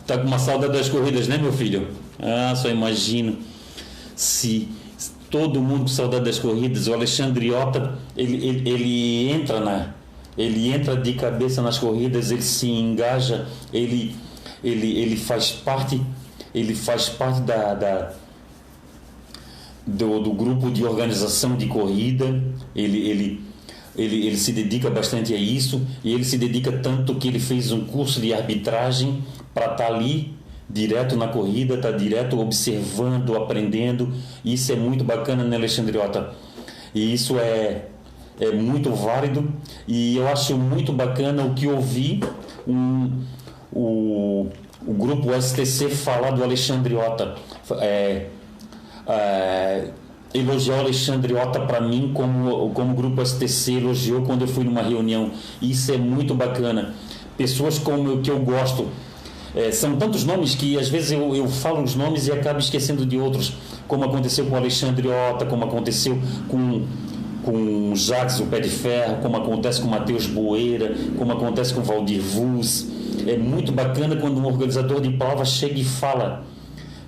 Está 0.00 0.16
com 0.16 0.28
uma 0.28 0.38
saudade 0.38 0.74
das 0.74 0.88
corridas, 0.88 1.26
né, 1.26 1.38
meu 1.38 1.52
filho? 1.52 1.88
Ah, 2.20 2.54
só 2.54 2.68
imagino 2.68 3.38
se 4.14 4.68
todo 5.28 5.60
mundo 5.60 5.80
com 5.80 5.88
saudade 5.88 6.24
das 6.24 6.38
corridas. 6.38 6.86
O 6.86 6.94
Alexandre 6.94 7.50
Ota, 7.50 7.98
ele, 8.16 8.46
ele, 8.46 8.70
ele 8.70 9.30
entra 9.32 9.58
na 9.58 9.88
ele 10.38 10.72
entra 10.72 10.96
de 10.96 11.12
cabeça 11.14 11.60
nas 11.60 11.78
corridas, 11.78 12.30
ele 12.30 12.42
se 12.42 12.66
engaja, 12.66 13.46
ele, 13.72 14.14
ele, 14.64 14.98
ele 14.98 15.16
faz 15.16 15.50
parte, 15.50 16.00
ele 16.54 16.74
faz 16.74 17.08
parte 17.08 17.40
da, 17.40 17.74
da 17.74 18.12
do, 19.86 20.20
do, 20.20 20.32
grupo 20.32 20.70
de 20.70 20.84
organização 20.84 21.56
de 21.56 21.66
corrida, 21.66 22.26
ele, 22.74 22.98
ele, 23.08 23.44
ele, 23.96 24.26
ele 24.26 24.36
se 24.36 24.52
dedica 24.52 24.88
bastante 24.88 25.34
a 25.34 25.36
isso 25.36 25.82
e 26.04 26.12
ele 26.12 26.24
se 26.24 26.38
dedica 26.38 26.70
tanto 26.72 27.16
que 27.16 27.28
ele 27.28 27.40
fez 27.40 27.72
um 27.72 27.84
curso 27.84 28.20
de 28.20 28.32
arbitragem 28.32 29.22
para 29.52 29.72
estar 29.72 29.76
tá 29.76 29.86
ali 29.86 30.34
direto 30.68 31.16
na 31.16 31.28
corrida, 31.28 31.74
está 31.74 31.90
direto 31.90 32.38
observando, 32.38 33.36
aprendendo. 33.36 34.12
Isso 34.44 34.72
é 34.72 34.76
muito 34.76 35.04
bacana, 35.04 35.44
né, 35.44 35.56
Alexandriota? 35.56 36.32
E 36.94 37.12
isso 37.12 37.38
é, 37.38 37.86
é 38.40 38.50
muito 38.52 38.90
válido 38.90 39.52
e 39.86 40.16
eu 40.16 40.28
acho 40.28 40.56
muito 40.56 40.92
bacana 40.92 41.44
o 41.44 41.54
que 41.54 41.66
ouvi 41.66 42.20
um, 42.66 43.22
o, 43.72 44.48
o 44.86 44.92
grupo 44.92 45.30
STC 45.40 45.88
falar 45.88 46.30
do 46.32 46.42
Alexandriota. 46.42 47.36
É, 47.80 48.26
é, 49.06 49.88
elogiar 50.34 50.76
o 50.76 50.80
Alexandriota 50.80 51.60
para 51.60 51.80
mim 51.80 52.10
como, 52.14 52.70
como 52.70 52.92
o 52.92 52.94
grupo 52.94 53.24
STC 53.24 53.74
elogiou 53.74 54.22
quando 54.22 54.42
eu 54.42 54.48
fui 54.48 54.64
numa 54.64 54.82
reunião. 54.82 55.30
Isso 55.60 55.92
é 55.92 55.98
muito 55.98 56.34
bacana. 56.34 56.94
Pessoas 57.36 57.78
como 57.78 58.20
que 58.22 58.30
eu 58.30 58.38
gosto 58.40 58.88
é, 59.54 59.70
são 59.70 59.96
tantos 59.96 60.24
nomes 60.24 60.54
que 60.54 60.78
às 60.78 60.88
vezes 60.88 61.12
eu, 61.12 61.34
eu 61.36 61.46
falo 61.46 61.82
os 61.82 61.94
nomes 61.94 62.26
e 62.26 62.32
acabo 62.32 62.58
esquecendo 62.58 63.04
de 63.04 63.18
outros, 63.18 63.54
como 63.86 64.04
aconteceu 64.04 64.46
com 64.46 64.56
Alexandre 64.56 65.08
Ota, 65.08 65.44
como 65.44 65.64
aconteceu 65.64 66.18
com 66.48 66.86
com 67.44 67.94
Jacques, 67.94 68.40
o 68.40 68.46
pé 68.46 68.60
de 68.60 68.68
ferro, 68.68 69.18
como 69.22 69.36
acontece 69.36 69.80
com 69.80 69.88
Matheus 69.88 70.26
Boeira, 70.26 70.94
como 71.18 71.32
acontece 71.32 71.74
com 71.74 71.82
Valdir 71.82 72.20
Vuz. 72.20 72.88
É 73.26 73.36
muito 73.36 73.72
bacana 73.72 74.16
quando 74.16 74.38
um 74.38 74.46
organizador 74.46 75.00
de 75.00 75.10
prova 75.10 75.44
chega 75.44 75.78
e 75.78 75.84
fala, 75.84 76.44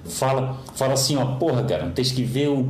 fala, 0.05 0.61
fala 0.75 0.95
assim, 0.95 1.17
ó, 1.17 1.25
porra, 1.37 1.65
cara, 1.65 1.91
tens 1.95 2.13
que 2.13 2.23
ver 2.23 2.49
o 2.49 2.69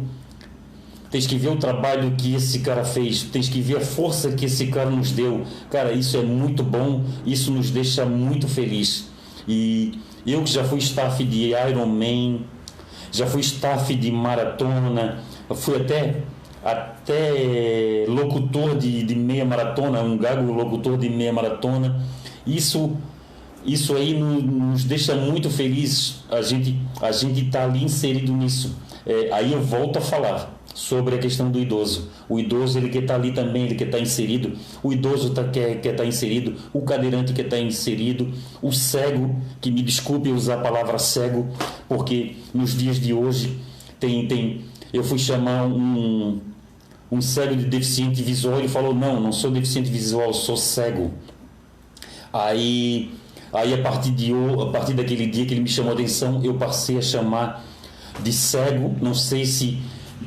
tens 1.11 1.29
que 1.29 1.37
ver 1.37 1.51
o 1.51 1.57
trabalho 1.57 2.13
que 2.19 2.35
esse 2.35 2.59
cara 2.59 2.85
fez, 2.85 3.23
tens 3.23 3.49
que 3.49 3.61
ver 3.61 3.77
a 3.77 3.81
força 3.81 4.33
que 4.33 4.47
esse 4.47 4.67
cara 4.67 4.91
nos 4.91 5.13
deu. 5.13 5.45
Cara, 5.71 5.93
isso 5.93 6.17
é 6.17 6.23
muito 6.23 6.65
bom, 6.65 7.05
isso 7.25 7.53
nos 7.53 7.71
deixa 7.71 8.05
muito 8.05 8.49
feliz. 8.49 9.09
E 9.47 9.97
eu 10.27 10.43
que 10.43 10.51
já 10.51 10.65
fui 10.65 10.81
staff 10.81 11.23
de 11.23 11.53
Ironman, 11.53 12.41
já 13.13 13.27
fui 13.27 13.43
staff 13.43 13.95
de 13.95 14.11
maratona, 14.11 15.21
fui 15.55 15.77
até 15.77 16.23
até 16.65 18.07
locutor 18.09 18.77
de, 18.77 19.03
de 19.03 19.15
meia 19.15 19.45
maratona, 19.45 20.01
um 20.01 20.17
gago 20.17 20.51
locutor 20.51 20.97
de 20.97 21.11
meia 21.11 21.33
maratona. 21.33 22.03
Isso 22.47 22.97
isso 23.67 23.97
aí 23.97 24.13
nos 24.13 24.85
deixa 24.85 25.15
muito 25.15 25.49
felizes 25.49 26.17
a 26.31 26.43
gente 26.43 26.79
a 27.01 27.11
gente 27.13 27.47
está 27.47 27.65
ali 27.65 27.85
inserido 27.85 28.33
nisso. 28.33 28.77
É, 29.07 29.31
aí 29.33 29.53
eu 29.53 29.63
volto 29.63 29.99
a 29.99 30.01
falar 30.01 30.55
sobre 30.75 31.15
a 31.15 31.19
questão 31.19 31.51
do 31.51 31.59
idoso. 31.59 32.11
O 32.29 32.39
idoso 32.39 32.79
ele 32.79 32.89
quer 32.89 33.03
estar 33.03 33.15
tá 33.15 33.21
ali 33.21 33.33
também, 33.33 33.65
ele 33.65 33.75
quer 33.75 33.87
estar 33.87 33.99
tá 33.99 34.03
inserido. 34.03 34.53
O 34.83 34.93
idoso 34.93 35.31
tá, 35.31 35.45
quer 35.45 35.77
estar 35.77 35.93
tá 35.93 36.05
inserido. 36.05 36.55
O 36.73 36.83
cadeirante 36.83 37.33
quer 37.33 37.45
estar 37.45 37.57
tá 37.57 37.63
inserido. 37.63 38.33
O 38.61 38.73
cego, 38.73 39.37
que 39.61 39.71
me 39.71 39.83
desculpe 39.83 40.31
usar 40.31 40.55
a 40.55 40.59
palavra 40.59 40.99
cego, 40.99 41.47
porque 41.89 42.37
nos 42.53 42.77
dias 42.77 42.99
de 42.99 43.13
hoje 43.13 43.59
tem, 44.01 44.27
tem 44.27 44.63
eu 44.93 45.03
fui 45.03 45.19
chamar 45.19 45.65
um, 45.67 46.41
um 47.15 47.21
cego 47.21 47.57
de 47.57 47.65
deficiente 47.65 48.23
visual 48.23 48.61
e 48.61 48.69
falou: 48.69 48.95
Não, 48.95 49.21
não 49.21 49.33
sou 49.33 49.51
deficiente 49.51 49.91
visual, 49.91 50.33
sou 50.33 50.57
cego. 50.57 51.13
Aí 52.33 53.11
Aí 53.55 53.73
a 53.73 53.81
partir, 53.81 54.11
de, 54.11 54.33
a 54.33 54.67
partir 54.73 54.95
daquele 54.95 55.29
dia 55.29 55.47
que 55.47 55.55
ele 55.55 55.61
me 55.61 55.69
chamou 55.69 55.93
a 55.93 55.95
atenção, 55.95 56.41
eu 56.43 56.55
passei 56.55 56.99
a 56.99 57.03
chamar 57.03 57.65
de 58.21 58.33
cego. 58.33 58.97
Não 59.01 59.15
sei 59.15 59.47
se 59.47 59.79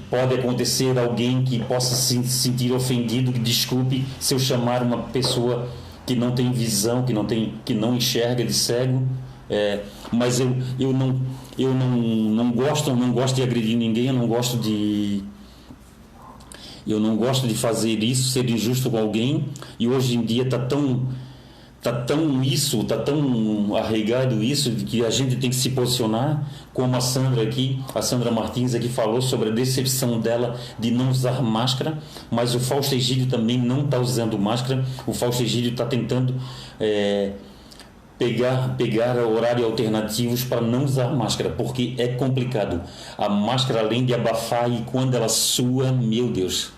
pode 0.09 0.33
acontecer 0.33 0.97
alguém 0.97 1.43
que 1.43 1.59
possa 1.59 1.93
se 1.93 2.23
sentir 2.23 2.71
ofendido, 2.71 3.33
que 3.33 3.39
desculpe 3.39 4.05
se 4.17 4.33
eu 4.33 4.39
chamar 4.39 4.81
uma 4.81 4.99
pessoa 4.99 5.67
que 6.05 6.15
não 6.15 6.31
tem 6.31 6.53
visão, 6.53 7.03
que 7.03 7.11
não 7.11 7.25
tem, 7.25 7.55
que 7.65 7.73
não 7.73 7.95
enxerga 7.95 8.45
de 8.45 8.53
cego. 8.53 9.05
É, 9.49 9.83
mas 10.09 10.39
eu, 10.39 10.55
eu 10.79 10.93
não 10.93 11.21
eu 11.57 11.73
não, 11.73 11.89
não 11.89 12.51
gosto 12.51 12.93
não 12.93 13.11
gosto 13.11 13.35
de 13.35 13.43
agredir 13.43 13.77
ninguém, 13.77 14.07
eu 14.07 14.13
não 14.13 14.27
gosto 14.27 14.57
de 14.57 15.23
eu 16.87 16.99
não 16.99 17.15
gosto 17.15 17.47
de 17.47 17.53
fazer 17.53 18.03
isso, 18.03 18.29
ser 18.29 18.49
injusto 18.49 18.89
com 18.89 18.97
alguém. 18.97 19.45
E 19.79 19.87
hoje 19.87 20.15
em 20.15 20.23
dia 20.23 20.43
está 20.43 20.59
tão 20.59 21.07
tá 21.81 21.93
tão 21.93 22.43
isso, 22.43 22.83
tá 22.83 22.97
tão 22.97 23.75
arraigado 23.75 24.43
isso 24.43 24.71
que 24.71 25.05
a 25.05 25.09
gente 25.09 25.35
tem 25.37 25.49
que 25.49 25.55
se 25.55 25.69
posicionar, 25.69 26.43
como 26.73 26.95
a 26.95 27.01
Sandra 27.01 27.43
aqui, 27.43 27.81
a 27.93 28.01
Sandra 28.01 28.31
Martins 28.31 28.73
aqui 28.73 28.89
falou 28.89 29.21
sobre 29.21 29.49
a 29.49 29.51
decepção 29.51 30.19
dela 30.19 30.59
de 30.77 30.91
não 30.91 31.09
usar 31.09 31.41
máscara, 31.41 31.97
mas 32.29 32.55
o 32.55 32.59
Fausto 32.59 32.95
Egídio 32.95 33.27
também 33.27 33.57
não 33.57 33.85
está 33.85 33.99
usando 33.99 34.37
máscara. 34.37 34.83
O 35.05 35.13
Fausto 35.13 35.43
Egídio 35.43 35.71
está 35.71 35.85
tentando 35.85 36.35
é, 36.79 37.33
pegar 38.17 38.75
pegar 38.77 39.15
horários 39.17 39.65
alternativos 39.65 40.43
para 40.43 40.61
não 40.61 40.83
usar 40.83 41.09
máscara, 41.15 41.51
porque 41.51 41.95
é 41.97 42.07
complicado. 42.07 42.81
A 43.17 43.29
máscara 43.29 43.79
além 43.79 44.03
de 44.03 44.13
abafar 44.13 44.69
e 44.69 44.81
quando 44.81 45.15
ela 45.15 45.29
sua, 45.29 45.91
meu 45.91 46.29
Deus, 46.29 46.71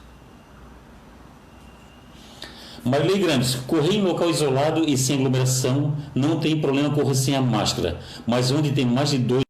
Marilei 2.84 3.20
Grandes, 3.20 3.56
correr 3.56 3.96
em 3.96 4.02
local 4.02 4.30
isolado 4.30 4.84
e 4.88 4.98
sem 4.98 5.18
aglomeração 5.18 5.96
não 6.16 6.40
tem 6.40 6.60
problema 6.60 6.94
correr 6.94 7.16
sem 7.16 7.36
a 7.36 7.42
máscara, 7.42 8.00
mas 8.26 8.52
onde 8.52 8.72
tem 8.72 8.86
mais 8.86 9.12
de 9.12 9.18
dois 9.18 9.44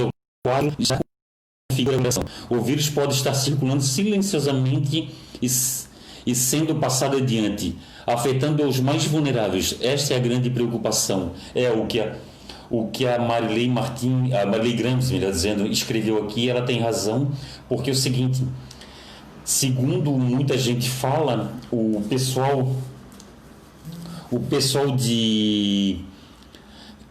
ou 0.00 0.08
quatro 0.46 0.74
já 0.78 0.98
configura 1.70 1.96
aglomeração. 1.96 2.24
O 2.48 2.60
vírus 2.60 2.88
pode 2.88 3.14
estar 3.14 3.34
circulando 3.34 3.82
silenciosamente 3.82 5.10
e, 5.40 5.46
e 6.26 6.34
sendo 6.34 6.74
passado 6.76 7.16
adiante, 7.16 7.76
afetando 8.06 8.66
os 8.66 8.80
mais 8.80 9.04
vulneráveis. 9.04 9.76
Esta 9.80 10.14
é 10.14 10.16
a 10.16 10.20
grande 10.20 10.50
preocupação. 10.50 11.32
É 11.54 11.70
o 11.70 11.86
que 11.86 12.00
a, 12.00 12.16
o 12.70 12.88
que 12.88 13.06
a 13.06 13.18
Marilei 13.18 13.68
Martin, 13.68 14.32
a 14.32 14.46
Marilei 14.46 14.74
Grandes, 14.74 15.10
melhor 15.10 15.30
dizendo, 15.30 15.66
escreveu 15.66 16.22
aqui. 16.22 16.48
Ela 16.48 16.62
tem 16.62 16.80
razão, 16.80 17.30
porque 17.68 17.90
é 17.90 17.92
o 17.92 17.96
seguinte 17.96 18.42
Segundo 19.48 20.10
muita 20.10 20.58
gente 20.58 20.90
fala, 20.90 21.50
o 21.72 22.02
pessoal 22.06 22.70
o 24.30 24.40
pessoal 24.40 24.94
de 24.94 26.00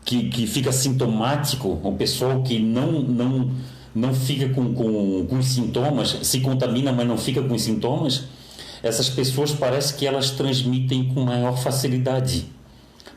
que, 0.05 0.29
que 0.29 0.45
fica 0.45 0.71
sintomático, 0.71 1.79
o 1.83 1.95
pessoal 1.95 2.43
que 2.43 2.59
não 2.59 3.01
não 3.01 3.51
não 3.95 4.13
fica 4.13 4.49
com, 4.49 4.71
com, 4.71 5.25
com 5.25 5.41
sintomas, 5.41 6.19
se 6.21 6.39
contamina, 6.41 6.91
mas 6.91 7.07
não 7.07 7.17
fica 7.17 7.41
com 7.41 7.57
sintomas, 7.57 8.25
essas 8.83 9.09
pessoas 9.09 9.51
parece 9.51 9.95
que 9.95 10.05
elas 10.05 10.29
transmitem 10.29 11.11
com 11.11 11.21
maior 11.21 11.57
facilidade. 11.57 12.45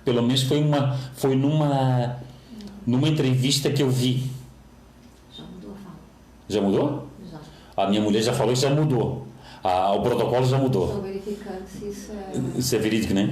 Pelo 0.02 0.22
menos 0.22 0.44
foi 0.44 0.62
uma 0.64 0.96
foi 1.12 1.36
numa 1.36 2.16
numa 2.86 3.06
entrevista 3.06 3.70
que 3.70 3.82
eu 3.82 3.90
vi. 3.90 4.30
Já 5.36 5.44
mudou, 5.44 5.74
fala. 5.74 5.96
Já 6.48 6.62
mudou? 6.62 7.09
A 7.82 7.88
minha 7.88 8.00
mulher 8.00 8.22
já 8.22 8.32
falou 8.32 8.54
que 8.54 8.60
já 8.60 8.70
mudou. 8.70 9.26
O 9.62 10.00
protocolo 10.00 10.46
já 10.46 10.58
mudou. 10.58 10.86
Estão 10.86 11.02
verificando 11.02 11.66
se 11.66 11.88
isso 11.88 12.12
é. 12.12 12.58
Isso 12.58 12.74
é 12.74 12.78
verídico, 12.78 13.14
né? 13.14 13.30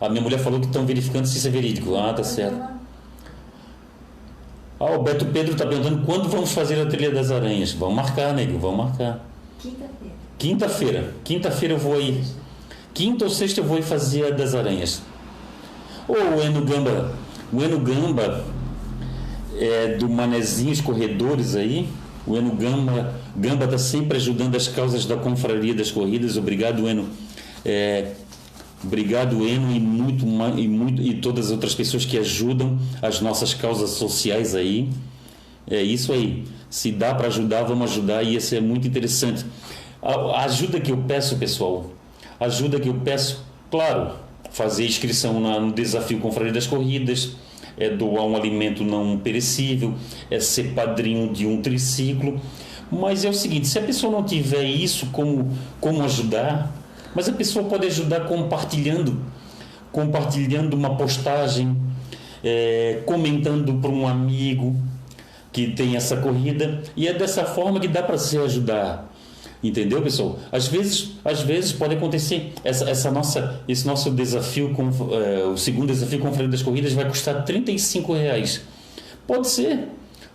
É. 0.00 0.04
A 0.04 0.08
minha 0.08 0.22
mulher 0.22 0.38
falou 0.38 0.58
que 0.58 0.66
estão 0.66 0.86
verificando 0.86 1.26
se 1.26 1.36
isso 1.38 1.46
é 1.46 1.50
verídico. 1.50 1.94
Ah, 1.96 2.12
tá 2.12 2.24
certo. 2.24 2.56
Ah, 4.78 4.92
o 4.92 5.02
Beto 5.02 5.26
Pedro 5.26 5.52
está 5.52 5.66
perguntando 5.66 6.06
quando 6.06 6.28
vamos 6.28 6.52
fazer 6.52 6.80
a 6.80 6.86
trilha 6.86 7.10
das 7.10 7.30
aranhas. 7.30 7.72
Vamos 7.72 7.96
marcar, 7.96 8.32
nego, 8.32 8.58
vamos 8.58 8.86
marcar. 8.86 9.26
Quinta-feira. 9.58 10.14
Quinta-feira. 10.38 11.14
Quinta-feira 11.22 11.74
eu 11.74 11.78
vou 11.78 11.94
aí. 11.94 12.24
Quinta 12.94 13.24
ou 13.24 13.30
sexta 13.30 13.60
eu 13.60 13.64
vou 13.64 13.78
ir 13.78 13.82
fazer 13.82 14.26
a 14.26 14.30
das 14.30 14.54
aranhas. 14.54 15.02
Ô, 16.08 16.14
o 16.14 16.40
Eno 16.40 16.64
Gamba. 16.64 17.12
O 17.52 17.62
Eno 17.62 17.78
Gamba 17.80 18.44
é 19.58 19.96
do 19.98 20.08
Manezinhos 20.08 20.80
Corredores 20.80 21.54
aí. 21.54 21.86
O 22.26 22.36
Eno 22.36 22.52
Gamba 22.54 23.14
Gamba 23.36 23.64
está 23.64 23.78
sempre 23.78 24.16
ajudando 24.16 24.56
as 24.56 24.68
causas 24.68 25.06
da 25.06 25.16
confraria 25.16 25.74
das 25.74 25.90
corridas. 25.90 26.36
Obrigado, 26.36 26.88
Eno. 26.88 27.08
É, 27.64 28.12
obrigado, 28.84 29.46
Eno, 29.46 29.74
e 29.74 29.80
muito, 29.80 30.26
e 30.56 30.68
muito 30.68 31.02
e 31.02 31.14
todas 31.14 31.46
as 31.46 31.52
outras 31.52 31.74
pessoas 31.74 32.04
que 32.04 32.18
ajudam 32.18 32.78
as 33.00 33.20
nossas 33.20 33.54
causas 33.54 33.90
sociais 33.90 34.54
aí. 34.54 34.88
É 35.68 35.82
isso 35.82 36.12
aí. 36.12 36.44
Se 36.68 36.90
dá 36.90 37.14
para 37.14 37.28
ajudar, 37.28 37.62
vamos 37.62 37.92
ajudar 37.92 38.22
e 38.22 38.34
isso 38.34 38.54
é 38.54 38.60
muito 38.60 38.86
interessante. 38.86 39.44
A, 40.02 40.44
ajuda 40.44 40.80
que 40.80 40.90
eu 40.90 40.96
peço, 40.98 41.36
pessoal, 41.36 41.92
ajuda 42.38 42.80
que 42.80 42.88
eu 42.88 42.94
peço, 42.94 43.44
claro, 43.70 44.14
fazer 44.50 44.86
inscrição 44.86 45.40
na, 45.40 45.60
no 45.60 45.72
desafio 45.72 46.18
Confraria 46.18 46.52
das 46.52 46.66
Corridas, 46.66 47.32
é 47.80 47.88
doar 47.88 48.24
um 48.24 48.36
alimento 48.36 48.84
não 48.84 49.18
perecível, 49.18 49.94
é 50.30 50.38
ser 50.38 50.74
padrinho 50.74 51.32
de 51.32 51.46
um 51.46 51.60
triciclo. 51.60 52.40
Mas 52.92 53.24
é 53.24 53.28
o 53.28 53.34
seguinte, 53.34 53.66
se 53.66 53.78
a 53.78 53.82
pessoa 53.82 54.12
não 54.12 54.22
tiver 54.22 54.64
isso 54.64 55.06
como, 55.06 55.50
como 55.80 56.02
ajudar, 56.04 56.72
mas 57.14 57.28
a 57.28 57.32
pessoa 57.32 57.64
pode 57.64 57.86
ajudar 57.86 58.26
compartilhando, 58.26 59.20
compartilhando 59.90 60.74
uma 60.74 60.96
postagem, 60.96 61.76
é, 62.44 63.02
comentando 63.06 63.74
para 63.74 63.90
um 63.90 64.06
amigo 64.06 64.76
que 65.52 65.68
tem 65.68 65.96
essa 65.96 66.16
corrida, 66.16 66.82
e 66.96 67.08
é 67.08 67.14
dessa 67.14 67.44
forma 67.44 67.80
que 67.80 67.88
dá 67.88 68.02
para 68.02 68.18
se 68.18 68.38
ajudar. 68.38 69.09
Entendeu, 69.62 70.00
pessoal? 70.00 70.38
Às 70.50 70.68
vezes, 70.68 71.10
às 71.22 71.42
vezes 71.42 71.72
pode 71.72 71.94
acontecer 71.94 72.52
essa, 72.64 72.88
essa 72.88 73.10
nossa, 73.10 73.60
esse 73.68 73.86
nosso 73.86 74.10
desafio 74.10 74.72
com 74.72 74.88
é, 75.14 75.44
o 75.44 75.56
segundo 75.56 75.88
desafio 75.88 76.18
com 76.18 76.28
o 76.28 76.48
das 76.48 76.62
corridas 76.62 76.94
vai 76.94 77.06
custar 77.06 77.44
35 77.44 78.12
reais. 78.14 78.62
Pode 79.26 79.48
ser, 79.48 79.88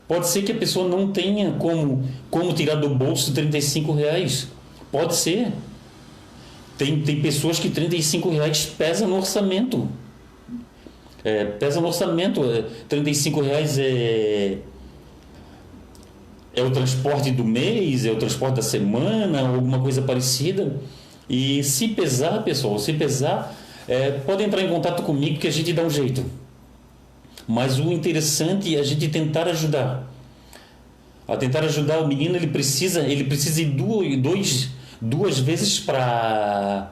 pode 0.08 0.28
ser 0.28 0.44
que 0.44 0.52
a 0.52 0.56
pessoa 0.56 0.88
não 0.88 1.12
tenha 1.12 1.54
como 1.54 2.08
como 2.30 2.54
tirar 2.54 2.76
do 2.76 2.90
bolso 2.90 3.34
35 3.34 3.94
reais. 3.94 4.48
Pode 4.92 5.16
ser. 5.16 5.52
Tem, 6.78 7.02
tem 7.02 7.20
pessoas 7.20 7.58
que 7.58 7.70
35 7.70 8.30
reais 8.30 8.66
pesa 8.78 9.08
no 9.08 9.18
orçamento. 9.18 9.90
É, 11.24 11.46
pesa 11.46 11.82
no 11.82 11.88
orçamento. 11.88 12.44
É, 12.44 12.64
35 12.88 13.42
reais 13.42 13.80
é 13.80 14.60
é 16.56 16.64
o 16.64 16.72
transporte 16.72 17.32
do 17.32 17.44
mês, 17.44 18.06
é 18.06 18.12
o 18.12 18.16
transporte 18.16 18.56
da 18.56 18.62
semana, 18.62 19.42
alguma 19.48 19.80
coisa 19.80 20.02
parecida. 20.02 20.78
E 21.30 21.64
se 21.64 21.90
pesar, 21.90 22.44
pessoal, 22.44 22.80
se 22.80 22.94
pesar, 22.94 23.54
é, 23.88 24.12
pode 24.12 24.44
entrar 24.44 24.62
em 24.62 24.70
contato 24.70 25.04
comigo 25.04 25.40
que 25.40 25.48
a 25.48 25.52
gente 25.52 25.74
dá 25.74 25.84
um 25.84 25.90
jeito. 25.90 26.24
Mas 27.48 27.78
o 27.78 27.92
interessante 27.92 28.76
é 28.76 28.80
a 28.80 28.84
gente 28.84 29.08
tentar 29.10 29.48
ajudar. 29.48 30.10
A 31.28 31.36
tentar 31.36 31.64
ajudar 31.64 32.00
o 32.00 32.08
menino, 32.08 32.36
ele 32.36 32.48
precisa, 32.48 33.02
ele 33.02 33.26
precisa 33.26 33.62
ir 33.62 33.66
duas, 33.66 34.18
dois, 34.18 34.70
duas 35.02 35.40
vezes 35.40 35.80
para 35.80 36.92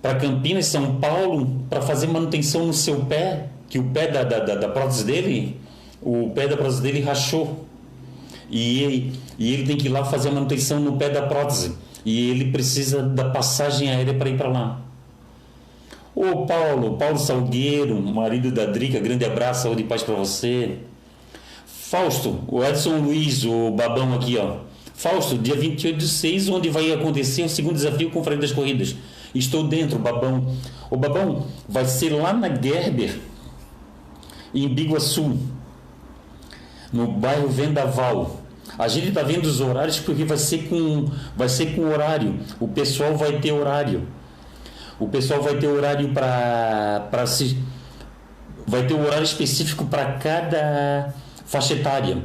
para 0.00 0.14
Campinas, 0.14 0.66
São 0.66 0.94
Paulo, 1.00 1.64
para 1.68 1.82
fazer 1.82 2.06
manutenção 2.06 2.64
no 2.64 2.72
seu 2.72 3.04
pé, 3.06 3.48
que 3.68 3.80
o 3.80 3.84
pé 3.90 4.06
da, 4.06 4.22
da, 4.22 4.38
da, 4.38 4.54
da 4.54 4.68
prótese 4.68 5.04
dele, 5.04 5.60
o 6.00 6.30
pé 6.30 6.46
da 6.46 6.56
prótese 6.56 6.80
dele 6.80 7.00
rachou 7.00 7.66
e, 8.50 9.12
e 9.38 9.52
ele 9.52 9.66
tem 9.66 9.76
que 9.76 9.86
ir 9.86 9.90
lá 9.90 10.04
fazer 10.04 10.30
a 10.30 10.32
manutenção 10.32 10.80
no 10.80 10.96
pé 10.96 11.08
da 11.10 11.22
prótese. 11.22 11.76
E 12.04 12.30
ele 12.30 12.50
precisa 12.50 13.02
da 13.02 13.28
passagem 13.28 13.90
aérea 13.90 14.14
para 14.14 14.28
ir 14.28 14.36
para 14.36 14.48
lá. 14.48 14.80
Ô 16.14 16.46
Paulo, 16.46 16.96
Paulo 16.96 17.18
Salgueiro, 17.18 18.00
marido 18.00 18.50
da 18.50 18.66
Drica, 18.66 18.98
grande 18.98 19.24
abraço, 19.24 19.64
saúde 19.64 19.82
e 19.82 19.86
paz 19.86 20.02
para 20.02 20.14
você. 20.14 20.78
Fausto, 21.66 22.40
o 22.48 22.64
Edson 22.64 22.98
Luiz, 22.98 23.44
o 23.44 23.70
babão 23.70 24.14
aqui, 24.14 24.36
ó. 24.36 24.58
Fausto, 24.94 25.38
dia 25.38 25.54
28 25.54 25.96
de 25.96 26.08
6, 26.08 26.48
onde 26.48 26.70
vai 26.70 26.92
acontecer 26.92 27.42
o 27.42 27.48
segundo 27.48 27.74
desafio 27.74 28.10
com 28.10 28.20
o 28.20 28.24
Frente 28.24 28.40
das 28.40 28.52
Corridas. 28.52 28.96
Estou 29.34 29.64
dentro, 29.64 29.98
babão. 29.98 30.56
O 30.90 30.96
babão 30.96 31.46
vai 31.68 31.84
ser 31.84 32.10
lá 32.10 32.32
na 32.32 32.48
Gerber, 32.48 33.20
em 34.52 34.68
Biguaçu 34.68 35.36
no 36.92 37.06
bairro 37.06 37.48
Vendaval. 37.48 38.37
A 38.78 38.86
gente 38.86 39.08
está 39.08 39.22
vendo 39.22 39.44
os 39.46 39.60
horários 39.60 39.98
porque 39.98 40.24
vai 40.24 40.38
ser 40.38 40.68
com 40.68 41.06
vai 41.36 41.48
ser 41.48 41.74
com 41.74 41.82
horário. 41.82 42.38
O 42.60 42.68
pessoal 42.68 43.16
vai 43.16 43.40
ter 43.40 43.50
horário. 43.52 44.06
O 45.00 45.08
pessoal 45.08 45.42
vai 45.42 45.56
ter 45.56 45.66
horário 45.66 46.10
para 46.10 47.08
para 47.10 47.26
se 47.26 47.58
vai 48.66 48.86
ter 48.86 48.94
um 48.94 49.04
horário 49.04 49.24
específico 49.24 49.84
para 49.86 50.12
cada 50.12 51.12
faixa 51.44 51.74
etária. 51.74 52.18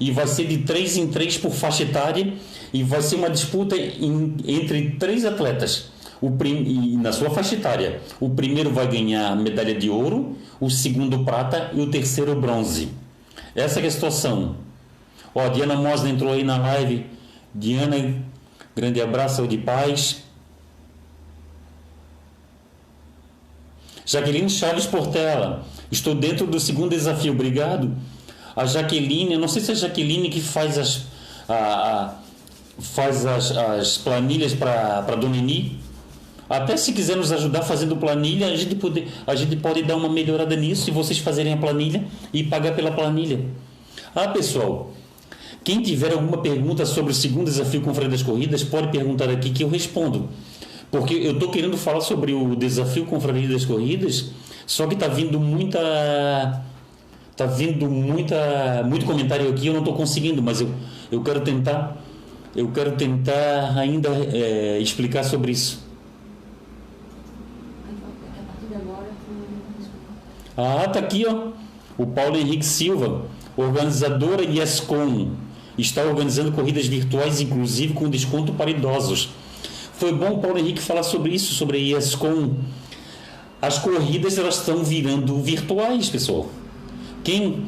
E 0.00 0.10
vai 0.10 0.26
ser 0.26 0.46
de 0.46 0.58
três 0.58 0.96
em 0.96 1.08
três 1.08 1.36
por 1.36 1.50
faixa 1.50 1.82
etária 1.82 2.32
e 2.72 2.82
vai 2.82 3.02
ser 3.02 3.16
uma 3.16 3.28
disputa 3.28 3.76
em, 3.76 4.36
entre 4.46 4.92
três 4.92 5.24
atletas. 5.24 5.90
o 6.20 6.32
prim, 6.32 6.96
na 7.02 7.12
sua 7.12 7.30
faixa 7.30 7.54
etária. 7.54 8.00
O 8.20 8.30
primeiro 8.30 8.70
vai 8.70 8.88
ganhar 8.88 9.36
medalha 9.36 9.74
de 9.74 9.88
ouro, 9.90 10.36
o 10.60 10.70
segundo 10.70 11.24
prata 11.24 11.70
e 11.74 11.80
o 11.80 11.90
terceiro 11.90 12.34
bronze. 12.34 12.88
Essa 13.54 13.80
é 13.80 13.86
a 13.86 13.90
situação. 13.90 14.67
Ó, 15.34 15.40
a 15.44 15.48
Diana 15.48 15.76
Mosna 15.76 16.08
entrou 16.08 16.32
aí 16.32 16.42
na 16.42 16.58
live. 16.58 17.06
Diana, 17.54 17.96
grande 18.74 19.00
abraço, 19.00 19.36
saúde 19.36 19.56
e 19.56 19.58
paz. 19.58 20.22
Jaqueline 24.08 24.48
Charles 24.48 24.86
Portela, 24.86 25.66
estou 25.92 26.14
dentro 26.14 26.46
do 26.46 26.58
segundo 26.58 26.90
desafio, 26.90 27.32
obrigado. 27.32 27.94
A 28.56 28.64
Jaqueline, 28.64 29.36
não 29.36 29.46
sei 29.46 29.60
se 29.60 29.70
é 29.70 29.74
a 29.74 29.76
Jaqueline 29.76 30.30
que 30.30 30.40
faz 30.40 30.78
as, 30.78 31.02
a, 31.46 31.54
a, 31.54 32.14
faz 32.80 33.26
as, 33.26 33.54
as 33.54 33.98
planilhas 33.98 34.54
para 34.54 34.98
a 34.98 35.14
Domini. 35.14 35.78
Até 36.48 36.78
se 36.78 36.94
quiser 36.94 37.16
nos 37.16 37.30
ajudar 37.30 37.60
fazendo 37.60 37.96
planilha, 37.96 38.46
a 38.46 38.56
gente, 38.56 38.74
pode, 38.76 39.06
a 39.26 39.34
gente 39.34 39.56
pode 39.56 39.82
dar 39.82 39.96
uma 39.96 40.08
melhorada 40.08 40.56
nisso 40.56 40.88
e 40.88 40.92
vocês 40.92 41.18
fazerem 41.18 41.52
a 41.52 41.58
planilha 41.58 42.04
e 42.32 42.42
pagar 42.42 42.74
pela 42.74 42.90
planilha. 42.90 43.44
Ah, 44.14 44.28
pessoal, 44.28 44.90
quem 45.64 45.82
tiver 45.82 46.12
alguma 46.12 46.38
pergunta 46.38 46.86
sobre 46.86 47.12
o 47.12 47.14
segundo 47.14 47.46
desafio 47.46 47.80
com 47.80 47.92
freio 47.92 48.10
das 48.10 48.22
corridas, 48.22 48.62
pode 48.62 48.88
perguntar 48.88 49.28
aqui 49.28 49.50
que 49.50 49.62
eu 49.62 49.68
respondo. 49.68 50.28
Porque 50.90 51.14
eu 51.14 51.32
estou 51.32 51.50
querendo 51.50 51.76
falar 51.76 52.00
sobre 52.00 52.32
o 52.32 52.56
desafio 52.56 53.04
com 53.04 53.20
freio 53.20 53.48
das 53.50 53.64
corridas, 53.64 54.30
só 54.66 54.86
que 54.86 54.94
está 54.94 55.08
vindo 55.08 55.38
muita. 55.38 56.64
Tá 57.36 57.46
vindo 57.46 57.88
muita, 57.88 58.82
muito 58.84 59.06
comentário 59.06 59.48
aqui, 59.48 59.68
eu 59.68 59.72
não 59.72 59.80
estou 59.80 59.94
conseguindo, 59.94 60.42
mas 60.42 60.60
eu, 60.60 60.74
eu 61.12 61.22
quero 61.22 61.40
tentar, 61.40 61.96
eu 62.56 62.68
quero 62.72 62.96
tentar 62.96 63.78
ainda 63.78 64.08
é, 64.08 64.80
explicar 64.80 65.22
sobre 65.22 65.52
isso. 65.52 65.86
Ah, 70.56 70.88
tá 70.88 70.98
aqui, 70.98 71.24
ó. 71.24 71.52
O 71.96 72.06
Paulo 72.06 72.36
Henrique 72.36 72.66
Silva, 72.66 73.26
organizadora 73.56 74.42
ESCOM, 74.42 75.30
está 75.82 76.02
organizando 76.02 76.52
corridas 76.52 76.86
virtuais, 76.86 77.40
inclusive 77.40 77.94
com 77.94 78.08
desconto 78.08 78.52
para 78.52 78.70
idosos. 78.70 79.30
Foi 79.94 80.12
bom 80.12 80.34
o 80.34 80.38
Paulo 80.38 80.58
Henrique 80.58 80.80
falar 80.80 81.02
sobre 81.02 81.32
isso, 81.32 81.54
sobre 81.54 81.94
a 81.94 81.98
ESCOM. 81.98 82.54
As 83.60 83.78
corridas 83.78 84.38
elas 84.38 84.56
estão 84.56 84.84
virando 84.84 85.40
virtuais, 85.40 86.08
pessoal. 86.08 86.48
Quem 87.24 87.66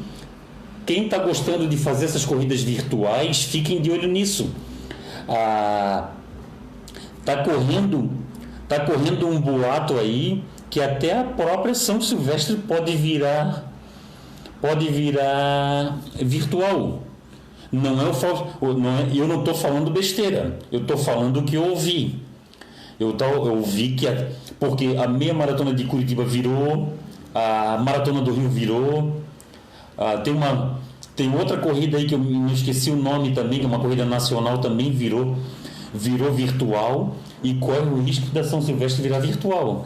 quem 0.86 1.04
está 1.04 1.18
gostando 1.18 1.68
de 1.68 1.76
fazer 1.76 2.06
essas 2.06 2.24
corridas 2.24 2.62
virtuais, 2.62 3.44
fiquem 3.44 3.80
de 3.80 3.92
olho 3.92 4.08
nisso. 4.08 4.50
Ah, 5.28 6.10
tá 7.24 7.44
correndo, 7.44 8.10
tá 8.68 8.80
correndo 8.80 9.28
um 9.28 9.40
boato 9.40 9.96
aí 9.98 10.42
que 10.68 10.80
até 10.80 11.18
a 11.18 11.24
própria 11.24 11.74
São 11.74 12.00
Silvestre 12.00 12.56
pode 12.56 12.96
virar 12.96 13.70
pode 14.60 14.88
virar 14.88 15.98
virtual. 16.16 17.02
Não 17.72 18.00
é 18.00 18.10
o 18.60 18.74
não 18.74 18.90
é, 18.90 19.08
eu 19.14 19.28
não 19.28 19.40
estou 19.40 19.54
falando 19.54 19.90
besteira. 19.90 20.58
Eu 20.72 20.80
estou 20.80 20.96
falando 20.96 21.38
o 21.38 21.42
que 21.44 21.54
eu 21.54 21.70
ouvi. 21.70 22.20
Eu, 22.98 23.16
eu 23.18 23.56
ouvi 23.56 23.90
que 23.90 24.06
a, 24.08 24.28
porque 24.58 24.96
a 24.98 25.06
meia 25.06 25.32
maratona 25.32 25.72
de 25.72 25.84
Curitiba 25.84 26.24
virou, 26.24 26.92
a 27.34 27.80
maratona 27.82 28.20
do 28.20 28.32
Rio 28.32 28.48
virou, 28.48 29.22
a, 29.96 30.18
tem 30.18 30.34
uma 30.34 30.80
tem 31.14 31.34
outra 31.34 31.58
corrida 31.58 31.98
aí 31.98 32.06
que 32.06 32.14
eu 32.14 32.18
me 32.18 32.52
esqueci 32.52 32.90
o 32.90 32.96
nome 32.96 33.32
também, 33.32 33.58
que 33.58 33.64
é 33.64 33.68
uma 33.68 33.78
corrida 33.78 34.04
nacional 34.04 34.58
também 34.58 34.90
virou 34.90 35.36
virou 35.92 36.32
virtual 36.32 37.16
e 37.42 37.54
corre 37.54 37.80
o 37.80 38.02
risco 38.02 38.26
da 38.30 38.44
São 38.44 38.62
Silvestre 38.62 39.02
virar 39.02 39.18
virtual. 39.18 39.84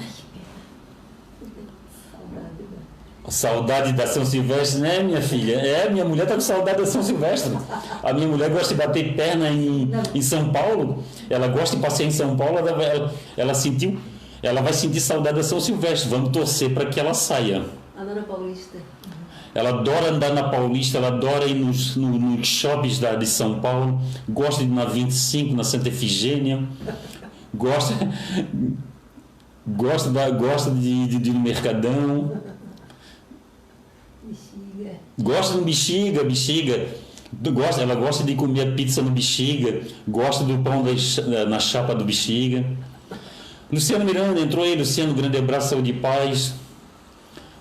Saudade 3.28 3.92
da 3.92 4.06
São 4.06 4.24
Silvestre, 4.24 4.80
né, 4.80 5.02
minha 5.02 5.22
filha? 5.22 5.54
É, 5.54 5.88
minha 5.88 6.04
mulher 6.04 6.26
tá 6.26 6.34
com 6.34 6.40
saudade 6.40 6.78
da 6.78 6.86
São 6.86 7.02
Silvestre. 7.02 7.56
A 8.02 8.12
minha 8.12 8.28
mulher 8.28 8.50
gosta 8.50 8.74
de 8.74 8.74
bater 8.74 9.14
perna 9.16 9.48
em, 9.48 9.90
em 10.14 10.22
São 10.22 10.52
Paulo. 10.52 11.02
Ela 11.30 11.48
gosta 11.48 11.76
de 11.76 11.82
passear 11.82 12.06
em 12.06 12.10
São 12.10 12.36
Paulo. 12.36 12.58
Ela, 12.58 12.70
ela, 12.82 13.14
ela 13.36 13.54
sentiu, 13.54 13.98
ela 14.42 14.60
vai 14.60 14.74
sentir 14.74 15.00
saudade 15.00 15.36
da 15.36 15.42
São 15.42 15.58
Silvestre. 15.58 16.10
Vamos 16.10 16.30
torcer 16.30 16.74
para 16.74 16.86
que 16.86 17.00
ela 17.00 17.14
saia. 17.14 17.64
A 17.96 18.04
dona 18.04 18.22
Paulista. 18.22 18.76
Ela 19.54 19.70
adora 19.70 20.10
andar 20.10 20.34
na 20.34 20.48
Paulista, 20.48 20.98
ela 20.98 21.08
adora 21.08 21.46
ir 21.46 21.54
nos, 21.54 21.94
no, 21.94 22.18
nos 22.18 22.46
shoppings 22.46 22.98
da, 22.98 23.14
de 23.14 23.24
São 23.24 23.60
Paulo, 23.60 24.00
gosta 24.28 24.64
de 24.64 24.68
ir 24.68 24.72
na 24.74 24.84
25, 24.84 25.54
na 25.54 25.62
Santa 25.62 25.88
Efigênia, 25.88 26.64
gosta, 27.54 27.94
gosta, 29.64 30.10
da, 30.10 30.28
gosta 30.30 30.72
de, 30.72 31.06
de, 31.06 31.18
de 31.20 31.30
ir 31.30 31.32
no 31.32 31.38
Mercadão. 31.38 32.32
Gosta 35.18 35.56
do 35.56 35.64
bexiga, 35.64 36.24
bexiga. 36.24 36.88
Gosta, 37.52 37.82
ela 37.82 37.94
gosta 37.94 38.22
de 38.22 38.34
comer 38.34 38.74
pizza 38.74 39.02
no 39.02 39.10
bexiga, 39.10 39.82
gosta 40.06 40.44
do 40.44 40.58
pão 40.58 40.84
na 41.48 41.58
chapa 41.58 41.94
do 41.94 42.04
bexiga. 42.04 42.64
Luciano 43.72 44.04
Miranda 44.04 44.40
entrou 44.40 44.64
aí, 44.64 44.76
Luciano, 44.76 45.12
grande 45.14 45.38
abraço, 45.38 45.70
saúde 45.70 45.90
e 45.90 45.94
paz. 45.94 46.54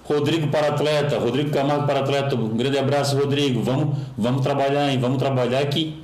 Rodrigo 0.03 0.47
para 0.47 0.67
atleta, 0.67 1.17
Rodrigo 1.17 1.49
Camargo 1.49 1.88
para 1.88 2.01
atleta, 2.01 2.36
um 2.36 2.55
grande 2.55 2.77
abraço, 2.77 3.17
Rodrigo. 3.17 3.61
Vamos, 3.63 3.97
vamos 4.17 4.41
trabalhar, 4.41 4.91
hein? 4.91 4.99
Vamos 4.99 5.17
trabalhar 5.17 5.59
aqui. 5.59 6.03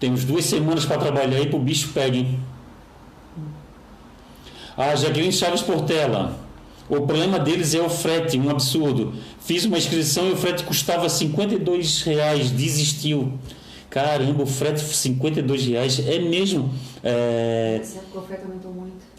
Temos 0.00 0.24
duas 0.24 0.44
semanas 0.44 0.84
para 0.84 0.98
trabalhar 0.98 1.36
aí 1.36 1.46
para 1.46 1.58
o 1.58 1.62
bicho 1.62 1.90
pegue, 1.92 2.18
hein? 2.18 2.40
Ah, 4.76 4.96
Jaqueline 4.96 5.32
Chaves 5.32 5.60
Portela. 5.62 6.36
O 6.88 6.96
problema 7.06 7.38
deles 7.38 7.74
é 7.74 7.80
o 7.80 7.88
frete, 7.88 8.38
um 8.38 8.50
absurdo. 8.50 9.14
Fiz 9.40 9.64
uma 9.64 9.78
inscrição 9.78 10.28
e 10.28 10.32
o 10.32 10.36
frete 10.36 10.64
custava 10.64 11.08
52 11.08 12.02
reais, 12.02 12.50
desistiu. 12.50 13.32
Caramba, 13.88 14.42
o 14.42 14.46
frete 14.46 14.80
52 14.80 15.66
reais 15.66 15.98
é 16.06 16.18
mesmo. 16.18 16.70
É... 17.02 17.80
Aumentou 18.14 18.72
muito. 18.72 19.12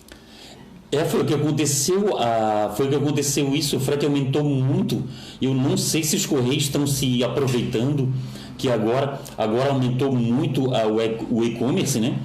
É, 0.91 1.03
foi 1.05 1.21
o 1.21 1.25
que 1.25 1.33
aconteceu, 1.33 2.17
a, 2.19 2.71
foi 2.77 2.85
o 2.85 2.89
que 2.89 2.95
aconteceu 2.95 3.55
isso, 3.55 3.77
o 3.77 3.79
frete 3.79 4.05
aumentou 4.05 4.43
muito. 4.43 5.03
Eu 5.41 5.51
não 5.51 5.75
sei 5.75 6.03
se 6.03 6.15
os 6.15 6.27
correios 6.27 6.65
estão 6.65 6.85
se 6.85 7.23
aproveitando, 7.23 8.13
que 8.59 8.69
agora, 8.69 9.19
agora 9.35 9.71
aumentou 9.71 10.11
muito 10.15 10.71
a, 10.71 10.85
o 10.85 11.43
e-commerce, 11.43 11.99
né? 11.99 12.19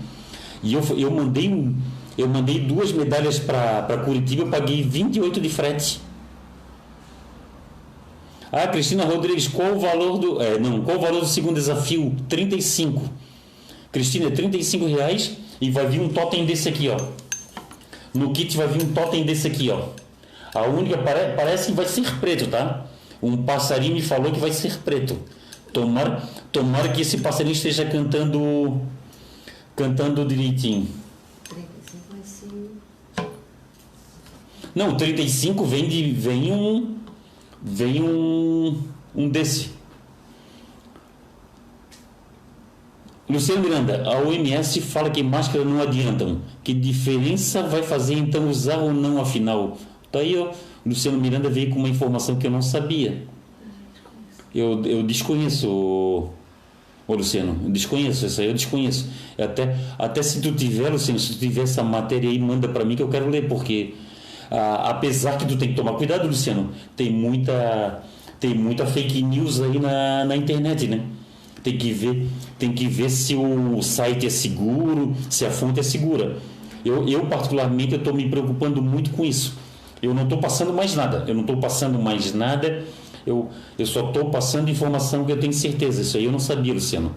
E 0.62 0.74
eu, 0.74 0.82
eu 0.98 1.10
mandei 1.10 1.48
um 1.48 1.74
eu 2.18 2.28
mandei 2.28 2.58
duas 2.58 2.90
medalhas 2.90 3.38
para 3.38 4.02
Curitiba, 4.04 4.42
eu 4.42 4.48
paguei 4.48 4.82
28 4.82 5.40
de 5.40 5.48
frete. 5.48 6.00
Ah, 8.50 8.66
Cristina 8.66 9.04
Rodrigues, 9.04 9.46
qual 9.46 9.76
o 9.76 9.78
valor 9.78 10.18
do. 10.18 10.42
É, 10.42 10.58
não, 10.58 10.80
qual 10.82 10.96
o 10.96 11.00
valor 11.00 11.20
do 11.20 11.26
segundo 11.26 11.54
desafio? 11.54 12.16
35. 12.28 13.08
Cristina, 13.92 14.30
35 14.30 14.86
reais 14.86 15.36
e 15.60 15.70
vai 15.70 15.86
vir 15.86 16.00
um 16.00 16.08
totem 16.08 16.44
desse 16.44 16.68
aqui, 16.68 16.88
ó. 16.88 16.98
No 18.12 18.32
kit 18.32 18.56
vai 18.56 18.66
vir 18.66 18.82
um 18.82 18.92
totem 18.92 19.24
desse 19.24 19.46
aqui, 19.46 19.70
ó. 19.70 19.90
A 20.54 20.62
única 20.66 20.98
pare, 20.98 21.34
parece 21.36 21.66
que 21.68 21.72
vai 21.72 21.86
ser 21.86 22.18
preto, 22.18 22.48
tá? 22.48 22.86
Um 23.22 23.36
passarinho 23.36 23.94
me 23.94 24.02
falou 24.02 24.32
que 24.32 24.40
vai 24.40 24.50
ser 24.50 24.78
preto. 24.78 25.16
Tomara, 25.72 26.22
tomara 26.50 26.88
que 26.88 27.02
esse 27.02 27.18
passarinho 27.18 27.52
esteja 27.52 27.84
cantando 27.84 28.80
cantando 29.76 30.24
direitinho. 30.24 30.88
Não, 34.78 34.96
35 34.96 35.64
vem 35.64 35.88
de 35.88 36.12
vem 36.12 36.52
um 36.52 36.98
vem 37.60 38.00
um 38.00 38.80
um 39.12 39.28
desse. 39.28 39.70
Luciano 43.28 43.60
Miranda, 43.60 44.04
a 44.08 44.20
OMS 44.20 44.80
fala 44.82 45.10
que 45.10 45.20
máscara 45.20 45.64
não 45.64 45.82
adiantam. 45.82 46.42
Que 46.62 46.72
diferença 46.72 47.60
vai 47.60 47.82
fazer 47.82 48.14
então 48.14 48.48
usar 48.48 48.76
ou 48.76 48.92
não 48.92 49.20
afinal? 49.20 49.76
Tá 50.12 50.20
aí, 50.20 50.38
ó. 50.38 50.52
Luciano 50.86 51.18
Miranda 51.18 51.50
veio 51.50 51.70
com 51.70 51.80
uma 51.80 51.88
informação 51.88 52.36
que 52.36 52.46
eu 52.46 52.50
não 52.52 52.62
sabia. 52.62 53.26
Eu, 54.54 54.84
eu 54.84 55.02
desconheço, 55.02 55.68
ô, 55.68 56.30
ô 57.08 57.14
Luciano, 57.16 57.58
eu 57.64 57.70
desconheço 57.70 58.26
isso 58.26 58.40
aí, 58.40 58.46
eu 58.46 58.54
desconheço. 58.54 59.10
Até, 59.36 59.76
até 59.98 60.22
se 60.22 60.40
tu 60.40 60.52
tiver, 60.52 60.88
Luciano, 60.88 61.18
se 61.18 61.32
tu 61.32 61.40
tiver 61.40 61.62
essa 61.62 61.82
matéria 61.82 62.30
aí, 62.30 62.38
manda 62.38 62.68
para 62.68 62.84
mim 62.84 62.94
que 62.94 63.02
eu 63.02 63.08
quero 63.08 63.28
ler, 63.28 63.48
porque 63.48 63.94
ah, 64.50 64.90
apesar 64.90 65.36
que 65.36 65.46
tu 65.46 65.56
tem 65.56 65.68
que 65.68 65.74
tomar 65.74 65.92
cuidado, 65.94 66.26
Luciano, 66.26 66.70
tem 66.96 67.12
muita, 67.12 68.02
tem 68.40 68.54
muita 68.54 68.86
fake 68.86 69.22
news 69.22 69.60
aí 69.60 69.78
na, 69.78 70.24
na 70.24 70.36
internet, 70.36 70.86
né? 70.86 71.02
Tem 71.62 71.76
que 71.76 71.92
ver, 71.92 72.26
tem 72.58 72.72
que 72.72 72.86
ver 72.86 73.10
se 73.10 73.34
o 73.34 73.82
site 73.82 74.26
é 74.26 74.30
seguro, 74.30 75.14
se 75.28 75.44
a 75.44 75.50
fonte 75.50 75.80
é 75.80 75.82
segura. 75.82 76.36
Eu, 76.84 77.06
eu 77.08 77.26
particularmente, 77.26 77.94
estou 77.94 78.14
me 78.14 78.28
preocupando 78.28 78.80
muito 78.80 79.10
com 79.10 79.24
isso. 79.24 79.56
Eu 80.00 80.14
não 80.14 80.22
estou 80.22 80.38
passando 80.38 80.72
mais 80.72 80.94
nada. 80.94 81.24
Eu 81.26 81.34
não 81.34 81.42
estou 81.42 81.56
passando 81.56 81.98
mais 81.98 82.32
nada. 82.32 82.84
Eu, 83.26 83.50
eu 83.78 83.84
só 83.86 84.08
estou 84.08 84.30
passando 84.30 84.70
informação 84.70 85.24
que 85.24 85.32
eu 85.32 85.40
tenho 85.40 85.52
certeza. 85.52 86.00
Isso 86.02 86.16
aí 86.16 86.24
eu 86.24 86.32
não 86.32 86.38
sabia, 86.38 86.72
Luciano. 86.72 87.14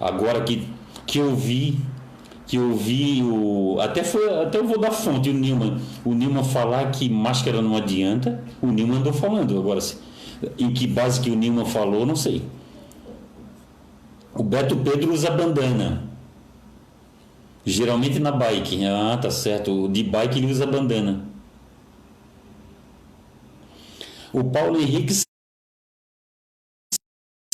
Agora 0.00 0.40
que, 0.42 0.66
que 1.06 1.18
eu 1.18 1.34
vi 1.34 1.78
que 2.52 2.58
eu 2.58 2.76
vi 2.76 3.22
o 3.22 3.80
até 3.80 4.04
foi 4.04 4.28
até 4.42 4.58
eu 4.58 4.66
vou 4.66 4.78
dar 4.78 4.90
fonte 4.90 5.30
o 5.30 5.32
Newman. 5.32 5.80
O 6.04 6.12
Newman 6.12 6.44
falar 6.44 6.90
que 6.90 7.08
máscara 7.08 7.62
não 7.62 7.74
adianta 7.74 8.44
o 8.60 8.66
Newman 8.66 8.98
andou 8.98 9.10
falando. 9.10 9.58
Agora 9.58 9.80
em 10.58 10.70
que 10.70 10.86
base 10.86 11.18
que 11.18 11.30
o 11.30 11.34
Newman 11.34 11.64
falou 11.64 12.04
não 12.04 12.14
sei. 12.14 12.42
O 14.34 14.42
Beto 14.42 14.76
Pedro 14.76 15.14
usa 15.14 15.30
bandana. 15.30 16.02
Geralmente 17.64 18.18
na 18.18 18.30
bike. 18.30 18.84
Ah 18.84 19.16
tá 19.16 19.30
certo. 19.30 19.88
De 19.88 20.02
bike 20.02 20.38
ele 20.38 20.52
usa 20.52 20.66
bandana. 20.66 21.24
O 24.30 24.44
Paulo 24.44 24.78
Henrique 24.78 25.14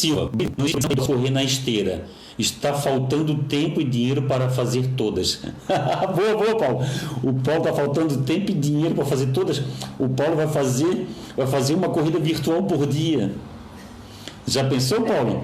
Silva, 0.01 0.31
não 0.57 1.07
correr 1.07 1.31
na 1.31 1.45
esteira. 1.45 2.09
Está 2.39 2.73
faltando 2.73 3.35
tempo 3.45 3.81
e 3.81 3.85
dinheiro 3.85 4.23
para 4.23 4.49
fazer 4.49 4.91
todas. 4.97 5.41
boa, 5.69 6.37
boa, 6.37 6.57
Paulo. 6.57 6.87
O 7.25 7.33
Paulo 7.35 7.63
está 7.63 7.73
faltando 7.73 8.19
tempo 8.23 8.53
e 8.53 8.55
dinheiro 8.55 8.95
para 8.95 9.05
fazer 9.05 9.27
todas. 9.33 9.61
O 9.99 10.09
Paulo 10.09 10.37
vai 10.37 10.47
fazer, 10.47 11.09
vai 11.37 11.49
fazer 11.49 11.75
uma 11.75 11.89
corrida 11.89 12.19
virtual 12.21 12.63
por 12.63 12.87
dia. 12.87 13.33
Já 14.47 14.63
pensou, 14.65 15.03
Paulo? 15.03 15.43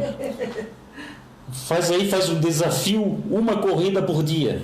Faz 1.52 1.90
aí, 1.90 2.08
faz 2.08 2.28
um 2.28 2.38
desafio, 2.38 3.18
uma 3.28 3.56
corrida 3.56 4.00
por 4.00 4.22
dia. 4.22 4.62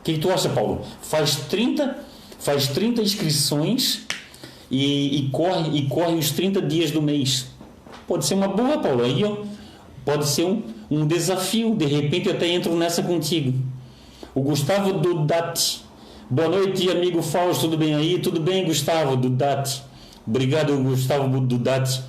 O 0.00 0.04
que, 0.04 0.14
que, 0.14 0.18
tu 0.18 0.30
acha, 0.32 0.48
Paulo? 0.48 0.82
Faz 1.00 1.36
30, 1.36 1.96
faz 2.40 2.66
30 2.68 3.02
inscrições 3.02 4.02
e, 4.68 5.18
e, 5.18 5.30
corre, 5.30 5.78
e 5.78 5.86
corre 5.86 6.14
os 6.16 6.32
30 6.32 6.60
dias 6.62 6.90
do 6.90 7.00
mês. 7.00 7.46
Pode 8.06 8.26
ser 8.26 8.34
uma 8.34 8.48
boa, 8.48 8.78
Paulo. 8.78 9.04
Aí, 9.04 9.22
ó, 9.24 9.44
pode 10.04 10.26
ser 10.26 10.44
um, 10.44 10.62
um 10.92 11.06
desafio. 11.06 11.74
De 11.74 11.86
repente 11.86 12.28
eu 12.28 12.34
até 12.34 12.46
entro 12.48 12.76
nessa 12.76 13.02
contigo. 13.02 13.54
O 14.34 14.42
Gustavo 14.42 14.92
Dudati. 14.92 15.82
Boa 16.28 16.48
noite, 16.48 16.90
amigo 16.90 17.22
Fausto. 17.22 17.62
Tudo 17.62 17.76
bem 17.78 17.94
aí? 17.94 18.18
Tudo 18.18 18.40
bem, 18.40 18.64
Gustavo 18.64 19.16
Dudati. 19.16 19.82
Obrigado, 20.26 20.76
Gustavo 20.82 21.40
Dudati. 21.40 22.02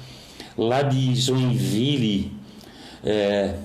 Lá 0.58 0.82
de 0.82 1.16
Joinville. 1.16 2.32
É, 3.04 3.56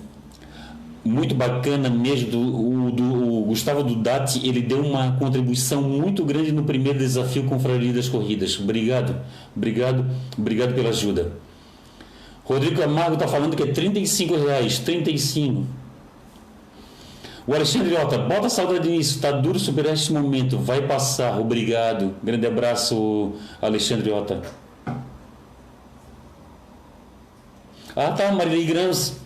muito 1.05 1.35
bacana 1.35 1.89
mesmo. 1.89 2.39
O, 2.39 2.91
do, 2.91 3.41
o 3.41 3.45
Gustavo 3.47 3.83
Dudati, 3.83 4.47
ele 4.47 4.63
deu 4.63 4.81
uma 4.81 5.13
contribuição 5.13 5.83
muito 5.83 6.25
grande 6.25 6.53
no 6.53 6.65
primeiro 6.65 6.99
desafio 6.99 7.43
com 7.45 7.51
Confraria 7.51 7.93
das 7.93 8.09
Corridas. 8.09 8.59
Obrigado, 8.59 9.17
obrigado, 9.57 10.07
obrigado 10.37 10.75
pela 10.75 10.91
ajuda. 10.91 11.33
Rodrigo 12.49 12.81
Camargo 12.81 13.13
está 13.15 13.29
falando 13.29 13.55
que 13.55 13.63
é 13.63 13.67
35 13.67 14.35
reais. 14.37 14.79
35. 14.79 15.67
O 17.47 17.55
Alexandre 17.55 17.95
Ota, 17.95 18.19
bota 18.19 18.49
saudade 18.49 18.89
nisso, 18.89 19.17
está 19.17 19.31
duro 19.31 19.59
superar 19.59 19.95
este 19.95 20.13
momento, 20.13 20.59
vai 20.59 20.83
passar, 20.83 21.39
obrigado. 21.41 22.15
Grande 22.23 22.47
abraço, 22.47 23.33
Alexandre 23.61 24.11
Ota. 24.11 24.43
Ah 27.97 28.13
tá, 28.13 28.31
Marilei 28.33 28.67
Grams. 28.67 29.17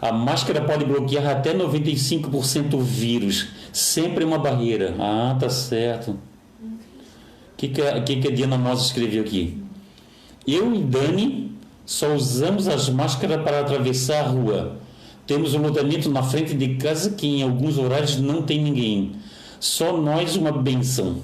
A 0.00 0.12
máscara 0.12 0.60
pode 0.60 0.84
bloquear 0.84 1.26
até 1.26 1.52
95% 1.54 2.74
o 2.74 2.80
vírus. 2.80 3.48
Sempre 3.72 4.24
uma 4.24 4.38
barreira. 4.38 4.94
Ah, 4.98 5.36
tá 5.38 5.50
certo. 5.50 6.12
O 6.12 7.56
que, 7.56 7.68
que, 7.68 7.82
a, 7.82 8.00
que, 8.00 8.16
que 8.16 8.28
a 8.28 8.30
Diana 8.30 8.56
Mosa 8.56 8.84
escreveu 8.84 9.22
aqui? 9.22 9.60
Eu 10.46 10.72
e 10.74 10.78
Dani 10.78 11.55
só 11.86 12.12
usamos 12.14 12.66
as 12.66 12.88
máscaras 12.90 13.40
para 13.42 13.60
atravessar 13.60 14.24
a 14.24 14.28
rua. 14.28 14.76
Temos 15.24 15.54
um 15.54 15.62
loteamento 15.62 16.10
na 16.10 16.22
frente 16.22 16.52
de 16.52 16.74
casa 16.74 17.10
que 17.10 17.26
em 17.26 17.42
alguns 17.42 17.78
horários 17.78 18.18
não 18.18 18.42
tem 18.42 18.60
ninguém. 18.60 19.12
Só 19.60 19.96
nós 19.96 20.34
uma 20.36 20.50
benção. 20.50 21.18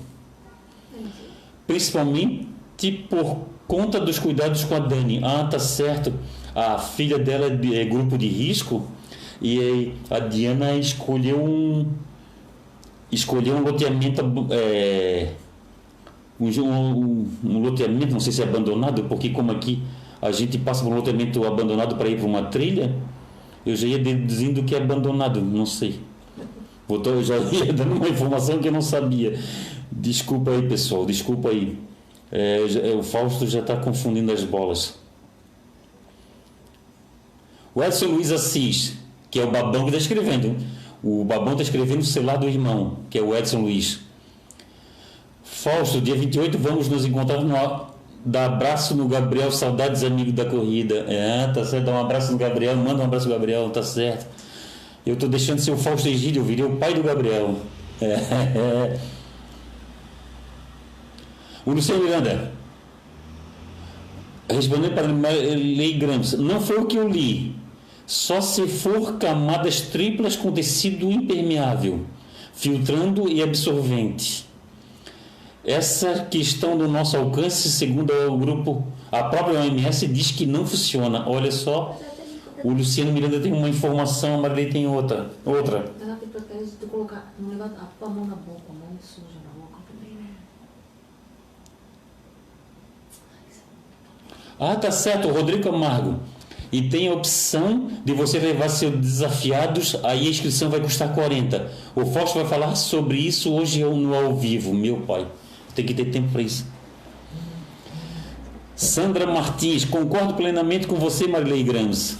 Principalmente 1.66 2.92
por 3.10 3.38
conta 3.66 4.00
dos 4.00 4.20
cuidados 4.20 4.64
com 4.64 4.76
a 4.76 4.78
Dani. 4.78 5.20
Ah, 5.24 5.48
tá 5.50 5.58
certo. 5.58 6.12
A 6.54 6.78
filha 6.78 7.18
dela 7.18 7.46
é 7.46 7.84
grupo 7.84 8.16
de 8.16 8.28
risco 8.28 8.86
e 9.40 9.92
a 10.08 10.20
Diana 10.20 10.74
escolheu 10.76 11.42
um 11.42 11.86
escolheu 13.10 13.56
um 13.56 13.62
loteamento 13.62 14.22
é, 14.50 15.32
um, 16.40 16.48
um, 16.48 17.28
um 17.44 17.58
loteamento, 17.58 18.12
não 18.12 18.20
sei 18.20 18.32
se 18.32 18.40
é 18.40 18.44
abandonado, 18.44 19.04
porque 19.04 19.28
como 19.28 19.52
aqui 19.52 19.82
a 20.22 20.30
gente 20.30 20.56
passa 20.56 20.84
por 20.84 20.92
um 20.92 20.96
loteamento 20.96 21.44
abandonado 21.44 21.96
para 21.96 22.08
ir 22.08 22.16
para 22.16 22.26
uma 22.26 22.44
trilha, 22.44 22.94
eu 23.66 23.74
já 23.74 23.88
ia 23.88 23.98
deduzindo 23.98 24.62
que 24.62 24.72
é 24.72 24.78
abandonado, 24.78 25.40
não 25.40 25.66
sei. 25.66 25.98
Eu 26.88 27.24
já 27.24 27.36
ia 27.52 27.72
dando 27.72 27.96
uma 27.96 28.08
informação 28.08 28.58
que 28.58 28.68
eu 28.68 28.72
não 28.72 28.80
sabia. 28.80 29.36
Desculpa 29.90 30.52
aí, 30.52 30.62
pessoal, 30.68 31.04
desculpa 31.04 31.48
aí. 31.48 31.76
É, 32.30 32.60
é 32.84 32.94
o 32.94 33.02
Fausto 33.02 33.46
já 33.48 33.60
está 33.60 33.76
confundindo 33.76 34.30
as 34.32 34.44
bolas. 34.44 34.94
O 37.74 37.82
Edson 37.82 38.06
Luiz 38.06 38.30
Assis, 38.30 38.94
que 39.30 39.40
é 39.40 39.44
o 39.44 39.50
babão 39.50 39.82
que 39.82 39.96
está 39.96 39.98
escrevendo. 39.98 40.56
O 41.02 41.24
babão 41.24 41.52
está 41.52 41.64
escrevendo 41.64 42.00
o 42.00 42.04
celular 42.04 42.36
do 42.36 42.48
irmão, 42.48 42.98
que 43.10 43.18
é 43.18 43.22
o 43.22 43.34
Edson 43.34 43.62
Luiz. 43.62 44.00
Fausto, 45.42 46.00
dia 46.00 46.14
28 46.14 46.58
vamos 46.58 46.88
nos 46.88 47.04
encontrar 47.04 47.40
no 47.40 47.56
Dá 48.24 48.46
abraço 48.46 48.94
no 48.94 49.08
Gabriel, 49.08 49.50
saudades 49.50 50.04
amigo 50.04 50.30
da 50.30 50.44
corrida. 50.44 51.04
É, 51.08 51.50
tá 51.52 51.64
certo, 51.64 51.86
dá 51.86 51.92
um 51.92 52.00
abraço 52.00 52.30
no 52.30 52.38
Gabriel, 52.38 52.76
manda 52.76 53.02
um 53.02 53.04
abraço 53.04 53.26
no 53.26 53.34
Gabriel, 53.34 53.68
tá 53.70 53.82
certo. 53.82 54.26
Eu 55.04 55.16
tô 55.16 55.26
deixando 55.26 55.58
o 55.58 55.76
Fausto 55.76 56.08
Egídio, 56.08 56.40
eu 56.40 56.44
virei 56.44 56.64
o 56.64 56.76
pai 56.76 56.94
do 56.94 57.02
Gabriel. 57.02 57.56
É, 58.00 58.06
é. 58.06 59.00
O 61.66 61.72
Luciano 61.72 62.04
Miranda. 62.04 62.52
Respondendo 64.48 64.94
para 64.94 65.06
Lei 65.06 65.94
Grams, 65.94 66.36
não 66.36 66.60
foi 66.60 66.78
o 66.78 66.86
que 66.86 66.96
eu 66.96 67.08
li. 67.08 67.56
Só 68.06 68.40
se 68.40 68.66
for 68.68 69.16
camadas 69.18 69.80
triplas 69.80 70.36
com 70.36 70.52
tecido 70.52 71.10
impermeável, 71.10 72.04
filtrando 72.52 73.28
e 73.28 73.42
absorvente. 73.42 74.44
Essa 75.64 76.24
questão 76.24 76.76
do 76.76 76.88
nosso 76.88 77.16
alcance, 77.16 77.70
segundo 77.70 78.12
o 78.12 78.36
grupo, 78.36 78.84
a 79.12 79.24
própria 79.24 79.60
OMS 79.60 80.08
diz 80.08 80.32
que 80.32 80.44
não 80.44 80.66
funciona. 80.66 81.28
Olha 81.28 81.52
só, 81.52 81.96
o 82.64 82.72
Luciano 82.72 83.12
Miranda 83.12 83.38
tem 83.38 83.52
uma 83.52 83.68
informação, 83.68 84.34
a 84.34 84.38
Marilei 84.38 84.70
tem 84.70 84.88
outra. 84.88 85.30
outra. 85.44 85.92
Ela 86.00 86.16
te 86.16 86.26
protege 86.26 86.72
de 86.80 86.86
colocar, 86.86 87.32
não 87.38 87.50
levar 87.50 87.66
a 87.66 88.08
mão 88.08 88.24
na 88.24 88.34
boca, 88.34 88.62
a 88.70 88.72
mão 88.72 88.98
suja 89.00 89.38
na 89.44 89.60
boca 89.60 89.78
também, 89.88 90.16
né? 90.16 90.30
Ah, 94.58 94.74
tá 94.74 94.90
certo, 94.90 95.28
Rodrigo 95.28 95.62
Camargo. 95.62 96.18
E 96.72 96.88
tem 96.88 97.08
a 97.08 97.12
opção 97.12 97.88
de 98.04 98.14
você 98.14 98.38
levar 98.38 98.68
seus 98.68 98.96
desafiados, 98.98 99.96
aí 100.02 100.26
a 100.26 100.30
inscrição 100.30 100.70
vai 100.70 100.80
custar 100.80 101.14
40. 101.14 101.70
O 101.94 102.06
Fausto 102.06 102.38
vai 102.38 102.48
falar 102.48 102.74
sobre 102.74 103.18
isso 103.18 103.52
hoje 103.52 103.84
no 103.84 104.14
ao 104.14 104.34
vivo, 104.34 104.72
meu 104.74 105.02
pai. 105.02 105.28
Tem 105.74 105.84
que 105.84 105.94
ter 105.94 106.06
tempo 106.06 106.28
para 106.30 106.42
isso. 106.42 106.66
Sandra 108.74 109.26
Martins, 109.26 109.84
concordo 109.84 110.34
plenamente 110.34 110.86
com 110.86 110.96
você, 110.96 111.26
Marilei 111.26 111.62
Grams. 111.62 112.18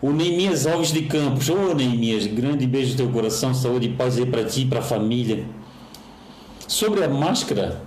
O 0.00 0.10
Neemias 0.10 0.66
Alves 0.66 0.92
de 0.92 1.02
Campos, 1.02 1.48
ô 1.48 1.70
oh, 1.70 1.74
Neemias, 1.74 2.26
grande 2.26 2.66
beijo 2.66 2.92
no 2.92 2.96
teu 2.96 3.08
coração, 3.10 3.54
saúde 3.54 3.86
e 3.86 3.92
paz 3.92 4.18
aí 4.18 4.26
para 4.26 4.44
ti 4.44 4.62
e 4.62 4.66
para 4.66 4.80
a 4.80 4.82
família. 4.82 5.44
Sobre 6.66 7.04
a 7.04 7.08
máscara, 7.08 7.82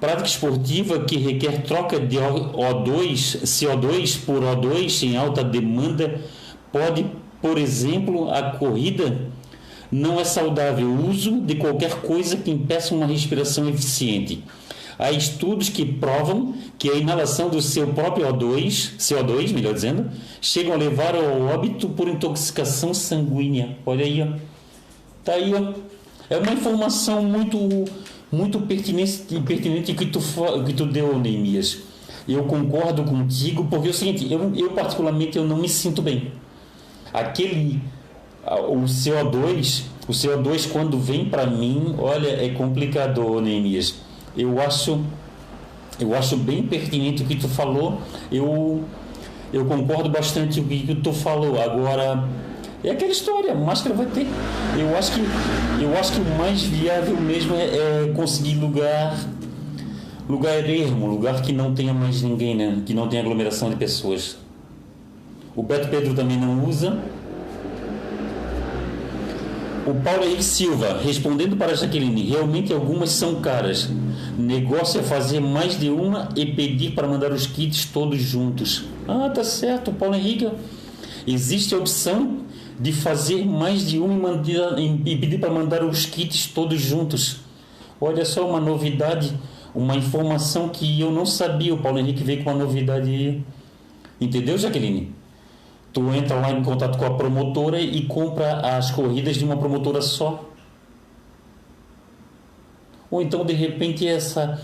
prática 0.00 0.28
esportiva 0.28 1.00
que 1.00 1.18
requer 1.18 1.64
troca 1.64 2.00
de 2.00 2.16
O2, 2.16 3.42
CO2 3.42 4.24
por 4.24 4.40
O2 4.40 5.02
em 5.02 5.16
alta 5.16 5.44
demanda, 5.44 6.20
pode, 6.72 7.04
por 7.42 7.58
exemplo, 7.58 8.30
a 8.30 8.52
corrida 8.52 9.28
não 9.90 10.20
é 10.20 10.24
saudável 10.24 10.86
o 10.86 11.08
uso 11.08 11.40
de 11.40 11.54
qualquer 11.56 12.00
coisa 12.02 12.36
que 12.36 12.50
impeça 12.50 12.94
uma 12.94 13.06
respiração 13.06 13.68
eficiente. 13.68 14.44
Há 14.98 15.12
estudos 15.12 15.68
que 15.68 15.84
provam 15.84 16.54
que 16.76 16.90
a 16.90 16.94
inalação 16.94 17.48
do 17.48 17.62
seu 17.62 17.86
próprio 17.88 18.26
O2, 18.26 18.96
CO2, 18.98 19.52
melhor 19.52 19.72
dizendo, 19.72 20.10
chegam 20.40 20.74
a 20.74 20.76
levar 20.76 21.14
ao 21.14 21.40
óbito 21.42 21.88
por 21.90 22.08
intoxicação 22.08 22.92
sanguínea. 22.92 23.78
Olha 23.86 24.04
aí, 24.04 24.20
ó. 24.20 24.36
Tá 25.24 25.34
aí, 25.34 25.54
ó. 25.54 25.74
É 26.28 26.36
uma 26.36 26.52
informação 26.52 27.22
muito 27.22 27.58
muito 28.30 28.60
pertinente, 28.60 29.40
pertinente 29.46 29.94
que 29.94 30.06
tu 30.06 30.20
que 30.66 30.72
tu 30.74 30.84
deu, 30.84 31.18
Neemias. 31.18 31.78
Eu 32.28 32.44
concordo 32.44 33.04
contigo 33.04 33.66
porque 33.70 33.88
é 33.88 33.90
o 33.90 33.94
seguinte, 33.94 34.30
eu, 34.30 34.52
eu 34.54 34.70
particularmente 34.72 35.38
eu 35.38 35.44
não 35.44 35.56
me 35.56 35.68
sinto 35.68 36.02
bem. 36.02 36.32
Aquele 37.12 37.80
o 38.56 38.84
CO2, 38.84 39.84
o 40.06 40.12
CO2 40.12 40.70
quando 40.70 40.98
vem 40.98 41.26
para 41.26 41.46
mim, 41.46 41.94
olha, 41.98 42.28
é 42.28 42.48
complicador, 42.50 43.40
Neemias. 43.40 43.96
Eu 44.36 44.60
acho, 44.60 45.00
eu 45.98 46.14
acho 46.14 46.36
bem 46.36 46.62
pertinente 46.62 47.22
o 47.22 47.26
que 47.26 47.36
tu 47.36 47.48
falou. 47.48 48.00
Eu, 48.30 48.84
eu 49.52 49.64
concordo 49.64 50.08
bastante 50.08 50.60
com 50.60 50.66
o 50.66 50.68
que 50.68 50.94
tu 50.96 51.12
falou. 51.12 51.60
Agora, 51.60 52.28
É 52.84 52.90
aquela 52.90 53.10
história, 53.10 53.54
máscara 53.54 53.94
vai 53.94 54.06
ter. 54.06 54.26
Eu 54.78 54.96
acho 54.96 55.12
que, 55.12 55.20
eu 55.82 55.98
acho 55.98 56.12
que 56.12 56.20
o 56.20 56.38
mais 56.38 56.62
viável 56.62 57.20
mesmo 57.20 57.54
é, 57.56 57.64
é 58.04 58.12
conseguir 58.14 58.54
lugar 58.54 59.16
lugar 60.28 60.68
ermo, 60.68 61.06
lugar 61.06 61.40
que 61.40 61.52
não 61.52 61.74
tenha 61.74 61.94
mais 61.94 62.22
ninguém, 62.22 62.54
né? 62.54 62.82
Que 62.84 62.92
não 62.92 63.08
tenha 63.08 63.22
aglomeração 63.22 63.70
de 63.70 63.76
pessoas. 63.76 64.36
O 65.56 65.62
Beto 65.62 65.88
Pedro 65.88 66.14
também 66.14 66.36
não 66.36 66.64
usa. 66.64 66.98
O 69.88 69.94
Paulo 69.94 70.22
Henrique 70.22 70.44
Silva, 70.44 71.00
respondendo 71.02 71.56
para 71.56 71.72
a 71.72 71.74
Jaqueline, 71.74 72.20
realmente 72.20 72.74
algumas 72.74 73.08
são 73.08 73.36
caras. 73.36 73.88
Negócio 74.36 75.00
é 75.00 75.02
fazer 75.02 75.40
mais 75.40 75.80
de 75.80 75.88
uma 75.88 76.28
e 76.36 76.44
pedir 76.44 76.90
para 76.90 77.08
mandar 77.08 77.32
os 77.32 77.46
kits 77.46 77.86
todos 77.86 78.20
juntos. 78.20 78.84
Ah, 79.08 79.30
tá 79.30 79.42
certo, 79.42 79.90
Paulo 79.90 80.14
Henrique. 80.14 80.46
Existe 81.26 81.74
a 81.74 81.78
opção 81.78 82.40
de 82.78 82.92
fazer 82.92 83.46
mais 83.46 83.88
de 83.88 83.98
uma 83.98 84.12
e, 84.12 84.18
mandar, 84.18 84.78
e 84.78 85.16
pedir 85.16 85.40
para 85.40 85.48
mandar 85.48 85.82
os 85.82 86.04
kits 86.04 86.48
todos 86.48 86.78
juntos. 86.78 87.38
Olha 87.98 88.26
só 88.26 88.46
uma 88.46 88.60
novidade, 88.60 89.32
uma 89.74 89.96
informação 89.96 90.68
que 90.68 91.00
eu 91.00 91.10
não 91.10 91.24
sabia. 91.24 91.72
O 91.72 91.78
Paulo 91.78 91.98
Henrique 91.98 92.22
veio 92.22 92.44
com 92.44 92.50
uma 92.50 92.58
novidade. 92.62 93.42
Entendeu, 94.20 94.58
Jaqueline? 94.58 95.17
Tu 95.92 96.14
entra 96.14 96.36
lá 96.36 96.50
em 96.50 96.62
contato 96.62 96.98
com 96.98 97.06
a 97.06 97.14
promotora 97.14 97.80
e 97.80 98.02
compra 98.06 98.76
as 98.76 98.90
corridas 98.90 99.36
de 99.36 99.44
uma 99.44 99.56
promotora 99.56 100.02
só. 100.02 100.44
Ou 103.10 103.22
então 103.22 103.44
de 103.44 103.54
repente 103.54 104.06
essa 104.06 104.60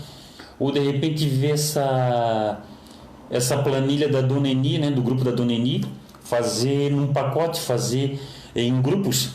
ou 0.59 0.71
de 0.71 0.79
repente 0.79 1.27
vê 1.27 1.51
essa 1.51 2.61
essa 3.29 3.57
planilha 3.57 4.07
da 4.07 4.21
Dona 4.21 4.49
Eni, 4.49 4.77
né, 4.77 4.91
do 4.91 5.01
grupo 5.01 5.23
da 5.23 5.31
Dona 5.31 5.53
Eni, 5.53 5.83
fazer 6.21 6.91
num 6.91 7.11
pacote, 7.11 7.59
fazer 7.59 8.19
em 8.55 8.81
grupos. 8.81 9.31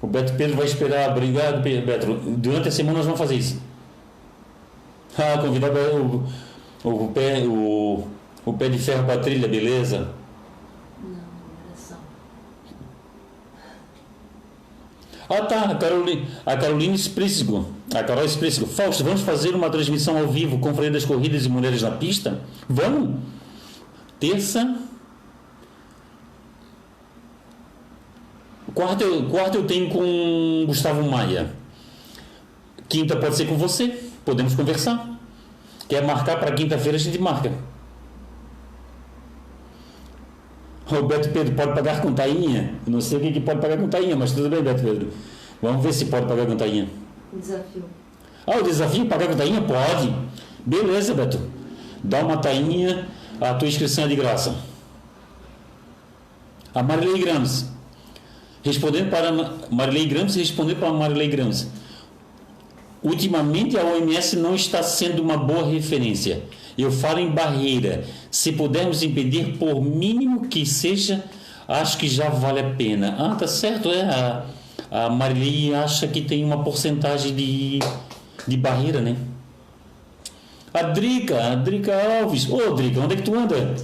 O 0.00 0.06
Beto 0.06 0.34
Pedro 0.34 0.56
vai 0.56 0.66
esperar, 0.66 1.10
obrigado 1.10 1.62
Beto. 1.62 2.14
Durante 2.36 2.68
a 2.68 2.70
semana 2.70 2.98
nós 2.98 3.04
vamos 3.06 3.20
fazer 3.20 3.36
isso. 3.36 3.60
Ah, 5.18 5.38
convidar 5.38 5.70
o, 5.70 6.24
o, 6.84 6.90
o, 6.90 7.12
o, 7.48 8.08
o 8.46 8.52
pé 8.54 8.68
de 8.68 8.78
ferro 8.78 9.04
para 9.04 9.20
trilha, 9.20 9.48
beleza? 9.48 10.08
Ah 15.28 15.42
tá, 15.42 15.62
a 15.62 15.74
Caroline, 15.74 16.28
a 16.46 16.56
Caroline 16.56 16.96
Sprisgo, 16.96 17.68
a 17.92 18.04
Carol 18.04 18.24
Sprisgo. 18.28 18.64
Fausto, 18.64 19.02
vamos 19.02 19.22
fazer 19.22 19.56
uma 19.56 19.68
transmissão 19.68 20.16
ao 20.16 20.28
vivo 20.28 20.58
com 20.60 20.72
Freio 20.72 20.92
das 20.92 21.04
Corridas 21.04 21.44
e 21.44 21.48
Mulheres 21.48 21.82
na 21.82 21.90
Pista? 21.90 22.40
Vamos? 22.68 23.18
Terça. 24.20 24.76
Quarta 28.72 29.02
eu, 29.02 29.28
quarta 29.28 29.56
eu 29.56 29.66
tenho 29.66 29.90
com 29.90 30.64
Gustavo 30.68 31.02
Maia. 31.10 31.52
Quinta 32.88 33.16
pode 33.16 33.34
ser 33.34 33.46
com 33.46 33.56
você, 33.56 33.88
podemos 34.24 34.54
conversar. 34.54 35.18
Quer 35.88 36.06
marcar 36.06 36.38
para 36.38 36.52
quinta-feira, 36.52 36.96
a 36.96 37.00
gente 37.00 37.18
marca. 37.18 37.50
Roberto 40.86 41.32
Pedro, 41.32 41.54
pode 41.54 41.74
pagar 41.74 42.00
com 42.00 42.12
tainha? 42.12 42.74
Eu 42.86 42.92
não 42.92 43.00
sei 43.00 43.18
o 43.18 43.20
que, 43.20 43.32
que 43.32 43.40
pode 43.40 43.60
pagar 43.60 43.76
com 43.76 43.88
tainha, 43.88 44.14
mas 44.14 44.32
tudo 44.32 44.48
bem, 44.48 44.62
Beto 44.62 44.82
Pedro. 44.84 45.08
Vamos 45.60 45.82
ver 45.82 45.92
se 45.92 46.04
pode 46.04 46.26
pagar 46.26 46.46
com 46.46 46.56
tainha. 46.56 46.88
Desafio. 47.32 47.84
Ah, 48.46 48.58
o 48.58 48.62
desafio 48.62 49.06
pagar 49.06 49.26
com 49.26 49.36
tainha? 49.36 49.60
Pode. 49.62 50.14
Beleza, 50.64 51.12
Beto. 51.12 51.40
Dá 52.04 52.24
uma 52.24 52.36
tainha, 52.36 53.08
a 53.40 53.54
tua 53.54 53.66
inscrição 53.66 54.04
é 54.04 54.08
de 54.08 54.14
graça. 54.14 54.54
A 56.72 56.82
Marilei 56.84 57.20
Grams. 57.20 57.66
Respondendo 58.62 59.10
para 59.10 59.32
Marilei 59.70 60.06
Grams, 60.06 60.36
respondendo 60.38 60.78
para 60.78 60.92
Marilei 60.92 61.28
Grams. 61.28 61.68
Ultimamente 63.02 63.76
a 63.76 63.84
OMS 63.84 64.36
não 64.36 64.54
está 64.54 64.84
sendo 64.84 65.20
uma 65.20 65.36
boa 65.36 65.66
referência. 65.66 66.42
Eu 66.76 66.90
falo 66.92 67.18
em 67.18 67.30
barreira. 67.30 68.04
Se 68.30 68.52
pudermos 68.52 69.02
impedir, 69.02 69.56
por 69.58 69.80
mínimo 69.82 70.46
que 70.48 70.66
seja, 70.66 71.24
acho 71.66 71.96
que 71.98 72.08
já 72.08 72.28
vale 72.28 72.60
a 72.60 72.70
pena. 72.74 73.16
Ah, 73.18 73.34
tá 73.34 73.46
certo, 73.46 73.88
é. 73.90 74.02
A, 74.02 74.44
a 75.06 75.10
Marilei 75.10 75.74
acha 75.74 76.06
que 76.06 76.20
tem 76.20 76.44
uma 76.44 76.62
porcentagem 76.62 77.34
de, 77.34 77.78
de 78.46 78.56
barreira, 78.56 79.00
né? 79.00 79.16
A 80.74 80.82
Drica, 80.82 81.52
a 81.52 81.54
Drica 81.54 81.92
Alves. 82.20 82.46
Ô, 82.50 82.74
Drica, 82.74 83.00
onde 83.00 83.14
é 83.14 83.16
que 83.16 83.22
tu 83.22 83.34
anda? 83.34 83.74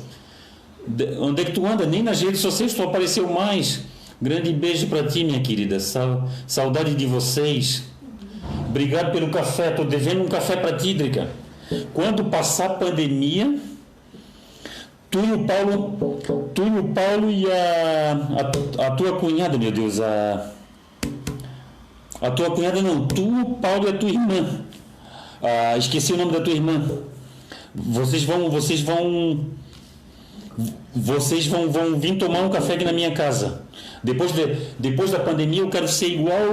De- 0.87 1.17
Onde 1.19 1.43
é 1.43 1.45
que 1.45 1.53
tu 1.53 1.65
anda? 1.67 1.87
Nem 1.87 2.03
nas 2.03 2.21
redes 2.21 2.41
sociais 2.41 2.75
tu 2.75 2.83
apareceu 2.83 3.29
mais. 3.33 3.83
Grande 4.21 4.53
beijo 4.53 4.89
pra 4.89 5.03
ti, 5.05 5.25
minha 5.25 5.41
querida. 5.41 5.81
Sa- 5.81 6.25
Saudade 6.47 6.95
de 6.95 7.07
vocês. 7.07 7.85
Obrigado 8.69 9.13
pelo 9.13 9.31
café. 9.31 9.71
Tô 9.71 9.85
devendo 9.85 10.23
um 10.23 10.29
café 10.29 10.57
pra 10.57 10.73
ti, 10.77 10.93
Drica. 10.93 11.29
Quando 11.95 12.25
passar 12.25 12.67
a 12.67 12.75
pandemia, 12.75 13.59
tu 15.11 15.21
e 15.21 15.33
o 15.33 15.45
Paulo, 15.45 16.19
tu 16.55 16.63
e 16.63 16.79
o 16.79 16.85
Paulo 16.89 17.31
e 17.31 17.47
a, 17.51 18.83
a, 18.83 18.87
a 18.87 18.91
tua 18.93 19.19
cunhada, 19.19 19.59
meu 19.59 19.71
Deus, 19.71 20.01
a, 20.01 20.51
a 22.21 22.31
tua 22.31 22.51
cunhada 22.51 22.81
não, 22.81 23.07
tu, 23.07 23.23
o 23.23 23.55
Paulo 23.57 23.87
e 23.87 23.91
a 23.91 23.99
tua 23.99 24.11
irmã. 24.11 24.65
Ah, 25.43 25.77
esqueci 25.77 26.13
o 26.13 26.17
nome 26.17 26.33
da 26.33 26.41
tua 26.41 26.53
irmã. 26.53 26.81
Vocês 27.75 28.23
vão, 28.23 28.49
vocês 28.49 28.81
vão, 28.81 29.47
vocês 30.95 31.47
vão, 31.47 31.71
vão 31.71 31.99
vir 31.99 32.17
tomar 32.17 32.41
um 32.43 32.51
café 32.51 32.75
aqui 32.75 32.85
na 32.85 32.93
minha 32.93 33.13
casa. 33.13 33.63
Depois, 34.05 34.33
de, 34.33 34.57
depois 34.79 35.11
da 35.11 35.19
pandemia, 35.19 35.63
eu 35.63 35.69
quero 35.69 35.89
ser 35.89 36.09
igual 36.09 36.49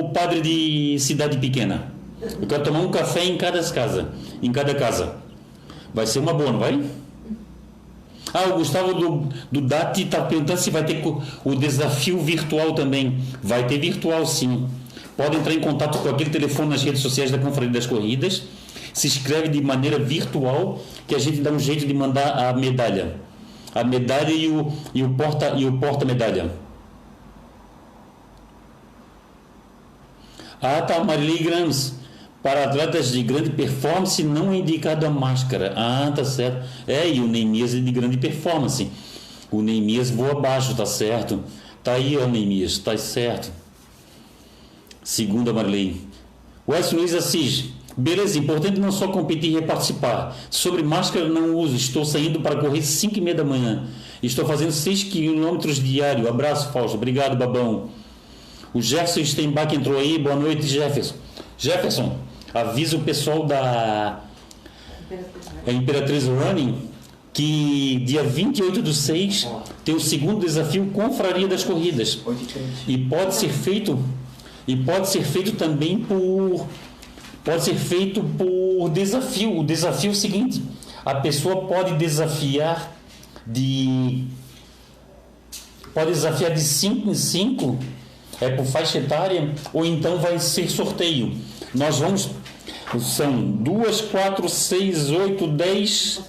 o 0.00 0.08
padre 0.10 0.40
de 0.40 0.98
cidade 0.98 1.38
pequena. 1.38 1.92
Eu 2.40 2.46
quero 2.48 2.62
tomar 2.64 2.80
um 2.80 2.90
café 2.90 3.24
em 3.24 3.36
cada 3.36 3.62
casa, 3.70 4.08
em 4.44 4.52
cada 4.52 4.74
casa. 4.74 5.16
Vai 5.92 6.06
ser 6.06 6.18
uma 6.18 6.34
boa, 6.34 6.52
não 6.52 6.58
vai? 6.58 6.84
Ah, 8.32 8.48
o 8.50 8.58
Gustavo 8.58 8.94
do, 8.94 9.28
do 9.50 9.60
DAT 9.60 10.02
está 10.02 10.22
perguntando 10.22 10.60
se 10.60 10.70
vai 10.70 10.84
ter 10.84 11.02
o 11.44 11.54
desafio 11.54 12.18
virtual 12.18 12.74
também. 12.74 13.18
Vai 13.42 13.66
ter 13.66 13.78
virtual 13.78 14.26
sim. 14.26 14.68
Pode 15.16 15.36
entrar 15.36 15.54
em 15.54 15.60
contato 15.60 15.98
com 15.98 16.08
aquele 16.08 16.30
telefone 16.30 16.70
nas 16.70 16.82
redes 16.82 17.00
sociais 17.00 17.30
da 17.30 17.38
Conferência 17.38 17.74
das 17.74 17.86
Corridas. 17.86 18.42
Se 18.92 19.06
inscreve 19.06 19.48
de 19.48 19.62
maneira 19.62 19.98
virtual, 19.98 20.80
que 21.06 21.14
a 21.14 21.18
gente 21.18 21.40
dá 21.40 21.50
um 21.50 21.58
jeito 21.58 21.86
de 21.86 21.94
mandar 21.94 22.48
a 22.48 22.52
medalha. 22.52 23.16
A 23.74 23.82
medalha 23.82 24.32
e 24.32 24.48
o, 24.48 24.72
e 24.92 25.02
o 25.02 25.10
porta 25.10 25.54
e 25.56 25.66
o 25.66 25.78
porta-medalha. 25.78 26.50
Ah, 30.60 30.82
tá, 30.82 31.02
Marilei 31.04 31.38
Grams. 31.38 32.03
Para 32.44 32.64
atletas 32.64 33.10
de 33.10 33.22
grande 33.22 33.48
performance 33.48 34.22
não 34.22 34.52
é 34.52 34.56
indicado 34.56 35.06
a 35.06 35.08
máscara. 35.08 35.72
Ah, 35.74 36.12
tá 36.14 36.22
certo. 36.26 36.62
É, 36.86 37.08
e 37.08 37.18
o 37.18 37.26
Neemias 37.26 37.74
é 37.74 37.80
de 37.80 37.90
grande 37.90 38.18
performance. 38.18 38.90
O 39.50 39.62
Neemias 39.62 40.10
voa 40.10 40.32
abaixo, 40.32 40.74
tá 40.74 40.84
certo. 40.84 41.40
Tá 41.82 41.92
aí, 41.92 42.18
ó, 42.18 42.26
Neemias, 42.26 42.76
tá 42.76 42.94
certo. 42.98 43.50
Segunda 45.02 45.54
Marilei. 45.54 46.02
Wesley 46.68 47.00
Luiz 47.00 47.14
Assis. 47.14 47.64
Beleza, 47.96 48.38
importante 48.38 48.78
não 48.78 48.92
só 48.92 49.08
competir 49.08 49.56
e 49.56 49.62
participar. 49.62 50.36
Sobre 50.50 50.82
máscara 50.82 51.26
não 51.26 51.56
uso. 51.56 51.74
Estou 51.74 52.04
saindo 52.04 52.40
para 52.40 52.56
correr 52.56 52.82
5 52.82 53.16
e 53.16 53.22
meia 53.22 53.36
da 53.36 53.44
manhã. 53.44 53.86
Estou 54.22 54.44
fazendo 54.44 54.70
6 54.70 55.04
quilômetros 55.04 55.82
diário. 55.82 56.28
Abraço, 56.28 56.70
Fausto. 56.74 56.98
Obrigado, 56.98 57.38
babão. 57.38 57.88
O 58.74 58.82
Jefferson 58.82 59.24
Steinbach 59.24 59.74
entrou 59.74 59.98
aí. 59.98 60.18
Boa 60.18 60.36
noite, 60.36 60.66
Jefferson. 60.66 61.14
Jefferson, 61.56 62.18
avisa 62.54 62.96
o 62.96 63.00
pessoal 63.00 63.44
da 63.44 64.20
Imperatriz 65.66 66.24
Running 66.24 66.88
que 67.32 68.00
dia 68.06 68.22
28 68.22 68.80
do 68.80 68.94
6 68.94 69.48
tem 69.84 69.94
o 69.94 70.00
segundo 70.00 70.46
desafio 70.46 70.86
Confraria 70.92 71.48
das 71.48 71.64
Corridas. 71.64 72.20
E 72.86 72.96
pode 72.96 73.34
ser 73.34 73.50
feito 73.50 73.98
e 74.66 74.76
pode 74.76 75.08
ser 75.08 75.24
feito 75.24 75.52
também 75.52 75.98
por 75.98 76.66
pode 77.44 77.64
ser 77.64 77.74
feito 77.74 78.22
por 78.22 78.88
desafio. 78.90 79.58
O 79.58 79.64
desafio 79.64 80.10
é 80.10 80.12
o 80.12 80.16
seguinte: 80.16 80.62
a 81.04 81.16
pessoa 81.16 81.66
pode 81.66 81.94
desafiar 81.94 82.96
de 83.44 84.24
pode 85.92 86.12
desafiar 86.12 86.52
de 86.52 86.60
5 86.60 87.10
em 87.10 87.14
5 87.14 87.78
é 88.40 88.48
por 88.50 88.64
faixa 88.64 88.98
etária 88.98 89.54
ou 89.72 89.84
então 89.84 90.18
vai 90.18 90.38
ser 90.38 90.70
sorteio. 90.70 91.36
Nós 91.74 91.98
vamos 91.98 92.30
são 93.00 93.40
2, 93.40 94.00
4, 94.02 94.48
6, 94.48 95.10
8, 95.10 95.46
10, 95.48 96.20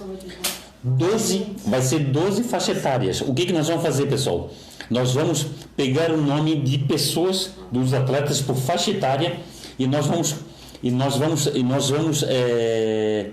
12, 0.82 1.46
vai 1.66 1.80
ser 1.82 2.00
12 2.00 2.44
faixas 2.44 2.78
etárias. 2.78 3.20
O 3.20 3.34
que, 3.34 3.46
que 3.46 3.52
nós 3.52 3.68
vamos 3.68 3.82
fazer, 3.82 4.06
pessoal? 4.06 4.50
Nós 4.88 5.12
vamos 5.12 5.46
pegar 5.76 6.10
o 6.10 6.16
nome 6.16 6.56
de 6.60 6.78
pessoas, 6.78 7.50
dos 7.72 7.92
atletas 7.92 8.40
por 8.40 8.54
faixa 8.56 8.90
etária, 8.90 9.40
e 9.78 9.86
nós 9.86 10.06
vamos, 10.06 10.36
e 10.82 10.90
nós 10.90 11.16
vamos, 11.16 11.46
e 11.46 11.62
nós 11.62 11.90
vamos, 11.90 12.24
é, 12.26 13.30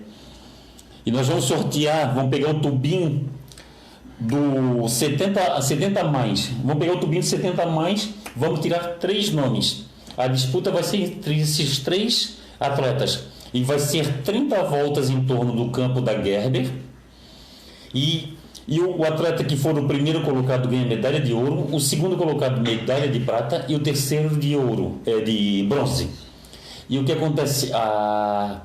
e 1.06 1.12
nós 1.12 1.28
vamos 1.28 1.46
sortear, 1.46 2.14
vamos 2.14 2.32
pegar 2.32 2.50
um 2.50 2.60
tubinho 2.60 3.30
do 4.20 4.88
70, 4.88 5.62
70 5.62 6.00
a 6.00 6.04
mais. 6.06 6.50
Vamos 6.64 6.80
pegar 6.80 6.94
o 6.94 7.00
tubinho 7.00 7.22
de 7.22 7.28
70 7.28 7.62
a 7.62 7.68
mais, 7.68 8.10
vamos 8.36 8.60
tirar 8.62 8.98
três 9.00 9.32
nomes. 9.32 9.86
A 10.18 10.28
disputa 10.28 10.72
vai 10.72 10.84
ser 10.84 10.98
entre 10.98 11.40
esses 11.40 11.80
três 11.80 12.43
atletas. 12.64 13.26
E 13.54 13.64
vai 13.64 13.78
ser 13.78 14.22
30 14.24 14.64
voltas 14.64 15.10
em 15.10 15.24
torno 15.26 15.54
do 15.54 15.70
campo 15.70 16.02
da 16.02 16.14
Gerber. 16.22 16.72
E, 17.94 18.38
e 18.68 18.80
o, 18.80 18.98
o 18.98 19.06
atleta 19.06 19.44
que 19.44 19.56
for 19.56 19.78
o 19.78 19.88
primeiro 19.88 20.22
colocado 20.22 20.68
ganha 20.68 20.86
medalha 20.86 21.20
de 21.20 21.34
ouro, 21.34 21.68
o 21.72 21.80
segundo 21.80 22.18
colocado 22.18 22.62
medalha 22.62 23.08
de 23.08 23.20
prata 23.20 23.66
e 23.68 23.76
o 23.76 23.80
terceiro 23.80 24.36
de 24.36 24.56
ouro, 24.56 25.00
é, 25.06 25.20
de 25.20 25.66
bronze. 25.68 26.10
E 26.90 26.98
o 26.98 27.04
que 27.04 27.12
acontece? 27.12 27.72
A 27.74 28.62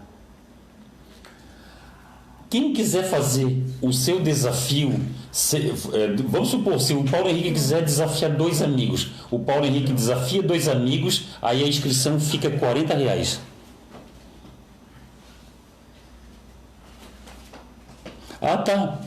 quem 2.50 2.72
quiser 2.72 3.04
fazer 3.04 3.62
o 3.82 3.92
seu 3.92 4.20
desafio, 4.20 4.98
se, 5.30 5.58
é, 5.92 6.16
vamos 6.26 6.48
supor, 6.48 6.80
se 6.80 6.94
o 6.94 7.04
Paulo 7.04 7.28
Henrique 7.28 7.52
quiser 7.52 7.84
desafiar 7.84 8.30
dois 8.30 8.62
amigos, 8.62 9.10
o 9.30 9.38
Paulo 9.38 9.66
Henrique 9.66 9.92
desafia 9.92 10.42
dois 10.42 10.66
amigos, 10.66 11.26
aí 11.42 11.62
a 11.62 11.68
inscrição 11.68 12.18
fica 12.18 12.48
40 12.48 12.94
reais. 12.94 13.40
Ah, 18.40 18.56
tá. 18.56 18.98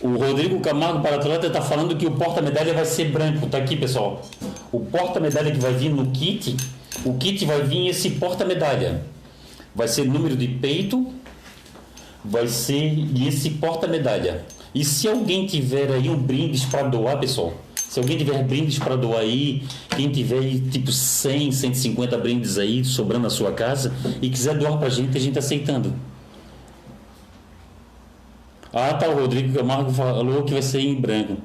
O 0.00 0.16
Rodrigo 0.16 0.60
Camargo 0.60 1.00
para 1.00 1.16
atleta 1.16 1.46
está 1.46 1.60
falando 1.60 1.96
que 1.96 2.06
o 2.06 2.12
porta-medalha 2.12 2.74
vai 2.74 2.84
ser 2.84 3.10
branco. 3.10 3.46
Tá 3.46 3.58
aqui, 3.58 3.76
pessoal. 3.76 4.22
O 4.70 4.80
porta-medalha 4.80 5.50
que 5.50 5.58
vai 5.58 5.72
vir 5.72 5.90
no 5.90 6.10
kit, 6.10 6.56
o 7.04 7.14
kit 7.14 7.44
vai 7.44 7.62
vir 7.62 7.88
esse 7.88 8.10
porta-medalha. 8.10 9.02
Vai 9.74 9.88
ser 9.88 10.04
número 10.04 10.36
de 10.36 10.48
peito, 10.48 11.12
vai 12.24 12.46
ser 12.46 12.94
esse 13.26 13.50
porta-medalha. 13.50 14.44
E 14.74 14.84
se 14.84 15.08
alguém 15.08 15.46
tiver 15.46 15.90
aí 15.90 16.08
um 16.08 16.16
brindes 16.16 16.64
para 16.64 16.82
doar, 16.82 17.18
pessoal, 17.18 17.54
se 17.74 17.98
alguém 17.98 18.18
tiver 18.18 18.42
brindes 18.44 18.78
para 18.78 18.96
doar 18.96 19.20
aí, 19.20 19.62
quem 19.96 20.10
tiver 20.10 20.38
aí, 20.38 20.60
tipo 20.60 20.92
100, 20.92 21.52
150 21.52 22.18
brindes 22.18 22.58
aí 22.58 22.84
sobrando 22.84 23.24
na 23.24 23.30
sua 23.30 23.52
casa 23.52 23.92
e 24.20 24.28
quiser 24.28 24.58
doar 24.58 24.76
para 24.76 24.88
a 24.88 24.90
gente, 24.90 25.16
a 25.16 25.20
gente 25.20 25.34
tá 25.34 25.40
aceitando. 25.40 25.94
Ah, 28.72 28.94
tá, 28.94 29.08
o 29.08 29.20
Rodrigo 29.20 29.56
Camargo 29.56 29.90
falou 29.92 30.42
que 30.42 30.52
vai 30.52 30.62
ser 30.62 30.80
em 30.80 30.94
branco. 30.94 31.36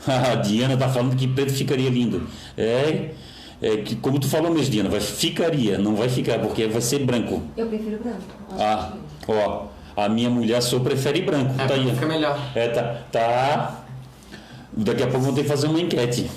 A 0.06 0.34
Diana 0.36 0.76
tá 0.76 0.88
falando 0.88 1.16
que 1.16 1.26
preto 1.26 1.52
ficaria 1.52 1.90
lindo. 1.90 2.26
É, 2.56 3.10
é 3.60 3.76
que, 3.78 3.96
como 3.96 4.18
tu 4.18 4.28
falou 4.28 4.52
mesmo, 4.52 4.70
Diana, 4.70 4.88
vai, 4.88 5.00
ficaria, 5.00 5.78
não 5.78 5.94
vai 5.96 6.08
ficar, 6.08 6.38
porque 6.38 6.66
vai 6.66 6.80
ser 6.80 7.00
branco. 7.04 7.42
Eu 7.56 7.66
prefiro 7.66 7.98
branco. 7.98 8.22
Ah, 8.58 8.92
ó, 9.26 9.66
a 9.96 10.08
minha 10.08 10.30
mulher 10.30 10.62
só 10.62 10.78
prefere 10.78 11.22
branco. 11.22 11.60
É, 11.60 11.66
tá 11.66 11.74
aí. 11.74 11.90
fica 11.90 12.06
melhor. 12.06 12.38
É, 12.54 12.68
tá, 12.68 13.02
tá. 13.10 13.84
Daqui 14.72 15.02
a 15.02 15.06
pouco 15.08 15.26
vou 15.26 15.34
ter 15.34 15.42
que 15.42 15.48
fazer 15.48 15.66
uma 15.66 15.80
enquete. 15.80 16.30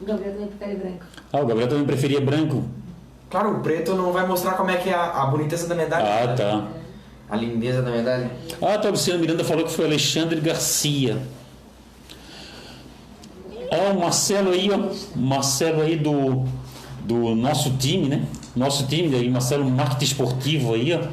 O 0.00 0.04
Gabriel 0.04 0.34
também 0.34 0.48
ficaria 0.50 0.76
branco. 0.76 1.04
Ah, 1.32 1.40
o 1.40 1.46
Gabriel 1.46 1.68
também 1.68 1.86
preferia 1.86 2.20
branco. 2.20 2.64
Claro, 3.30 3.56
o 3.56 3.60
preto 3.60 3.94
não 3.94 4.12
vai 4.12 4.26
mostrar 4.26 4.52
como 4.52 4.70
é 4.70 4.76
que 4.76 4.90
é 4.90 4.94
a, 4.94 5.22
a 5.22 5.26
boniteza 5.26 5.66
da 5.66 5.74
medalha. 5.74 6.04
Ah, 6.04 6.26
né? 6.26 6.34
tá. 6.34 6.68
A 7.28 7.36
lindeza 7.36 7.82
da 7.82 7.90
medalha. 7.90 8.30
Ah, 8.62 8.78
tá. 8.78 8.88
O 8.88 8.92
Luciano 8.92 9.18
Miranda 9.18 9.42
falou 9.44 9.64
que 9.64 9.72
foi 9.72 9.86
Alexandre 9.86 10.40
Garcia. 10.40 11.18
Ó, 13.70 13.92
o 13.92 14.00
Marcelo 14.00 14.50
aí, 14.50 14.70
ó. 14.70 14.94
Marcelo 15.16 15.82
aí 15.82 15.96
do, 15.96 16.44
do 17.04 17.34
nosso 17.34 17.70
time, 17.76 18.08
né? 18.08 18.24
Nosso 18.54 18.86
time 18.86 19.14
aí, 19.16 19.28
Marcelo 19.28 19.68
Marketing 19.68 20.04
Esportivo 20.04 20.74
aí, 20.74 20.92
ó. 20.92 21.08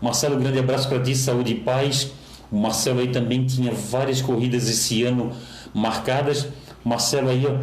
Marcelo, 0.00 0.36
grande 0.36 0.58
abraço 0.58 0.88
para 0.88 1.00
ti, 1.00 1.14
saúde 1.14 1.52
e 1.52 1.54
paz. 1.54 2.10
O 2.50 2.58
Marcelo 2.58 3.00
aí 3.00 3.08
também 3.08 3.46
tinha 3.46 3.72
várias 3.72 4.20
corridas 4.20 4.68
esse 4.68 5.04
ano 5.04 5.32
marcadas. 5.72 6.48
Marcelo 6.84 7.30
aí, 7.30 7.46
ó, 7.46 7.56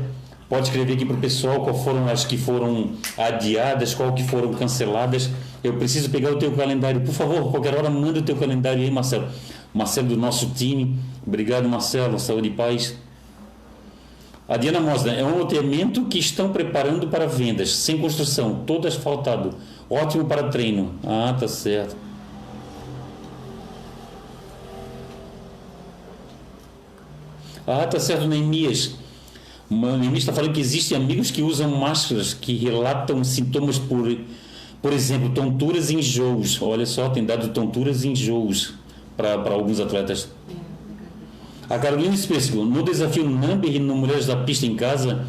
pode 0.49 0.67
escrever 0.67 0.93
aqui 0.93 1.05
para 1.05 1.15
o 1.15 1.19
pessoal 1.19 1.63
qual 1.63 1.75
foram 1.75 2.07
as 2.09 2.25
que 2.25 2.37
foram 2.37 2.91
adiadas, 3.15 3.93
qual 3.93 4.11
que 4.13 4.23
foram 4.23 4.51
canceladas. 4.53 5.29
Eu 5.63 5.75
preciso 5.75 6.09
pegar 6.09 6.31
o 6.31 6.37
teu 6.37 6.51
calendário. 6.51 7.01
Por 7.01 7.13
favor, 7.13 7.51
qualquer 7.51 7.75
hora 7.75 7.89
manda 7.89 8.19
o 8.19 8.23
teu 8.23 8.35
calendário 8.35 8.81
aí, 8.81 8.89
Marcelo. 8.89 9.27
Marcelo 9.73 10.07
do 10.07 10.17
nosso 10.17 10.49
time. 10.49 10.97
Obrigado, 11.25 11.69
Marcelo. 11.69 12.19
Saúde 12.19 12.47
e 12.47 12.51
paz. 12.51 12.97
A 14.47 14.57
Diana 14.57 14.79
Mosna, 14.79 15.13
é 15.13 15.23
um 15.23 15.37
loteamento 15.37 16.05
que 16.05 16.17
estão 16.17 16.51
preparando 16.51 17.07
para 17.07 17.27
vendas, 17.27 17.71
sem 17.71 17.99
construção, 17.99 18.63
todo 18.65 18.87
asfaltado. 18.87 19.53
Ótimo 19.87 20.25
para 20.25 20.49
treino. 20.49 20.95
Ah, 21.05 21.35
tá 21.39 21.47
certo. 21.47 21.95
Ah, 27.67 27.85
tá 27.85 27.99
certo, 27.99 28.25
Neemias. 28.25 28.98
Neemias 29.69 30.19
está 30.19 30.33
falando 30.33 30.53
que 30.53 30.59
existem 30.59 30.97
amigos 30.97 31.29
que 31.29 31.43
usam 31.43 31.69
máscaras 31.69 32.33
que 32.33 32.55
relatam 32.55 33.23
sintomas 33.23 33.77
por, 33.77 34.17
por 34.81 34.91
exemplo, 34.91 35.29
tonturas 35.29 35.91
e 35.91 35.95
enjoos. 35.95 36.59
Olha 36.61 36.85
só, 36.87 37.09
tem 37.09 37.23
dado 37.23 37.49
tonturas 37.49 38.03
e 38.03 38.07
enjoos 38.07 38.73
para 39.15 39.33
alguns 39.51 39.79
atletas. 39.79 40.29
A 41.69 41.77
Carolina 41.77 42.15
Específico, 42.15 42.63
no 42.63 42.81
desafio 42.81 43.29
Number 43.29 43.79
no 43.79 43.95
Mulheres 43.95 44.25
da 44.25 44.37
Pista 44.37 44.65
em 44.65 44.75
Casa. 44.75 45.23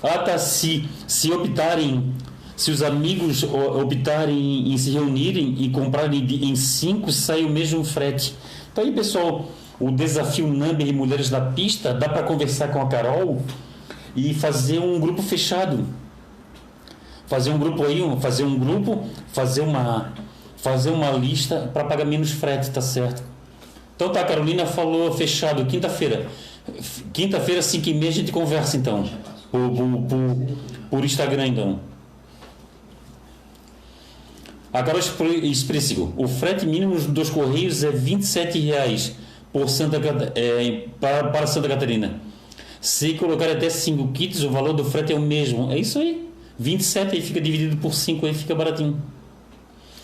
Ah, 0.00 0.18
tá. 0.18 0.38
Se, 0.38 0.88
se 1.08 1.32
optarem, 1.32 2.14
se 2.54 2.70
os 2.70 2.80
amigos 2.80 3.42
optarem 3.42 4.72
em 4.72 4.78
se 4.78 4.90
reunirem 4.90 5.56
e 5.58 5.70
comprarem 5.70 6.20
em 6.20 6.54
cinco, 6.54 7.10
sai 7.10 7.42
o 7.42 7.50
mesmo 7.50 7.82
frete. 7.82 8.36
Então 8.70 8.84
aí, 8.84 8.92
pessoal, 8.92 9.50
o 9.80 9.90
desafio 9.90 10.46
Number 10.46 10.86
e 10.86 10.92
Mulheres 10.92 11.30
da 11.30 11.40
Pista, 11.40 11.92
dá 11.92 12.08
para 12.08 12.22
conversar 12.22 12.68
com 12.68 12.80
a 12.80 12.86
Carol 12.86 13.42
e 14.14 14.32
fazer 14.32 14.78
um 14.78 15.00
grupo 15.00 15.22
fechado 15.22 15.84
fazer 17.26 17.50
um 17.50 17.58
grupo 17.58 17.84
aí, 17.84 18.00
fazer 18.20 18.44
um 18.44 18.58
grupo, 18.58 19.06
fazer 19.32 19.60
uma 19.60 20.12
fazer 20.56 20.90
uma 20.90 21.10
lista 21.10 21.70
para 21.74 21.84
pagar 21.84 22.06
menos 22.06 22.30
frete, 22.30 22.70
tá 22.70 22.80
certo? 22.80 23.22
Então 23.94 24.10
tá, 24.10 24.24
Carolina 24.24 24.64
falou 24.64 25.12
fechado, 25.12 25.64
quinta-feira. 25.66 26.26
Quinta-feira, 27.12 27.60
5 27.60 27.88
e 27.90 27.94
meia, 27.94 28.10
a 28.10 28.14
gente 28.14 28.32
conversa 28.32 28.76
então. 28.76 29.04
Por, 29.50 29.70
por, 29.70 30.56
por, 30.90 31.04
Instagram 31.04 31.48
então. 31.48 31.80
A 34.72 34.82
Carol 34.82 35.00
Expressivo, 35.42 36.14
o 36.16 36.26
frete 36.26 36.64
mínimo 36.64 36.98
dos 36.98 37.28
Correios 37.28 37.84
é 37.84 37.90
27 37.90 38.58
reais 38.58 39.14
por 39.54 39.68
Santa, 39.68 40.00
é, 40.34 40.88
para, 41.00 41.28
para 41.28 41.46
Santa 41.46 41.68
Catarina. 41.68 42.20
Se 42.80 43.14
colocar 43.14 43.48
até 43.48 43.70
5 43.70 44.08
kits, 44.08 44.42
o 44.42 44.50
valor 44.50 44.72
do 44.72 44.84
frete 44.84 45.12
é 45.12 45.16
o 45.16 45.20
mesmo. 45.20 45.70
É 45.70 45.78
isso 45.78 45.96
aí. 46.00 46.28
27 46.58 47.14
aí 47.14 47.22
fica 47.22 47.40
dividido 47.40 47.76
por 47.76 47.94
5 47.94 48.26
aí 48.26 48.34
fica 48.34 48.52
baratinho. 48.52 49.00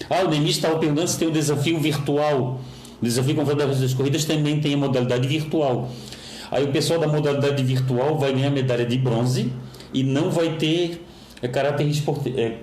Ah, 0.08 0.22
o 0.24 0.30
Nemis 0.30 0.52
estava 0.52 0.78
perguntando 0.78 1.08
se 1.08 1.18
tem 1.18 1.26
o 1.26 1.32
desafio 1.32 1.80
virtual. 1.80 2.60
O 3.02 3.04
desafio 3.04 3.34
Confederação 3.34 3.82
das 3.82 3.92
Corridas 3.92 4.24
também 4.24 4.60
tem 4.60 4.74
a 4.74 4.76
modalidade 4.76 5.26
virtual. 5.26 5.90
Aí 6.48 6.62
o 6.62 6.68
pessoal 6.68 7.00
da 7.00 7.08
modalidade 7.08 7.62
virtual 7.64 8.16
vai 8.18 8.32
ganhar 8.32 8.50
medalha 8.50 8.86
de 8.86 8.96
bronze 8.98 9.52
e 9.92 10.04
não 10.04 10.30
vai 10.30 10.56
ter 10.58 11.04
é, 11.42 11.48
caráter 11.48 11.88
esportivo. 11.88 12.38
É, 12.38 12.58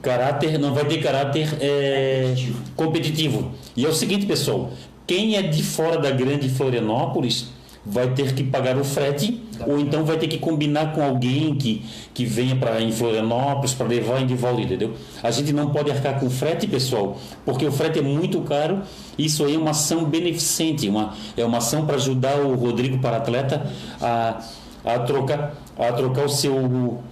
caráter, 0.00 0.58
não 0.58 0.72
vai 0.72 0.86
ter 0.86 1.02
caráter 1.02 1.54
é, 1.60 2.34
competitivo. 2.74 3.52
E 3.76 3.84
é 3.84 3.88
o 3.88 3.92
seguinte, 3.92 4.26
pessoal, 4.26 4.72
quem 5.06 5.36
é 5.36 5.42
de 5.42 5.62
fora 5.62 5.98
da 5.98 6.10
grande 6.10 6.48
Florianópolis 6.48 7.48
vai 7.84 8.08
ter 8.14 8.34
que 8.34 8.42
pagar 8.42 8.78
o 8.78 8.84
frete 8.84 9.42
ou 9.66 9.78
então 9.78 10.04
vai 10.04 10.16
ter 10.16 10.26
que 10.26 10.38
combinar 10.38 10.92
com 10.92 11.02
alguém 11.02 11.54
que, 11.54 11.84
que 12.14 12.24
venha 12.24 12.56
para 12.56 12.80
em 12.80 12.90
Florianópolis 12.90 13.74
para 13.74 13.86
levar 13.86 14.20
em 14.20 14.26
de 14.26 14.34
volta, 14.34 14.62
entendeu? 14.62 14.94
A 15.22 15.30
gente 15.30 15.52
não 15.52 15.70
pode 15.70 15.90
arcar 15.90 16.18
com 16.18 16.30
frete, 16.30 16.66
pessoal, 16.66 17.18
porque 17.44 17.66
o 17.66 17.70
frete 17.70 17.98
é 17.98 18.02
muito 18.02 18.40
caro. 18.40 18.82
Isso 19.18 19.44
aí 19.44 19.54
é 19.54 19.58
uma 19.58 19.70
ação 19.70 20.04
beneficente, 20.04 20.88
uma, 20.88 21.14
é 21.36 21.44
uma 21.44 21.58
ação 21.58 21.86
para 21.86 21.96
ajudar 21.96 22.36
o 22.36 22.54
Rodrigo 22.54 22.98
para 22.98 23.18
atleta 23.18 23.70
a, 24.00 24.40
a 24.84 24.98
trocar 25.00 25.54
a 25.78 25.92
trocar 25.92 26.24
o 26.24 26.28
seu 26.28 27.02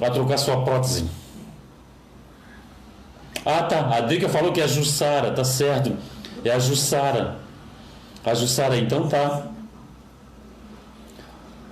a 0.00 0.10
trocar 0.10 0.38
sua 0.38 0.62
prótese. 0.62 1.04
Ah, 3.44 3.62
tá. 3.62 3.96
A 3.96 4.00
Drica 4.00 4.28
falou 4.28 4.52
que 4.52 4.60
é 4.60 4.64
a 4.64 4.68
Jussara, 4.68 5.30
tá 5.32 5.44
certo. 5.44 5.96
É 6.44 6.50
a 6.50 6.58
Jussara. 6.58 7.36
A 8.24 8.34
Jussara, 8.34 8.76
então 8.76 9.08
tá. 9.08 9.46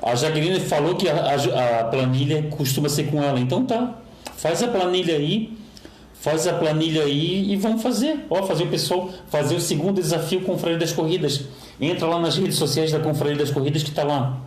A 0.03 0.15
Jaqueline 0.15 0.61
falou 0.61 0.97
que 0.97 1.09
a, 1.09 1.15
a- 1.15 1.81
a 1.81 1.85
planilha 1.85 2.45
costuma 2.51 2.89
ser 2.89 3.05
com 3.11 3.23
ela, 3.23 3.39
então 3.39 3.65
tá. 3.67 3.95
Faz 4.37 4.63
a 4.63 4.69
planilha 4.69 5.15
aí, 5.17 5.53
faz 6.15 6.47
a 6.47 6.55
planilha 6.55 7.03
aí 7.03 7.53
e 7.53 7.57
vamos 7.57 7.83
fazer. 7.83 8.25
Ó, 8.31 8.43
fazer 8.45 8.65
o 8.65 8.69
pessoal 8.69 9.11
fazer 9.29 9.55
o 9.57 9.61
segundo 9.61 9.97
desafio 10.01 10.41
Confraria 10.43 10.79
das 10.79 10.93
Corridas. 10.93 11.43
Entra 11.81 12.07
lá 12.07 12.19
nas 12.19 12.37
redes 12.39 12.57
sociais 12.57 12.91
da 12.91 12.99
Confraria 12.99 13.37
das 13.37 13.51
Corridas 13.51 13.83
que 13.83 13.91
tá 13.91 14.03
lá. 14.03 14.39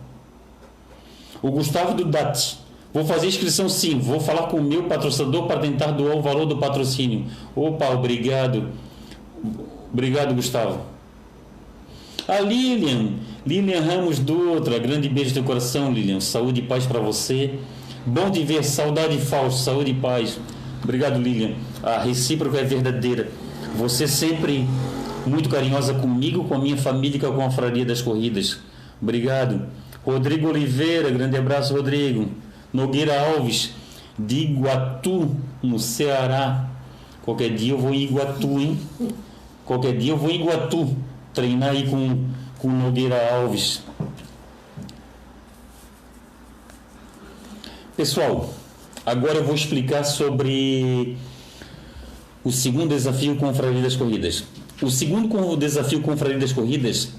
O 1.40 1.50
Gustavo 1.50 1.94
do 1.94 2.04
DAT. 2.04 2.56
Vou 2.92 3.04
fazer 3.04 3.26
inscrição 3.28 3.68
sim. 3.68 3.98
Vou 3.98 4.18
falar 4.20 4.44
com 4.48 4.56
o 4.56 4.62
meu 4.62 4.84
patrocinador 4.84 5.46
para 5.46 5.60
tentar 5.60 5.90
doar 5.92 6.16
o 6.16 6.22
valor 6.22 6.46
do 6.46 6.58
patrocínio. 6.58 7.26
Opa, 7.54 7.88
obrigado. 7.90 8.70
Obrigado, 9.94 10.34
Gustavo. 10.34 10.80
A 12.26 12.40
Lilian, 12.40 13.12
Lilian 13.46 13.80
Ramos 13.80 14.18
Dutra, 14.18 14.76
grande 14.80 15.08
beijo 15.08 15.32
do 15.34 15.44
coração, 15.44 15.92
Lilian. 15.92 16.18
Saúde 16.18 16.62
e 16.62 16.64
paz 16.64 16.84
para 16.84 16.98
você. 16.98 17.54
Bom 18.04 18.28
de 18.28 18.42
ver, 18.42 18.64
saudade 18.64 19.16
falsa, 19.18 19.64
saúde 19.64 19.92
e 19.92 19.94
paz. 19.94 20.36
Obrigado, 20.82 21.20
Lilian. 21.20 21.52
A 21.80 22.00
recíproca 22.00 22.58
é 22.58 22.64
verdadeira. 22.64 23.28
Você 23.76 24.08
sempre 24.08 24.66
muito 25.24 25.48
carinhosa 25.48 25.94
comigo, 25.94 26.42
com 26.42 26.56
a 26.56 26.58
minha 26.58 26.76
família 26.76 27.16
e 27.16 27.20
com 27.20 27.28
a 27.28 27.32
confraria 27.32 27.84
das 27.84 28.02
corridas. 28.02 28.58
Obrigado. 29.00 29.62
Rodrigo 30.04 30.48
Oliveira, 30.48 31.08
grande 31.08 31.36
abraço, 31.36 31.72
Rodrigo. 31.72 32.28
Nogueira 32.72 33.12
Alves, 33.28 33.70
de 34.18 34.40
Iguatu, 34.40 35.36
no 35.62 35.78
Ceará. 35.78 36.68
Qualquer 37.22 37.54
dia 37.54 37.72
eu 37.72 37.78
vou 37.78 37.94
em 37.94 38.02
Iguatu, 38.02 38.58
hein? 38.58 38.76
Qualquer 39.64 39.96
dia 39.96 40.12
eu 40.12 40.16
vou 40.16 40.30
em 40.30 40.40
Iguatu 40.40 40.96
treinar 41.32 41.70
aí 41.70 41.88
com, 41.88 42.26
com 42.58 42.68
Nogueira 42.68 43.34
Alves. 43.34 43.82
Pessoal, 47.96 48.52
agora 49.06 49.36
eu 49.36 49.44
vou 49.44 49.54
explicar 49.54 50.04
sobre 50.04 51.16
o 52.42 52.52
segundo 52.52 52.88
desafio 52.88 53.36
com 53.36 53.46
Confraria 53.46 53.82
das 53.82 53.96
Corridas. 53.96 54.44
O 54.82 54.90
segundo 54.90 55.56
desafio 55.56 56.00
com 56.00 56.10
Confraria 56.10 56.38
das 56.38 56.52
Corridas 56.52 57.10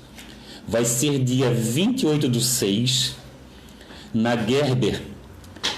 vai 0.67 0.85
ser 0.85 1.23
dia 1.23 1.49
28 1.49 2.27
do 2.27 2.39
6, 2.39 3.15
na 4.13 4.35
Gerber, 4.35 5.01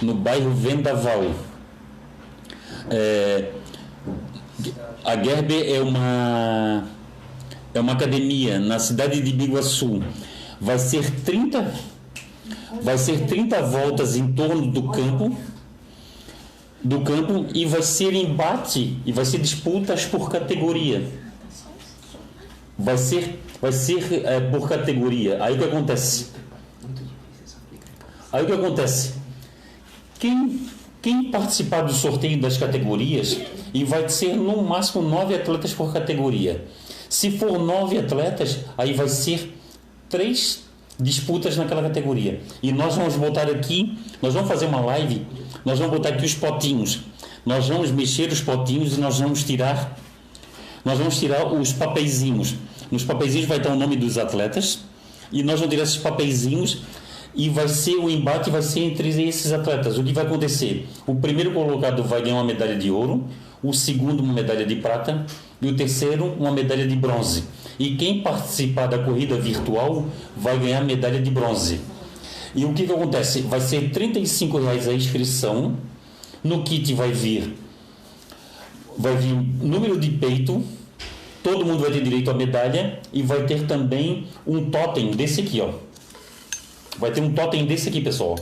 no 0.02 0.14
bairro 0.14 0.52
Vendaval. 0.52 1.34
É, 2.90 3.52
a 5.08 5.16
Gerber 5.16 5.74
é 5.74 5.82
uma, 5.82 6.84
é 7.74 7.80
uma 7.80 7.94
academia 7.94 8.60
na 8.60 8.78
cidade 8.78 9.22
de 9.22 9.32
Biguaçu. 9.32 10.04
Vai 10.60 10.78
ser 10.78 11.10
30, 11.22 11.74
vai 12.84 12.98
ser 12.98 13.26
30 13.26 13.62
voltas 13.62 14.18
em 14.18 14.34
torno 14.34 14.70
do 14.70 14.90
campo 14.90 15.34
do 16.84 17.02
campo 17.02 17.46
e 17.54 17.66
vai 17.66 17.82
ser 17.82 18.14
embate 18.14 19.00
e 19.06 19.12
vai 19.14 19.24
ser 19.24 19.40
disputas 19.40 20.06
por 20.06 20.30
categoria. 20.30 21.10
Vai 22.78 22.98
ser, 22.98 23.42
vai 23.62 23.72
ser 23.72 24.26
é, 24.26 24.42
por 24.42 24.68
categoria. 24.68 25.42
Aí 25.42 25.56
o 25.56 25.58
que 25.58 25.64
acontece? 25.64 26.32
Aí 28.32 28.44
o 28.44 28.46
que 28.46 28.52
acontece? 28.52 29.14
Quem, 30.20 30.68
quem 31.02 31.32
participar 31.32 31.82
do 31.82 31.94
sorteio 31.94 32.40
das 32.40 32.58
categorias 32.58 33.40
e 33.74 33.84
vai 33.84 34.08
ser 34.10 34.36
no 34.36 34.62
máximo 34.64 35.08
nove 35.08 35.36
atletas 35.36 35.74
por 35.74 35.94
categoria. 35.94 36.66
Se 37.10 37.32
for 37.32 37.60
nove 37.60 37.98
atletas, 37.98 38.60
aí 38.78 38.94
vai 38.94 39.08
ser 39.08 39.56
três 40.10 40.64
disputas 41.00 41.56
naquela 41.56 41.84
categoria. 41.84 42.42
E 42.62 42.72
nós 42.72 42.96
vamos 42.96 43.16
botar 43.16 43.44
aqui, 43.44 43.98
nós 44.22 44.34
vamos 44.34 44.50
fazer 44.50 44.66
uma 44.66 44.82
live, 44.82 45.26
nós 45.64 45.80
vamos 45.80 45.96
botar 45.96 46.10
aqui 46.10 46.26
os 46.26 46.34
potinhos. 46.34 47.02
Nós 47.46 47.70
vamos 47.70 47.92
mexer 47.92 48.30
os 48.32 48.42
potinhos 48.42 48.98
e 48.98 49.00
nós 49.00 49.20
vamos 49.20 49.44
tirar 49.44 49.98
nós 50.88 51.00
vamos 51.00 51.20
tirar 51.20 51.46
os 51.52 51.74
papeizinhos. 51.74 52.56
Nos 52.90 53.04
papeizinhos 53.04 53.46
vai 53.46 53.58
estar 53.58 53.74
o 53.74 53.76
nome 53.76 53.98
dos 53.98 54.18
atletas 54.18 54.80
e 55.34 55.44
nós 55.44 55.60
vamos 55.60 55.74
tirar 55.74 55.84
esses 55.84 55.98
papeizinhos 55.98 56.82
e 57.36 57.50
vai 57.50 57.68
ser 57.68 57.96
o 57.96 58.10
embate 58.10 58.50
vai 58.50 58.62
ser 58.62 58.82
entre 58.82 59.10
esses 59.24 59.52
atletas. 59.52 59.98
O 59.98 60.04
que 60.04 60.14
vai 60.14 60.26
acontecer? 60.26 60.88
O 61.06 61.16
primeiro 61.16 61.52
colocado 61.52 62.04
vai 62.04 62.22
ganhar 62.22 62.36
uma 62.36 62.44
medalha 62.44 62.76
de 62.76 62.90
ouro, 62.90 63.26
o 63.62 63.74
segundo 63.74 64.22
uma 64.22 64.34
medalha 64.34 64.66
de 64.66 64.76
prata 64.76 65.26
e 65.62 65.68
o 65.68 65.76
terceiro 65.76 66.36
uma 66.40 66.52
medalha 66.52 66.88
de 66.88 66.96
bronze. 66.96 67.44
E 67.80 67.96
quem 67.96 68.22
participar 68.22 68.88
da 68.88 69.00
corrida 69.00 69.40
virtual 69.40 70.06
vai 70.36 70.58
ganhar 70.58 70.84
medalha 70.84 71.22
de 71.22 71.30
bronze. 71.30 71.80
E 72.56 72.66
o 72.66 72.74
que, 72.74 72.86
que 72.86 72.92
acontece? 72.92 73.42
Vai 73.42 73.60
ser 73.60 73.82
R$ 73.82 74.60
reais 74.64 74.88
a 74.88 74.94
inscrição. 74.94 75.76
No 76.44 76.64
kit 76.64 76.94
vai 76.94 77.12
vir 77.12 77.56
vai 78.98 79.16
vir 79.16 79.34
número 79.62 80.00
de 80.00 80.10
peito, 80.10 80.64
todo 81.44 81.66
mundo 81.66 81.80
vai 81.80 81.92
ter 81.92 82.02
direito 82.02 82.32
à 82.32 82.34
medalha 82.34 83.00
e 83.14 83.22
vai 83.22 83.46
ter 83.46 83.68
também 83.68 84.26
um 84.46 84.70
totem 84.72 85.12
desse 85.12 85.42
aqui, 85.42 85.62
ó. 85.62 85.70
Vai 86.98 87.12
ter 87.12 87.22
um 87.22 87.34
totem 87.34 87.66
desse 87.66 87.90
aqui, 87.90 88.02
pessoal. 88.02 88.36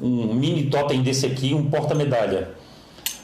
Um 0.00 0.34
mini 0.34 0.64
totem 0.64 1.02
desse 1.02 1.26
aqui, 1.26 1.54
um 1.54 1.68
porta-medalha. 1.68 2.50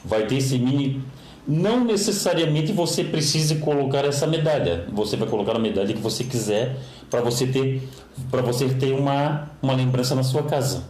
Vai 0.04 0.26
ter 0.26 0.36
esse 0.36 0.58
mini 0.58 1.02
não 1.48 1.82
necessariamente 1.82 2.72
você 2.72 3.02
precisa 3.02 3.54
colocar 3.56 4.04
essa 4.04 4.26
medalha. 4.26 4.84
Você 4.92 5.16
vai 5.16 5.26
colocar 5.26 5.56
a 5.56 5.58
medalha 5.58 5.94
que 5.94 6.00
você 6.00 6.22
quiser 6.22 6.76
para 7.08 7.22
você 7.22 7.46
ter 7.46 7.88
para 8.30 8.42
você 8.42 8.68
ter 8.68 8.92
uma, 8.92 9.50
uma 9.62 9.72
lembrança 9.74 10.14
na 10.14 10.22
sua 10.22 10.42
casa. 10.42 10.84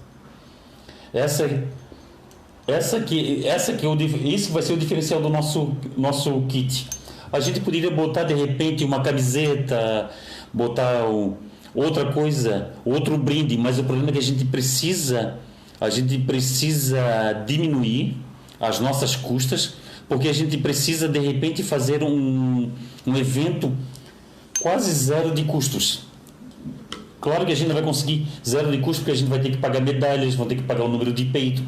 Essa 1.14 1.48
essa 2.66 3.00
que 3.00 3.46
essa 3.46 3.72
que 3.74 3.86
é 3.86 3.94
isso 4.28 4.52
vai 4.52 4.62
ser 4.62 4.72
o 4.72 4.76
diferencial 4.76 5.20
do 5.20 5.28
nosso 5.28 5.76
nosso 5.96 6.42
kit. 6.48 6.88
A 7.30 7.38
gente 7.38 7.60
poderia 7.60 7.90
botar 7.90 8.24
de 8.24 8.34
repente 8.34 8.84
uma 8.84 9.00
camiseta, 9.00 10.10
botar 10.52 11.04
o, 11.04 11.36
outra 11.74 12.12
coisa, 12.12 12.72
outro 12.84 13.16
brinde, 13.18 13.56
mas 13.56 13.78
o 13.78 13.84
problema 13.84 14.10
é 14.10 14.12
que 14.12 14.18
a 14.18 14.22
gente 14.22 14.44
precisa 14.44 15.38
a 15.80 15.88
gente 15.88 16.18
precisa 16.18 17.44
diminuir 17.46 18.16
as 18.60 18.80
nossas 18.80 19.14
custas 19.14 19.74
porque 20.08 20.28
a 20.28 20.32
gente 20.32 20.56
precisa 20.56 21.08
de 21.08 21.18
repente 21.18 21.62
fazer 21.62 22.02
um, 22.02 22.70
um 23.06 23.16
evento 23.16 23.76
quase 24.60 24.90
zero 24.90 25.32
de 25.34 25.44
custos. 25.44 26.08
Claro 27.20 27.44
que 27.44 27.52
a 27.52 27.54
gente 27.54 27.66
não 27.66 27.74
vai 27.74 27.84
conseguir 27.84 28.26
zero 28.46 28.70
de 28.70 28.78
custo, 28.78 29.02
porque 29.02 29.10
a 29.10 29.14
gente 29.14 29.28
vai 29.28 29.40
ter 29.40 29.50
que 29.50 29.58
pagar 29.58 29.80
medalhas, 29.80 30.34
vão 30.34 30.46
ter 30.46 30.54
que 30.54 30.62
pagar 30.62 30.84
o 30.84 30.88
número 30.88 31.12
de 31.12 31.24
peito. 31.24 31.62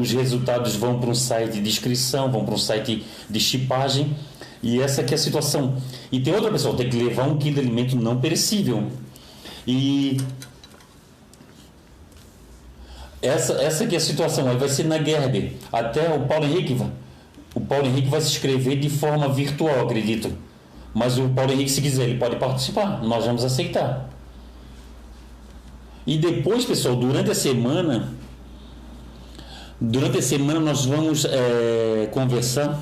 os 0.00 0.10
resultados 0.12 0.74
vão 0.76 0.98
para 0.98 1.10
um 1.10 1.14
site 1.14 1.60
de 1.60 1.68
inscrição, 1.68 2.32
vão 2.32 2.44
para 2.44 2.54
um 2.54 2.58
site 2.58 3.04
de 3.28 3.40
chipagem. 3.40 4.16
E 4.64 4.80
essa 4.80 5.02
aqui 5.02 5.12
é 5.12 5.16
a 5.16 5.18
situação. 5.18 5.76
E 6.10 6.18
tem 6.18 6.34
outra 6.34 6.50
pessoa, 6.50 6.74
tem 6.74 6.88
que 6.88 6.96
levar 6.96 7.24
um 7.24 7.36
quilo 7.36 7.56
de 7.56 7.60
alimento 7.60 7.96
não 7.96 8.18
perecível. 8.18 8.88
E 9.66 10.16
essa, 13.20 13.52
essa 13.62 13.84
aqui 13.84 13.94
é 13.94 13.98
a 13.98 14.00
situação. 14.00 14.48
Aí 14.48 14.56
vai 14.56 14.70
ser 14.70 14.84
na 14.84 14.96
Gerber. 14.96 15.52
Até 15.70 16.14
o 16.14 16.26
Paulo 16.26 16.46
Henrique 16.46 16.74
o 17.54 17.60
Paulo 17.60 17.86
Henrique 17.86 18.08
vai 18.08 18.22
se 18.22 18.28
inscrever 18.28 18.80
de 18.80 18.88
forma 18.88 19.28
virtual, 19.28 19.84
acredito. 19.84 20.32
Mas 20.94 21.18
o 21.18 21.28
Paulo 21.28 21.52
Henrique, 21.52 21.70
se 21.70 21.82
quiser, 21.82 22.08
ele 22.08 22.18
pode 22.18 22.36
participar. 22.36 23.02
Nós 23.02 23.26
vamos 23.26 23.44
aceitar. 23.44 24.08
E 26.06 26.16
depois, 26.16 26.64
pessoal, 26.64 26.96
durante 26.96 27.30
a 27.30 27.34
semana, 27.34 28.14
durante 29.78 30.18
a 30.18 30.22
semana 30.22 30.58
nós 30.58 30.86
vamos 30.86 31.26
é, 31.26 32.08
conversar. 32.12 32.80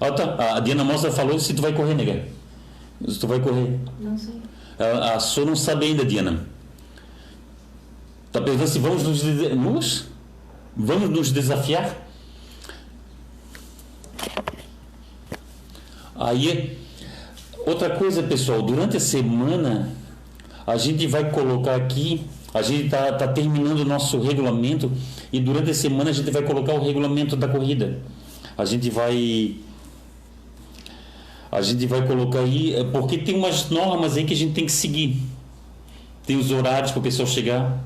Ah, 0.00 0.10
tá. 0.12 0.56
A 0.56 0.60
Diana 0.60 0.84
Mostra 0.84 1.10
falou 1.10 1.38
se 1.38 1.54
tu 1.54 1.62
vai 1.62 1.72
correr, 1.72 1.94
nega. 1.94 2.26
Se 3.08 3.18
tu 3.18 3.26
vai 3.26 3.40
correr. 3.40 3.78
Não 4.00 4.16
sei. 4.16 4.34
A, 4.78 5.14
a 5.14 5.20
Sô 5.20 5.44
não 5.44 5.56
sabe 5.56 5.86
ainda, 5.86 6.04
Diana. 6.04 6.46
Tá 8.32 8.40
perguntando 8.40 8.68
se 8.68 8.78
vamos 8.78 9.02
nos, 9.04 9.22
nos 9.22 10.14
Vamos 10.76 11.08
nos 11.08 11.30
desafiar? 11.30 11.96
Aí, 16.16 16.78
outra 17.64 17.90
coisa, 17.90 18.22
pessoal, 18.22 18.60
durante 18.60 18.96
a 18.96 19.00
semana 19.00 19.88
a 20.66 20.76
gente 20.76 21.06
vai 21.06 21.30
colocar 21.30 21.76
aqui, 21.76 22.26
a 22.52 22.62
gente 22.62 22.86
está 22.86 23.12
tá 23.12 23.28
terminando 23.28 23.80
o 23.80 23.84
nosso 23.84 24.20
regulamento 24.20 24.90
e 25.32 25.38
durante 25.38 25.70
a 25.70 25.74
semana 25.74 26.10
a 26.10 26.12
gente 26.12 26.30
vai 26.30 26.42
colocar 26.42 26.74
o 26.74 26.82
regulamento 26.82 27.36
da 27.36 27.46
corrida. 27.46 28.00
A 28.58 28.64
gente 28.64 28.90
vai 28.90 29.56
a 31.54 31.62
gente 31.62 31.86
vai 31.86 32.04
colocar 32.04 32.40
aí, 32.40 32.74
é 32.74 32.82
porque 32.82 33.16
tem 33.16 33.36
umas 33.36 33.70
normas 33.70 34.16
aí 34.16 34.24
que 34.24 34.34
a 34.34 34.36
gente 34.36 34.52
tem 34.54 34.66
que 34.66 34.72
seguir. 34.72 35.16
Tem 36.26 36.36
os 36.36 36.50
horários 36.50 36.90
para 36.90 36.98
o 36.98 37.02
pessoal 37.02 37.28
chegar. 37.28 37.78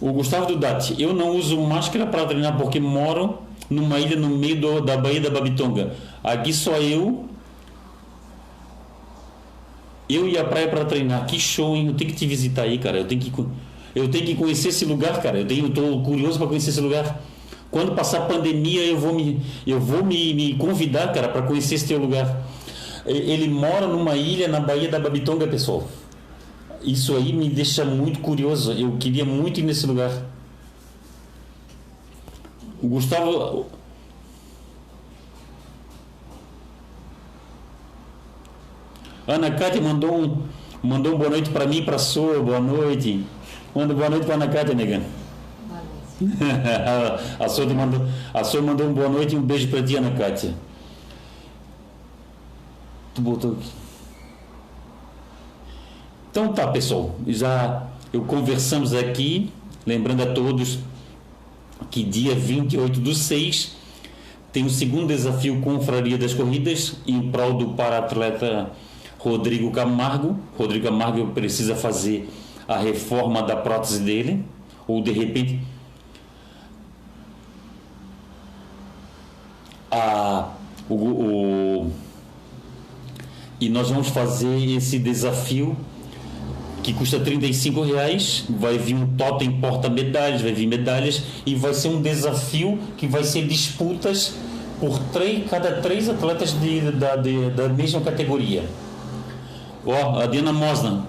O 0.00 0.12
Gustavo 0.12 0.46
Dudati, 0.46 0.94
eu 1.02 1.12
não 1.12 1.36
uso 1.36 1.60
máscara 1.60 2.06
para 2.06 2.24
treinar 2.26 2.56
porque 2.56 2.78
moro 2.78 3.40
numa 3.68 3.98
ilha 3.98 4.14
no 4.14 4.28
meio 4.28 4.60
do, 4.60 4.80
da 4.80 4.96
Baía 4.96 5.20
da 5.20 5.30
Babitonga. 5.30 5.96
Aqui 6.22 6.52
só 6.52 6.76
eu. 6.76 7.28
Eu 10.08 10.28
e 10.28 10.38
a 10.38 10.44
praia 10.44 10.68
para 10.68 10.84
treinar. 10.84 11.26
Que 11.26 11.40
show, 11.40 11.74
hein? 11.74 11.88
Eu 11.88 11.94
tenho 11.94 12.10
que 12.10 12.16
te 12.16 12.24
visitar 12.24 12.62
aí, 12.62 12.78
cara. 12.78 12.98
Eu 12.98 13.04
tenho 13.04 13.20
que, 13.20 13.32
eu 13.96 14.08
tenho 14.08 14.24
que 14.24 14.36
conhecer 14.36 14.68
esse 14.68 14.84
lugar, 14.84 15.20
cara. 15.20 15.40
Eu 15.40 15.46
tenho, 15.46 16.02
curioso 16.02 16.38
para 16.38 16.46
conhecer 16.46 16.70
esse 16.70 16.80
lugar. 16.80 17.20
Quando 17.70 17.94
passar 17.94 18.22
a 18.22 18.26
pandemia, 18.26 18.82
eu 18.82 18.98
vou 18.98 19.14
me, 19.14 19.40
eu 19.66 19.78
vou 19.78 20.02
me, 20.02 20.32
me 20.32 20.54
convidar, 20.54 21.12
cara, 21.12 21.28
para 21.28 21.42
conhecer 21.42 21.74
esse 21.74 21.86
teu 21.86 21.98
lugar. 21.98 22.42
Ele 23.04 23.48
mora 23.48 23.86
numa 23.86 24.16
ilha 24.16 24.48
na 24.48 24.60
Baía 24.60 24.88
da 24.88 24.98
Babitonga, 24.98 25.46
pessoal. 25.46 25.86
isso 26.82 27.16
aí 27.16 27.32
me 27.32 27.48
deixa 27.48 27.84
muito 27.84 28.20
curioso. 28.20 28.72
Eu 28.72 28.96
queria 28.98 29.24
muito 29.24 29.60
ir 29.60 29.62
nesse 29.64 29.86
lugar. 29.86 30.10
O 32.82 32.88
Gustavo. 32.88 33.66
Ana 39.26 39.50
Cátia 39.50 39.80
mandou 39.80 40.14
um, 40.14 40.42
mandou 40.82 41.14
um 41.14 41.18
boa 41.18 41.30
noite 41.30 41.50
para 41.50 41.66
mim 41.66 41.84
para 41.84 41.96
a 41.96 41.98
sua. 41.98 42.40
Boa 42.40 42.60
noite. 42.60 43.24
Manda 43.74 43.92
boa 43.92 44.08
noite 44.08 44.24
para 44.24 44.36
Ana 44.36 44.48
Cátia, 44.48 44.74
nega. 44.74 45.02
A 47.38 47.48
sua 47.48 47.66
mandou, 47.66 48.06
a 48.34 48.62
mandou 48.62 48.88
um 48.88 48.92
boa 48.92 49.08
noite 49.08 49.34
e 49.34 49.38
um 49.38 49.42
beijo 49.42 49.68
para 49.68 49.82
ti, 49.82 49.96
Ana 49.96 50.10
Cátia. 50.10 50.54
Tu 53.14 53.22
botou 53.22 53.52
aqui. 53.52 53.70
Então 56.30 56.52
tá, 56.52 56.66
pessoal. 56.68 57.14
Já 57.26 57.86
eu 58.12 58.22
conversamos 58.22 58.94
aqui, 58.94 59.52
lembrando 59.86 60.22
a 60.22 60.26
todos 60.26 60.78
que 61.90 62.02
dia 62.02 62.34
28 62.34 63.00
do 63.00 63.14
6 63.14 63.76
tem 64.52 64.64
o 64.64 64.70
segundo 64.70 65.08
desafio 65.08 65.60
Confraria 65.60 66.16
das 66.16 66.32
Corridas 66.34 66.96
em 67.06 67.30
prol 67.30 67.54
do 67.54 67.68
para-atleta 67.74 68.70
Rodrigo 69.18 69.70
Camargo. 69.70 70.38
Rodrigo 70.56 70.86
Camargo 70.86 71.26
precisa 71.28 71.74
fazer 71.74 72.28
a 72.66 72.76
reforma 72.78 73.42
da 73.42 73.56
prótese 73.56 74.00
dele, 74.00 74.44
ou 74.86 75.02
de 75.02 75.12
repente 75.12 75.60
a, 79.90 80.48
o, 80.88 80.94
o- 80.94 81.90
e 83.60 83.68
nós 83.68 83.88
vamos 83.90 84.08
fazer 84.08 84.56
esse 84.70 84.98
desafio 84.98 85.76
que 86.82 86.92
custa 86.94 87.18
35 87.18 87.82
reais, 87.82 88.44
vai 88.48 88.78
vir 88.78 88.94
um 88.94 89.06
totem 89.16 89.50
porta-medalhas, 89.60 90.40
vai 90.40 90.52
vir 90.52 90.66
medalhas 90.66 91.22
e 91.44 91.54
vai 91.54 91.74
ser 91.74 91.88
um 91.88 92.00
desafio 92.00 92.78
que 92.96 93.06
vai 93.06 93.24
ser 93.24 93.46
disputas 93.46 94.34
por 94.80 94.96
três, 95.12 95.50
cada 95.50 95.80
três 95.82 96.08
atletas 96.08 96.52
de, 96.52 96.80
da, 96.92 97.16
de- 97.16 97.50
da 97.50 97.68
mesma 97.68 98.00
categoria. 98.00 98.64
Ó, 99.84 100.20
a 100.20 100.26
Diana 100.26 100.52
Mosna. 100.52 101.04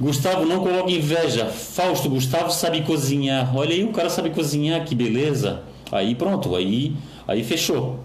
Gustavo, 0.00 0.44
não 0.46 0.60
coloque 0.60 0.96
inveja. 0.96 1.46
Fausto, 1.46 2.08
Gustavo 2.08 2.50
sabe 2.50 2.80
cozinhar. 2.82 3.54
Olha 3.56 3.72
aí, 3.74 3.84
o 3.84 3.92
cara 3.92 4.08
sabe 4.10 4.30
cozinhar, 4.30 4.84
que 4.84 4.94
beleza. 4.94 5.62
Aí 5.92 6.14
pronto, 6.14 6.56
aí, 6.56 6.94
aí 7.26 7.44
fechou. 7.44 8.00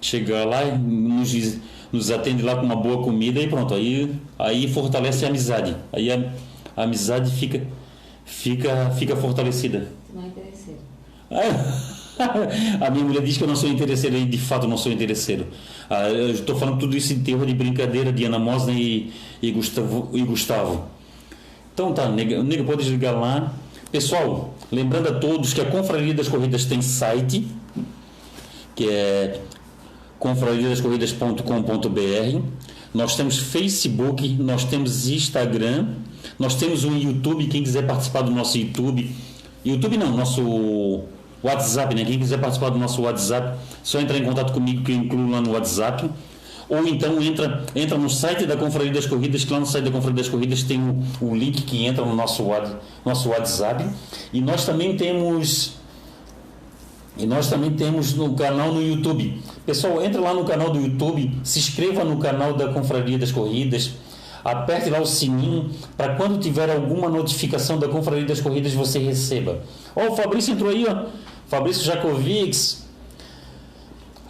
Chega 0.00 0.44
lá 0.44 0.64
nos, 0.76 1.58
nos 1.92 2.10
atende 2.10 2.42
lá 2.42 2.56
com 2.56 2.64
uma 2.64 2.76
boa 2.76 3.02
comida 3.02 3.40
e 3.40 3.48
pronto. 3.48 3.74
Aí, 3.74 4.10
aí 4.38 4.72
fortalece 4.72 5.24
a 5.24 5.28
amizade. 5.28 5.76
Aí 5.92 6.10
a, 6.10 6.32
a 6.76 6.84
amizade 6.84 7.30
fica, 7.30 7.62
fica, 8.24 8.90
fica 8.98 9.16
fortalecida. 9.16 9.88
Não 10.12 10.22
é 10.22 10.26
interesseiro. 10.26 10.80
A 12.80 12.90
minha 12.90 13.04
mulher 13.04 13.22
diz 13.22 13.36
que 13.36 13.44
eu 13.44 13.48
não 13.48 13.56
sou 13.56 13.68
interesseiro 13.68 14.16
e 14.16 14.24
de 14.26 14.38
fato 14.38 14.68
não 14.68 14.76
sou 14.76 14.92
interesseiro. 14.92 15.46
Ah, 15.88 16.08
Eu 16.08 16.30
estou 16.30 16.56
falando 16.56 16.78
tudo 16.78 16.96
isso 16.96 17.12
em 17.12 17.20
termos 17.20 17.46
de 17.46 17.54
brincadeira 17.54 18.12
de 18.12 18.24
Ana 18.24 18.38
Mosna 18.38 18.72
e, 18.72 19.12
e, 19.40 19.50
Gustavo, 19.50 20.10
e 20.12 20.22
Gustavo. 20.22 20.84
Então 21.72 21.92
tá, 21.92 22.08
nega, 22.08 22.42
nega 22.42 22.64
pode 22.64 22.88
ligar 22.88 23.12
lá. 23.12 23.52
Pessoal, 23.90 24.54
lembrando 24.70 25.08
a 25.08 25.14
todos 25.14 25.54
que 25.54 25.60
a 25.60 25.64
Confraria 25.64 26.14
das 26.14 26.28
Corridas 26.28 26.64
tem 26.64 26.82
site, 26.82 27.46
que 28.80 28.88
é 28.88 29.38
confrariadascorridas.com.br. 30.18 32.40
Nós 32.94 33.14
temos 33.14 33.38
Facebook, 33.38 34.26
nós 34.38 34.64
temos 34.64 35.06
Instagram, 35.06 35.88
nós 36.38 36.54
temos 36.54 36.84
um 36.84 36.96
YouTube, 36.96 37.46
quem 37.48 37.62
quiser 37.62 37.86
participar 37.86 38.22
do 38.22 38.30
nosso 38.30 38.56
YouTube. 38.56 39.14
YouTube 39.62 39.98
não, 39.98 40.16
nosso 40.16 41.02
WhatsApp, 41.44 41.94
né? 41.94 42.06
Quem 42.06 42.18
quiser 42.18 42.40
participar 42.40 42.70
do 42.70 42.78
nosso 42.78 43.02
WhatsApp, 43.02 43.58
só 43.82 44.00
entrar 44.00 44.16
em 44.16 44.24
contato 44.24 44.54
comigo 44.54 44.82
que 44.82 44.92
eu 44.92 44.96
incluo 44.96 45.30
lá 45.30 45.42
no 45.42 45.52
WhatsApp. 45.52 46.10
Ou 46.66 46.88
então 46.88 47.20
entra, 47.20 47.62
entra 47.76 47.98
no 47.98 48.08
site 48.08 48.46
da 48.46 48.56
Confraria 48.56 48.92
das 48.92 49.04
Corridas, 49.04 49.44
que 49.44 49.52
lá 49.52 49.60
no 49.60 49.66
site 49.66 49.84
da 49.84 49.90
Confraria 49.90 50.22
das 50.22 50.30
Corridas 50.30 50.62
tem 50.62 50.80
o, 50.80 51.02
o 51.20 51.34
link 51.34 51.64
que 51.64 51.84
entra 51.84 52.02
no 52.02 52.16
nosso, 52.16 52.46
nosso 53.04 53.28
WhatsApp. 53.28 53.86
E 54.32 54.40
nós 54.40 54.64
também 54.64 54.96
temos 54.96 55.79
e 57.22 57.26
nós 57.26 57.48
também 57.48 57.70
temos 57.72 58.14
no 58.14 58.34
canal 58.34 58.72
no 58.72 58.82
YouTube. 58.82 59.42
Pessoal, 59.66 60.02
entra 60.02 60.20
lá 60.20 60.32
no 60.32 60.44
canal 60.44 60.70
do 60.70 60.80
YouTube, 60.80 61.38
se 61.44 61.58
inscreva 61.58 62.02
no 62.04 62.18
canal 62.18 62.54
da 62.54 62.72
Confraria 62.72 63.18
das 63.18 63.30
Corridas, 63.30 63.92
aperte 64.42 64.88
lá 64.88 65.00
o 65.00 65.06
sininho 65.06 65.70
para 65.96 66.14
quando 66.14 66.38
tiver 66.38 66.70
alguma 66.70 67.08
notificação 67.08 67.78
da 67.78 67.88
Confraria 67.88 68.24
das 68.24 68.40
Corridas 68.40 68.72
você 68.72 68.98
receba. 68.98 69.60
Ó, 69.94 70.08
o 70.08 70.16
Fabrício 70.16 70.54
entrou 70.54 70.70
aí, 70.70 70.86
ó. 70.88 71.06
Fabrício 71.46 71.84
Jacovics, 71.84 72.86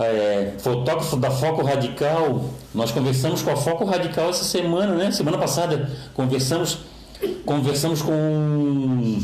é, 0.01 0.55
fotógrafo 0.59 1.17
da 1.17 1.31
Foco 1.31 1.63
Radical. 1.63 2.45
Nós 2.75 2.91
conversamos 2.91 3.43
com 3.43 3.51
a 3.51 3.57
Foco 3.57 3.85
Radical 3.85 4.31
essa 4.31 4.45
semana, 4.45 4.95
né? 4.95 5.11
Semana 5.11 5.39
passada 5.39 5.91
conversamos 6.15 6.79
conversamos 7.45 8.01
com 8.01 9.19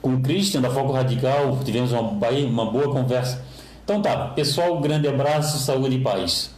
com 0.00 0.14
o 0.14 0.20
Christian 0.20 0.60
da 0.60 0.70
Foco 0.70 0.92
Radical, 0.92 1.58
tivemos 1.64 1.92
uma, 1.92 2.02
uma 2.02 2.70
boa 2.70 2.92
conversa. 2.92 3.42
Então 3.84 4.00
tá, 4.00 4.28
pessoal, 4.28 4.80
grande 4.80 5.08
abraço, 5.08 5.58
saúde 5.58 5.96
e 5.96 6.00
paz. 6.00 6.50